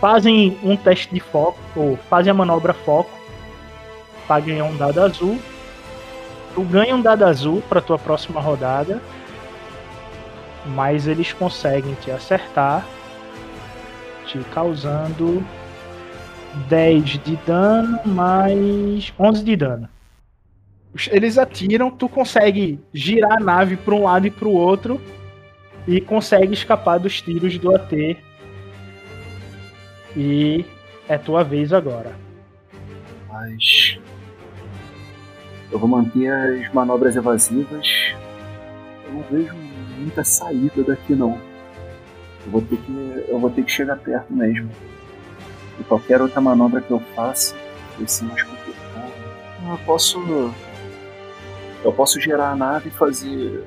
[0.00, 3.10] fazem um teste de foco, ou fazem a manobra foco,
[4.30, 5.40] para ganhar um dado azul.
[6.54, 9.02] Tu ganha um dado azul para tua próxima rodada,
[10.66, 12.86] mas eles conseguem te acertar,
[14.26, 15.44] te causando
[16.68, 19.88] 10 de dano mais 11 de dano.
[21.08, 25.00] Eles atiram, tu consegue girar a nave para um lado e para o outro
[25.88, 28.16] e consegue escapar dos tiros do AT.
[30.16, 30.64] E
[31.08, 32.14] é tua vez agora.
[33.28, 33.99] Mas.
[35.70, 38.14] Eu vou manter as manobras evasivas.
[39.06, 39.54] Eu não vejo
[39.98, 41.38] muita saída daqui não.
[42.44, 43.24] Eu vou ter que.
[43.28, 44.70] Eu vou ter que chegar perto mesmo.
[45.78, 47.54] E qualquer outra manobra que eu faça
[47.96, 49.12] vai ser mais complicado.
[49.68, 50.54] Eu posso.
[51.84, 53.64] Eu posso gerar a nave e fazer.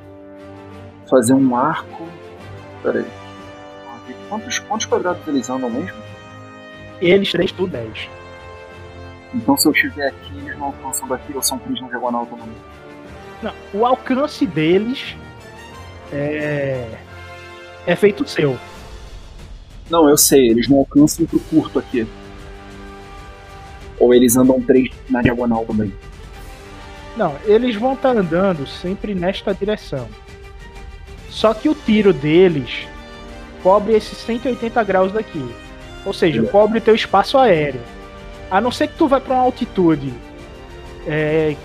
[1.09, 2.07] fazer um arco.
[2.81, 3.23] Pera aí.
[4.27, 5.97] Quantos, quantos quadrados eles andam mesmo?
[6.99, 8.09] Eles 3 tu 10.
[9.33, 12.55] Então se eu estiver aqui, eles não alcançam daqui ou são três na diagonal também.
[13.41, 15.15] Não, o alcance deles
[16.11, 16.87] é
[17.85, 18.57] é feito seu.
[19.89, 22.07] Não, eu sei, eles não alcançam pro curto aqui.
[23.99, 25.93] Ou eles andam três na diagonal também.
[27.15, 30.07] Não, eles vão estar andando sempre nesta direção.
[31.29, 32.87] Só que o tiro deles
[33.61, 35.43] cobre esses 180 graus daqui.
[36.05, 37.81] Ou seja, cobre o teu espaço aéreo.
[38.49, 40.13] A não ser que tu vai para uma altitude
[41.07, 41.55] é,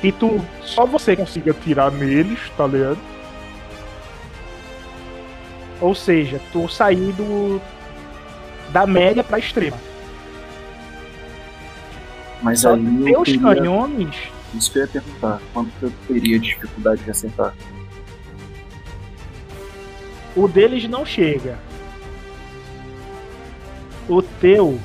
[0.00, 2.98] que tu só você consiga tirar neles, tá ligado?
[5.80, 7.60] Ou seja, tu sair do
[8.70, 9.76] da média para extrema.
[12.42, 13.40] Mas Só aí eu teus teria...
[13.42, 14.16] canhões
[14.54, 15.40] Isso que eu ia perguntar.
[15.52, 17.54] Quanto eu teria de dificuldade de acertar?
[20.34, 21.58] O deles não chega.
[24.08, 24.80] O teu.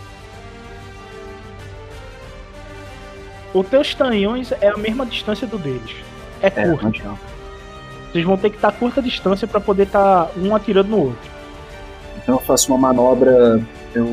[3.54, 5.96] O teus tanhões é a mesma distância do deles.
[6.42, 7.20] É É, curto.
[8.12, 11.30] Vocês vão ter que estar curta distância para poder estar um atirando no outro.
[12.18, 13.62] Então eu faço uma manobra,
[13.94, 14.08] eu,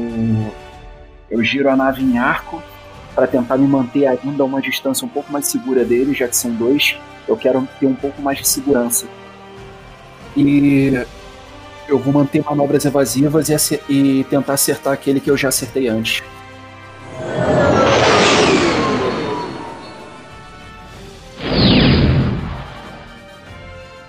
[1.30, 2.62] eu giro a nave em arco
[3.14, 6.36] para tentar me manter ainda a uma distância um pouco mais segura deles, já que
[6.36, 6.96] são dois.
[7.26, 9.06] Eu quero ter um pouco mais de segurança.
[10.36, 11.04] E
[11.88, 16.22] eu vou manter manobras evasivas e, e tentar acertar aquele que eu já acertei antes.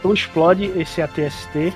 [0.05, 1.73] Tu explode esse ATST.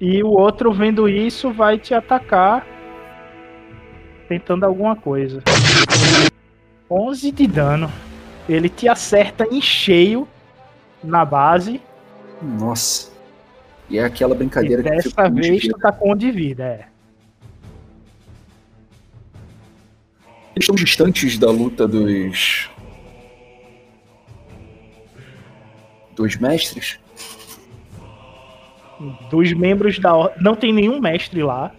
[0.00, 2.66] E o outro, vendo isso, vai te atacar.
[4.28, 5.44] Tentando alguma coisa.
[6.90, 7.88] 11 de dano.
[8.48, 10.26] Ele te acerta em cheio
[11.04, 11.80] na base.
[12.42, 13.12] Nossa.
[13.88, 16.32] E é aquela E brincadeira que eu dessa de vez tu tá com um de
[16.32, 16.86] vida, é.
[20.56, 22.71] Eles estão distantes da luta dos.
[26.16, 26.98] Dos mestres?
[29.30, 30.42] Dos membros da ordem.
[30.42, 31.72] Não tem nenhum mestre lá.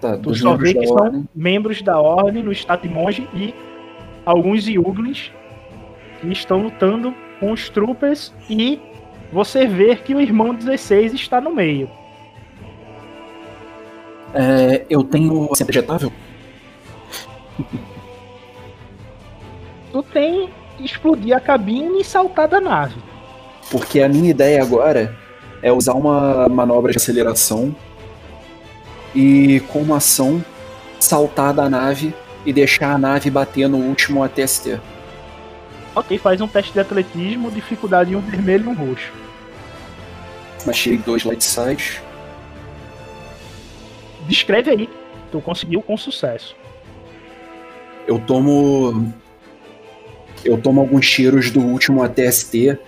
[0.00, 1.28] Tá, Tu só vê da que são ordem.
[1.34, 3.54] membros da ordem no estado de monge e
[4.26, 5.30] alguns Yuglins
[6.20, 8.80] que estão lutando com os troopers e
[9.32, 11.88] você vê que o irmão 16 está no meio.
[14.34, 16.12] É, eu tenho assento ejetável?
[19.92, 20.48] Tu tem
[20.80, 22.96] explodir a cabine e saltar da nave.
[23.72, 25.16] Porque a minha ideia agora
[25.62, 27.74] é usar uma manobra de aceleração
[29.14, 30.44] e, com uma ação,
[31.00, 34.78] saltar da nave e deixar a nave bater no último ATST.
[35.94, 39.10] Ok, faz um teste de atletismo, dificuldade em um vermelho e um roxo.
[40.68, 41.98] Achei dois light sides.
[44.28, 44.88] Descreve aí.
[45.30, 46.54] Tu conseguiu com sucesso.
[48.06, 49.10] Eu tomo.
[50.44, 52.78] Eu tomo alguns tiros do último ATST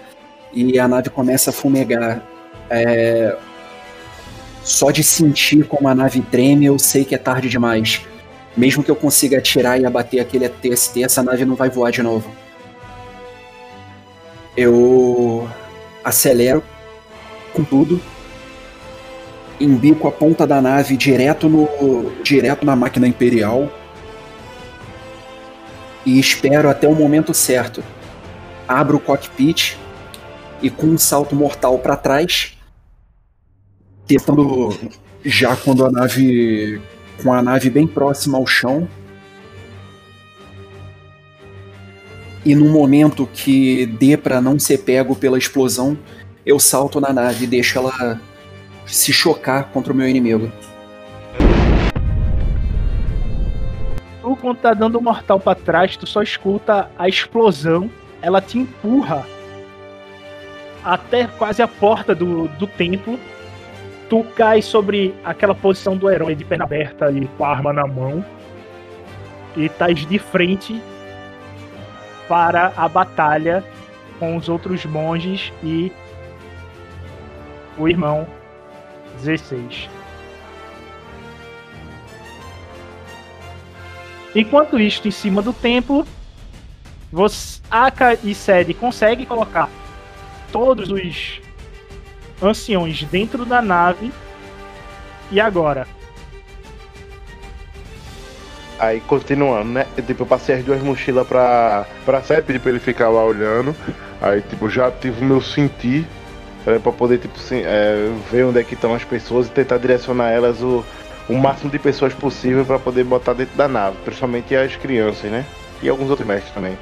[0.54, 2.22] e a nave começa a fumegar.
[2.70, 3.36] É,
[4.62, 8.02] Só de sentir como a nave treme, eu sei que é tarde demais.
[8.56, 12.02] Mesmo que eu consiga atirar e abater aquele ATST, essa nave não vai voar de
[12.02, 12.30] novo.
[14.56, 15.48] Eu
[16.04, 16.62] acelero
[17.52, 18.00] com tudo,
[19.60, 23.70] embico a ponta da nave direto no direto na máquina imperial
[26.04, 27.82] e espero até o momento certo.
[28.68, 29.76] Abro o cockpit
[30.64, 32.56] e com um salto mortal para trás,
[34.06, 34.70] tentando
[35.22, 36.80] já quando a nave
[37.22, 38.88] com a nave bem próxima ao chão.
[42.46, 45.98] E no momento que dê para não ser pego pela explosão,
[46.46, 48.18] eu salto na nave e deixo ela
[48.86, 50.50] se chocar contra o meu inimigo.
[54.22, 57.90] Tu, quando tá dando mortal pra trás, tu só escuta a explosão.
[58.22, 59.26] Ela te empurra
[60.84, 63.18] até quase a porta do, do templo.
[64.08, 67.86] Tu cai sobre aquela posição do herói de perna aberta e com a arma na
[67.86, 68.24] mão.
[69.56, 70.80] E estás de frente
[72.28, 73.64] para a batalha
[74.18, 75.90] com os outros monges e
[77.78, 78.26] o irmão
[79.22, 79.88] 16.
[84.34, 86.04] Enquanto isto, em cima do templo,
[87.12, 89.68] você, Aka e Sed conseguem colocar
[90.54, 91.40] todos os
[92.40, 94.12] anciões dentro da nave.
[95.32, 95.84] E agora?
[98.78, 99.84] Aí continuando, né?
[100.06, 103.74] Tipo, eu passei as duas mochilas pra, pra Seth, pedi pra ele ficar lá olhando.
[104.22, 106.06] Aí, tipo, já tive o meu sentir
[106.64, 109.78] pra, pra poder, tipo, assim, é, ver onde é que estão as pessoas e tentar
[109.78, 110.84] direcionar elas o,
[111.28, 115.44] o máximo de pessoas possível pra poder botar dentro da nave, principalmente as crianças, né?
[115.82, 116.78] E alguns outros mestres também.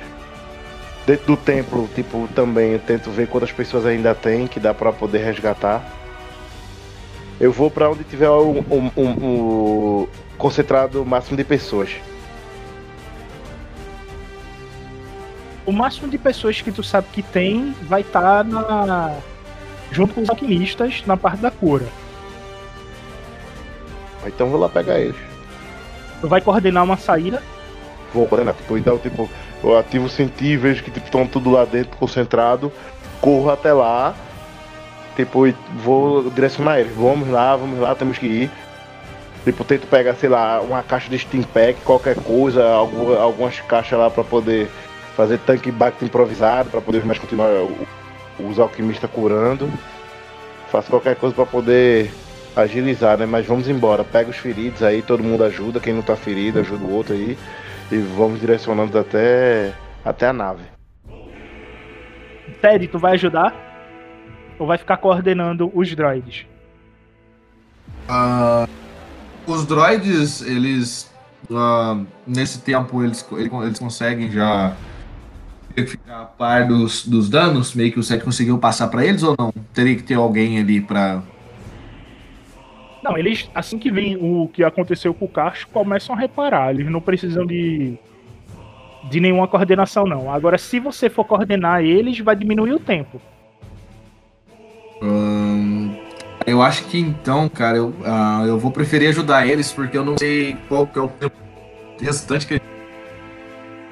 [1.07, 4.93] Dentro do templo, tipo, também eu tento ver quantas pessoas ainda tem que dá pra
[4.93, 5.83] poder resgatar.
[7.41, 10.09] Eu vou pra onde tiver um, um, um, um
[10.39, 11.91] concentrado o máximo de pessoas.
[15.67, 19.17] O máximo de pessoas que tu sabe que tem vai estar na
[19.91, 21.87] junto com os alquimistas na parte da cura.
[24.27, 25.17] Então vou lá pegar eles.
[26.21, 27.43] Tu vai coordenar uma saída.
[28.15, 28.55] Vou coordenar.
[28.55, 29.29] Tipo, então, tipo,
[29.63, 32.73] eu ativo o sentir, vejo que tipo, estão tudo lá dentro concentrado,
[33.21, 34.15] corro até lá,
[35.17, 36.95] tipo, vou direcionar eles.
[36.95, 38.51] Vamos lá, vamos lá, temos que ir.
[39.45, 43.99] Tipo, tento pegar, sei lá, uma caixa de Steam Pack, qualquer coisa, algum- algumas caixas
[43.99, 44.69] lá pra poder
[45.17, 47.49] fazer tanque bacta improvisado, pra poder mais continuar
[48.39, 49.69] os alquimistas curando.
[50.71, 52.11] Faço qualquer coisa pra poder
[52.57, 53.27] agilizar, né?
[53.27, 54.05] Mas vamos embora.
[54.05, 55.81] Pega os feridos aí, todo mundo ajuda.
[55.81, 57.37] Quem não tá ferido, ajuda o outro aí.
[57.93, 60.63] E vamos direcionando até, até a nave.
[62.63, 63.55] Ted, tu vai ajudar?
[64.59, 66.47] Ou vai ficar coordenando os droids?
[68.09, 68.67] Ah,
[69.47, 71.13] os droids, eles.
[71.55, 74.75] ah, nesse tempo, eles, eles conseguem já
[75.77, 77.75] ficar a par dos, dos danos?
[77.75, 79.53] Meio que o Seth conseguiu passar pra eles ou não?
[79.75, 81.23] Teria que ter alguém ali pra.
[83.03, 86.71] Não, eles, assim que vem o que aconteceu com o Cacho, começam a reparar.
[86.71, 87.99] Eles não precisam de,
[89.11, 90.33] de nenhuma coordenação, não.
[90.33, 93.21] Agora, se você for coordenar eles, vai diminuir o tempo.
[95.03, 95.97] Ahn,
[96.47, 100.17] eu acho que então, cara, eu, ah, eu vou preferir ajudar eles, porque eu não
[100.17, 101.37] sei qual que é o tempo
[102.01, 102.61] restante que.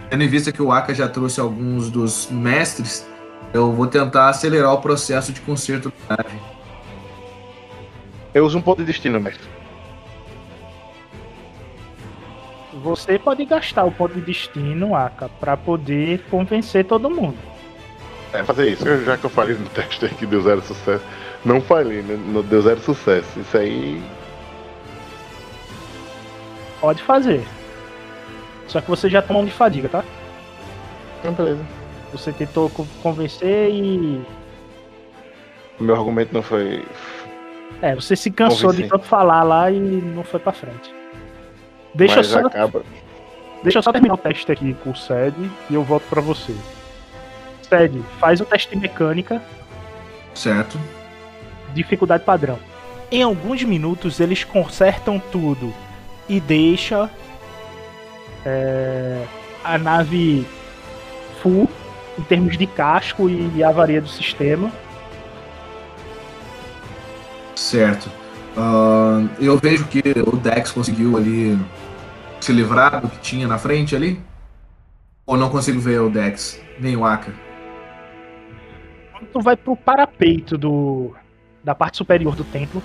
[0.08, 3.08] Tendo em vista que o Aka já trouxe alguns dos mestres,
[3.52, 6.59] eu vou tentar acelerar o processo de conserto da nave.
[8.34, 9.48] Eu uso um ponto de destino, mestre.
[12.82, 17.36] Você pode gastar o ponto de destino, Aka, pra poder convencer todo mundo.
[18.32, 18.86] É, fazer isso.
[18.86, 21.04] Eu- Já que eu falei no teste aí que deu zero sucesso.
[21.44, 22.16] Não falei, né?
[22.28, 23.40] Não deu zero sucesso.
[23.40, 24.00] Isso aí.
[26.80, 27.44] Pode fazer.
[28.68, 30.04] Só que você já tomou um de fadiga, tá?
[31.18, 31.66] Então, beleza.
[32.12, 34.22] Você tentou co- convencer e.
[35.80, 36.84] Meu argumento não foi.
[37.82, 40.94] É, você se cansou de tanto falar lá e não foi pra frente.
[41.94, 42.82] Deixa eu Mas só, acaba.
[43.62, 45.34] deixa eu só terminar o teste aqui com o Sed
[45.70, 46.54] e eu volto pra você.
[47.62, 49.40] Sed, faz o teste de mecânica,
[50.34, 50.78] Certo.
[51.74, 52.58] dificuldade padrão.
[53.10, 55.74] Em alguns minutos eles consertam tudo
[56.28, 57.10] e deixa
[58.44, 59.24] é,
[59.64, 60.46] a nave
[61.42, 61.68] full
[62.18, 64.70] em termos de casco e avaria do sistema.
[67.60, 68.10] Certo.
[68.56, 71.58] Ahn, eu vejo que o Dex conseguiu ali
[72.40, 74.18] se livrar do que tinha na frente ali.
[75.26, 77.32] Ou não consigo ver o Dex, nem o Aka.
[79.30, 81.14] Tu vai pro parapeito do,
[81.62, 82.82] da parte superior do templo,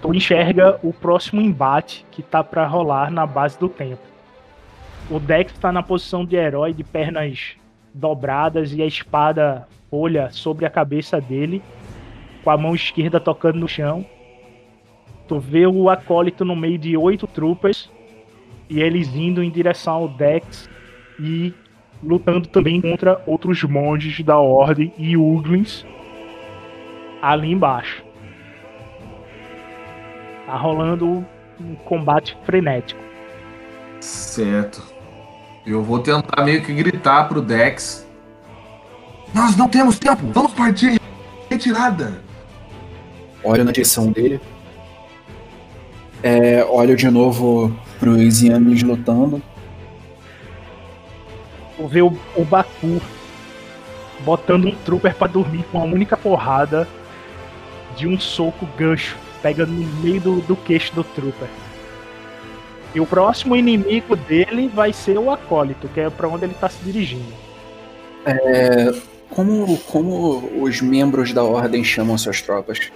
[0.00, 4.08] tu enxerga o próximo embate que tá pra rolar na base do templo.
[5.10, 7.56] O Dex tá na posição de herói, de pernas
[7.92, 11.62] dobradas e a espada olha sobre a cabeça dele,
[12.42, 14.04] com a mão esquerda tocando no chão.
[15.28, 17.90] Tu vê o acólito no meio de oito troopers
[18.68, 20.68] e eles indo em direção ao Dex
[21.18, 21.54] e
[22.02, 25.84] lutando também contra outros monges da Ordem e Uglins
[27.20, 28.02] ali embaixo.
[30.46, 31.24] Tá rolando
[31.60, 33.00] um combate frenético.
[34.00, 34.82] Certo.
[35.66, 38.06] Eu vou tentar meio que gritar pro Dex.
[39.34, 41.00] Nós não temos tempo, vamos partir.
[41.48, 42.29] Retirada.
[43.42, 44.40] Olho na direção dele.
[46.22, 49.42] É, olho de novo pros Yamis lutando.
[51.76, 53.00] Tu vê o, o Baku
[54.20, 56.86] botando um trooper pra dormir com uma única porrada
[57.96, 61.48] de um soco gancho, pegando no meio do, do queixo do trooper.
[62.94, 66.68] E o próximo inimigo dele vai ser o acólito, que é pra onde ele tá
[66.68, 67.32] se dirigindo.
[68.26, 68.92] É,
[69.30, 72.90] como, como os membros da ordem chamam suas tropas?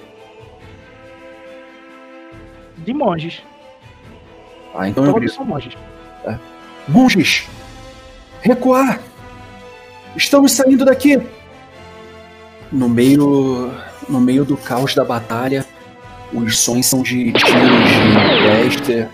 [2.84, 3.42] De monges.
[4.74, 5.36] Ah, então eu Todos grito.
[5.36, 5.74] são monges.
[6.86, 7.48] Monges!
[8.42, 9.00] Recuar!
[10.14, 11.20] Estamos saindo daqui!
[12.70, 13.72] No meio,
[14.08, 15.64] no meio do caos da batalha,
[16.32, 19.08] os sons são de tiros de blaster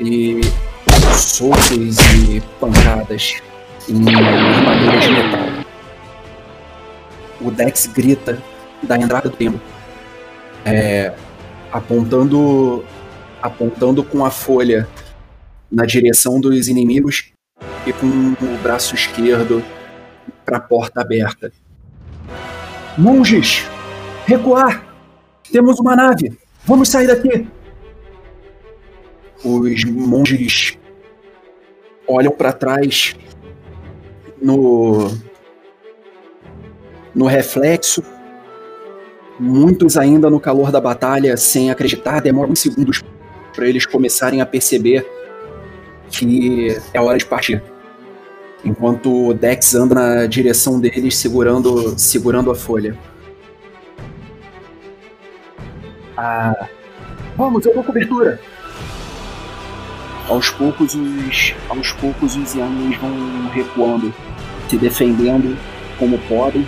[0.00, 0.40] e
[1.16, 3.40] socos e pancadas
[3.88, 5.64] em armaduras de metal.
[7.40, 8.40] O Dex grita
[8.82, 9.60] da entrada do templo,
[10.64, 11.12] é,
[11.72, 12.84] apontando,
[13.42, 14.88] apontando com a folha
[15.70, 17.32] na direção dos inimigos
[17.86, 19.62] e com o braço esquerdo
[20.44, 21.52] para a porta aberta.
[22.96, 23.64] Monges!
[24.26, 24.84] Recuar!
[25.50, 26.38] Temos uma nave!
[26.64, 27.46] Vamos sair daqui!
[29.44, 30.76] Os monges
[32.06, 33.14] olham para trás
[34.40, 35.10] no
[37.14, 38.02] no reflexo.
[39.38, 43.02] Muitos ainda no calor da batalha, sem acreditar, demoram uns segundos
[43.54, 45.06] para eles começarem a perceber
[46.10, 47.62] que é hora de partir.
[48.64, 52.98] Enquanto o Dex anda na direção deles, segurando, segurando a folha.
[56.16, 56.68] Ah,
[57.36, 58.40] vamos, eu dou cobertura.
[60.28, 64.12] Aos poucos os, aos poucos os Yanis vão recuando,
[64.68, 65.56] se defendendo
[65.98, 66.66] como podem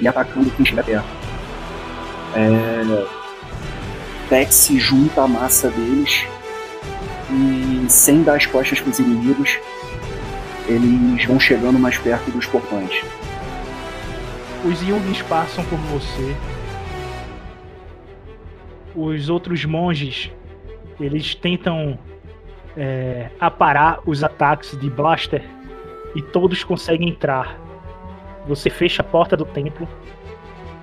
[0.00, 1.21] e atacando quem estiver perto.
[2.34, 3.22] É,
[4.30, 6.26] Dex se junta à massa deles
[7.30, 9.58] e sem dar as costas para os inimigos,
[10.66, 13.02] eles vão chegando mais perto dos portões.
[14.64, 16.36] Os Yungis passam por você.
[18.94, 20.30] Os outros monges,
[21.00, 21.98] eles tentam
[22.76, 25.42] é, aparar os ataques de Blaster
[26.14, 27.58] e todos conseguem entrar.
[28.46, 29.88] Você fecha a porta do templo,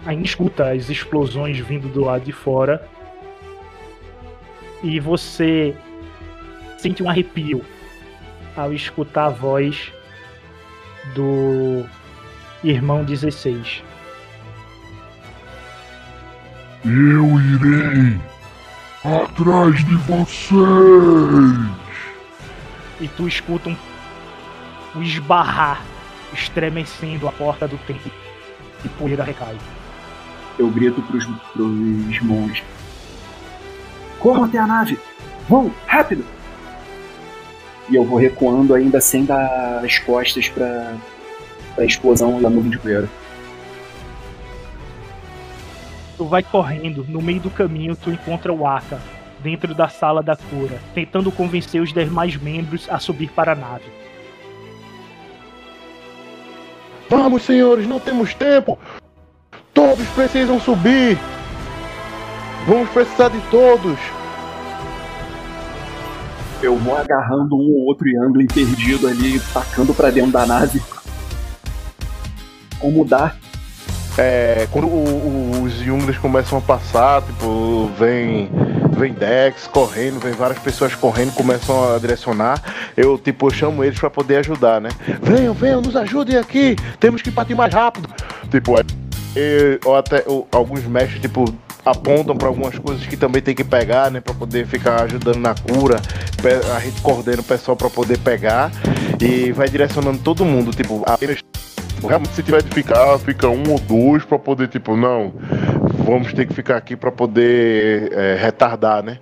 [0.10, 2.84] ainda escuta as explosões vindo do lado de fora
[4.81, 5.76] e você
[6.80, 7.64] sente um arrepio
[8.57, 9.94] ao escutar a voz
[11.14, 11.86] do
[12.64, 13.84] irmão 16.
[16.86, 18.19] Eu irei
[19.06, 20.49] atrás de vocês.
[22.99, 23.77] E tu escuta um,
[24.95, 25.84] um esbarrar
[26.34, 28.11] estremecendo a porta do templo
[28.84, 29.56] e poeira recai.
[30.60, 32.61] Eu grito pros, pros monges.
[34.19, 34.99] Corram até a nave!
[35.48, 36.26] Vão, rápido!
[37.90, 40.95] E eu vou recuando ainda sem dar as costas pra,
[41.73, 43.10] pra explosão da nuvem de poeira.
[46.18, 48.99] Tu vai correndo, no meio do caminho tu encontra o Aka,
[49.40, 53.86] dentro da sala da cura, tentando convencer os demais membros a subir para a nave.
[57.10, 58.77] Vamos, senhores, não temos tempo.
[59.80, 61.18] Todos precisam subir.
[62.68, 63.98] Vamos precisar de todos.
[66.62, 70.82] Eu vou agarrando um ou outro Youngling perdido ali, tacando pra dentro da nave.
[72.78, 73.32] Como dá?
[74.18, 74.90] É, quando o-
[75.60, 78.52] o- os Younglings começam a passar, tipo, vem,
[78.98, 82.62] vem Dex correndo, vem várias pessoas correndo, começam a direcionar.
[82.98, 84.90] Eu, tipo, eu chamo eles pra poder ajudar, né?
[85.24, 88.10] Venham, venham, nos ajudem aqui, temos que partir mais rápido.
[88.52, 88.84] Tipo, é,
[89.36, 91.46] e- ou até ou alguns mestres, tipo,
[91.86, 94.20] apontam pra algumas coisas que também tem que pegar, né?
[94.22, 96.02] Pra poder ficar ajudando na cura.
[96.76, 98.72] A gente coordena o pessoal pra poder pegar
[99.22, 101.40] e vai direcionando todo mundo, tipo, apenas
[102.08, 105.34] Realmente, se tiver de ficar, fica um ou dois pra poder, tipo, não,
[106.06, 109.20] vamos ter que ficar aqui pra poder é, retardar, né?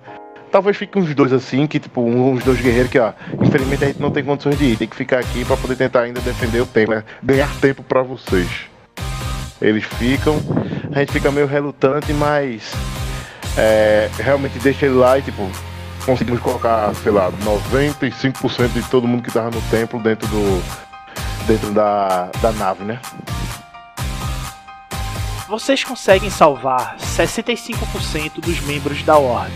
[0.52, 3.12] Talvez fique uns dois assim, que tipo, uns dois guerreiros que, ó,
[3.42, 6.02] infelizmente a gente não tem condições de ir, tem que ficar aqui pra poder tentar
[6.02, 7.02] ainda defender o tempo, né?
[7.22, 8.67] Ganhar tempo pra vocês.
[9.60, 10.40] Eles ficam,
[10.94, 12.72] a gente fica meio relutante, mas
[13.56, 15.50] é, realmente deixa ele lá e tipo,
[16.08, 20.62] Conseguimos colocar, sei lá, 95% de todo mundo que tava no templo dentro do.
[21.46, 22.98] dentro da, da nave, né?
[25.46, 29.52] Vocês conseguem salvar 65% dos membros da Ordem.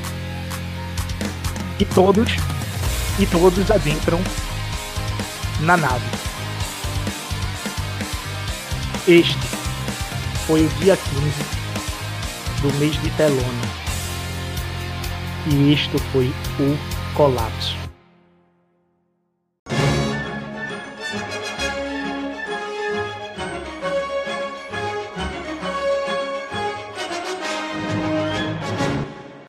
[1.81, 2.33] E todos.
[3.19, 4.21] E todos adentram
[5.61, 6.05] na nave.
[9.09, 9.62] Este
[10.47, 11.63] foi o dia 15
[12.63, 13.83] do mês de Telona.
[15.47, 17.82] E isto foi o colapso.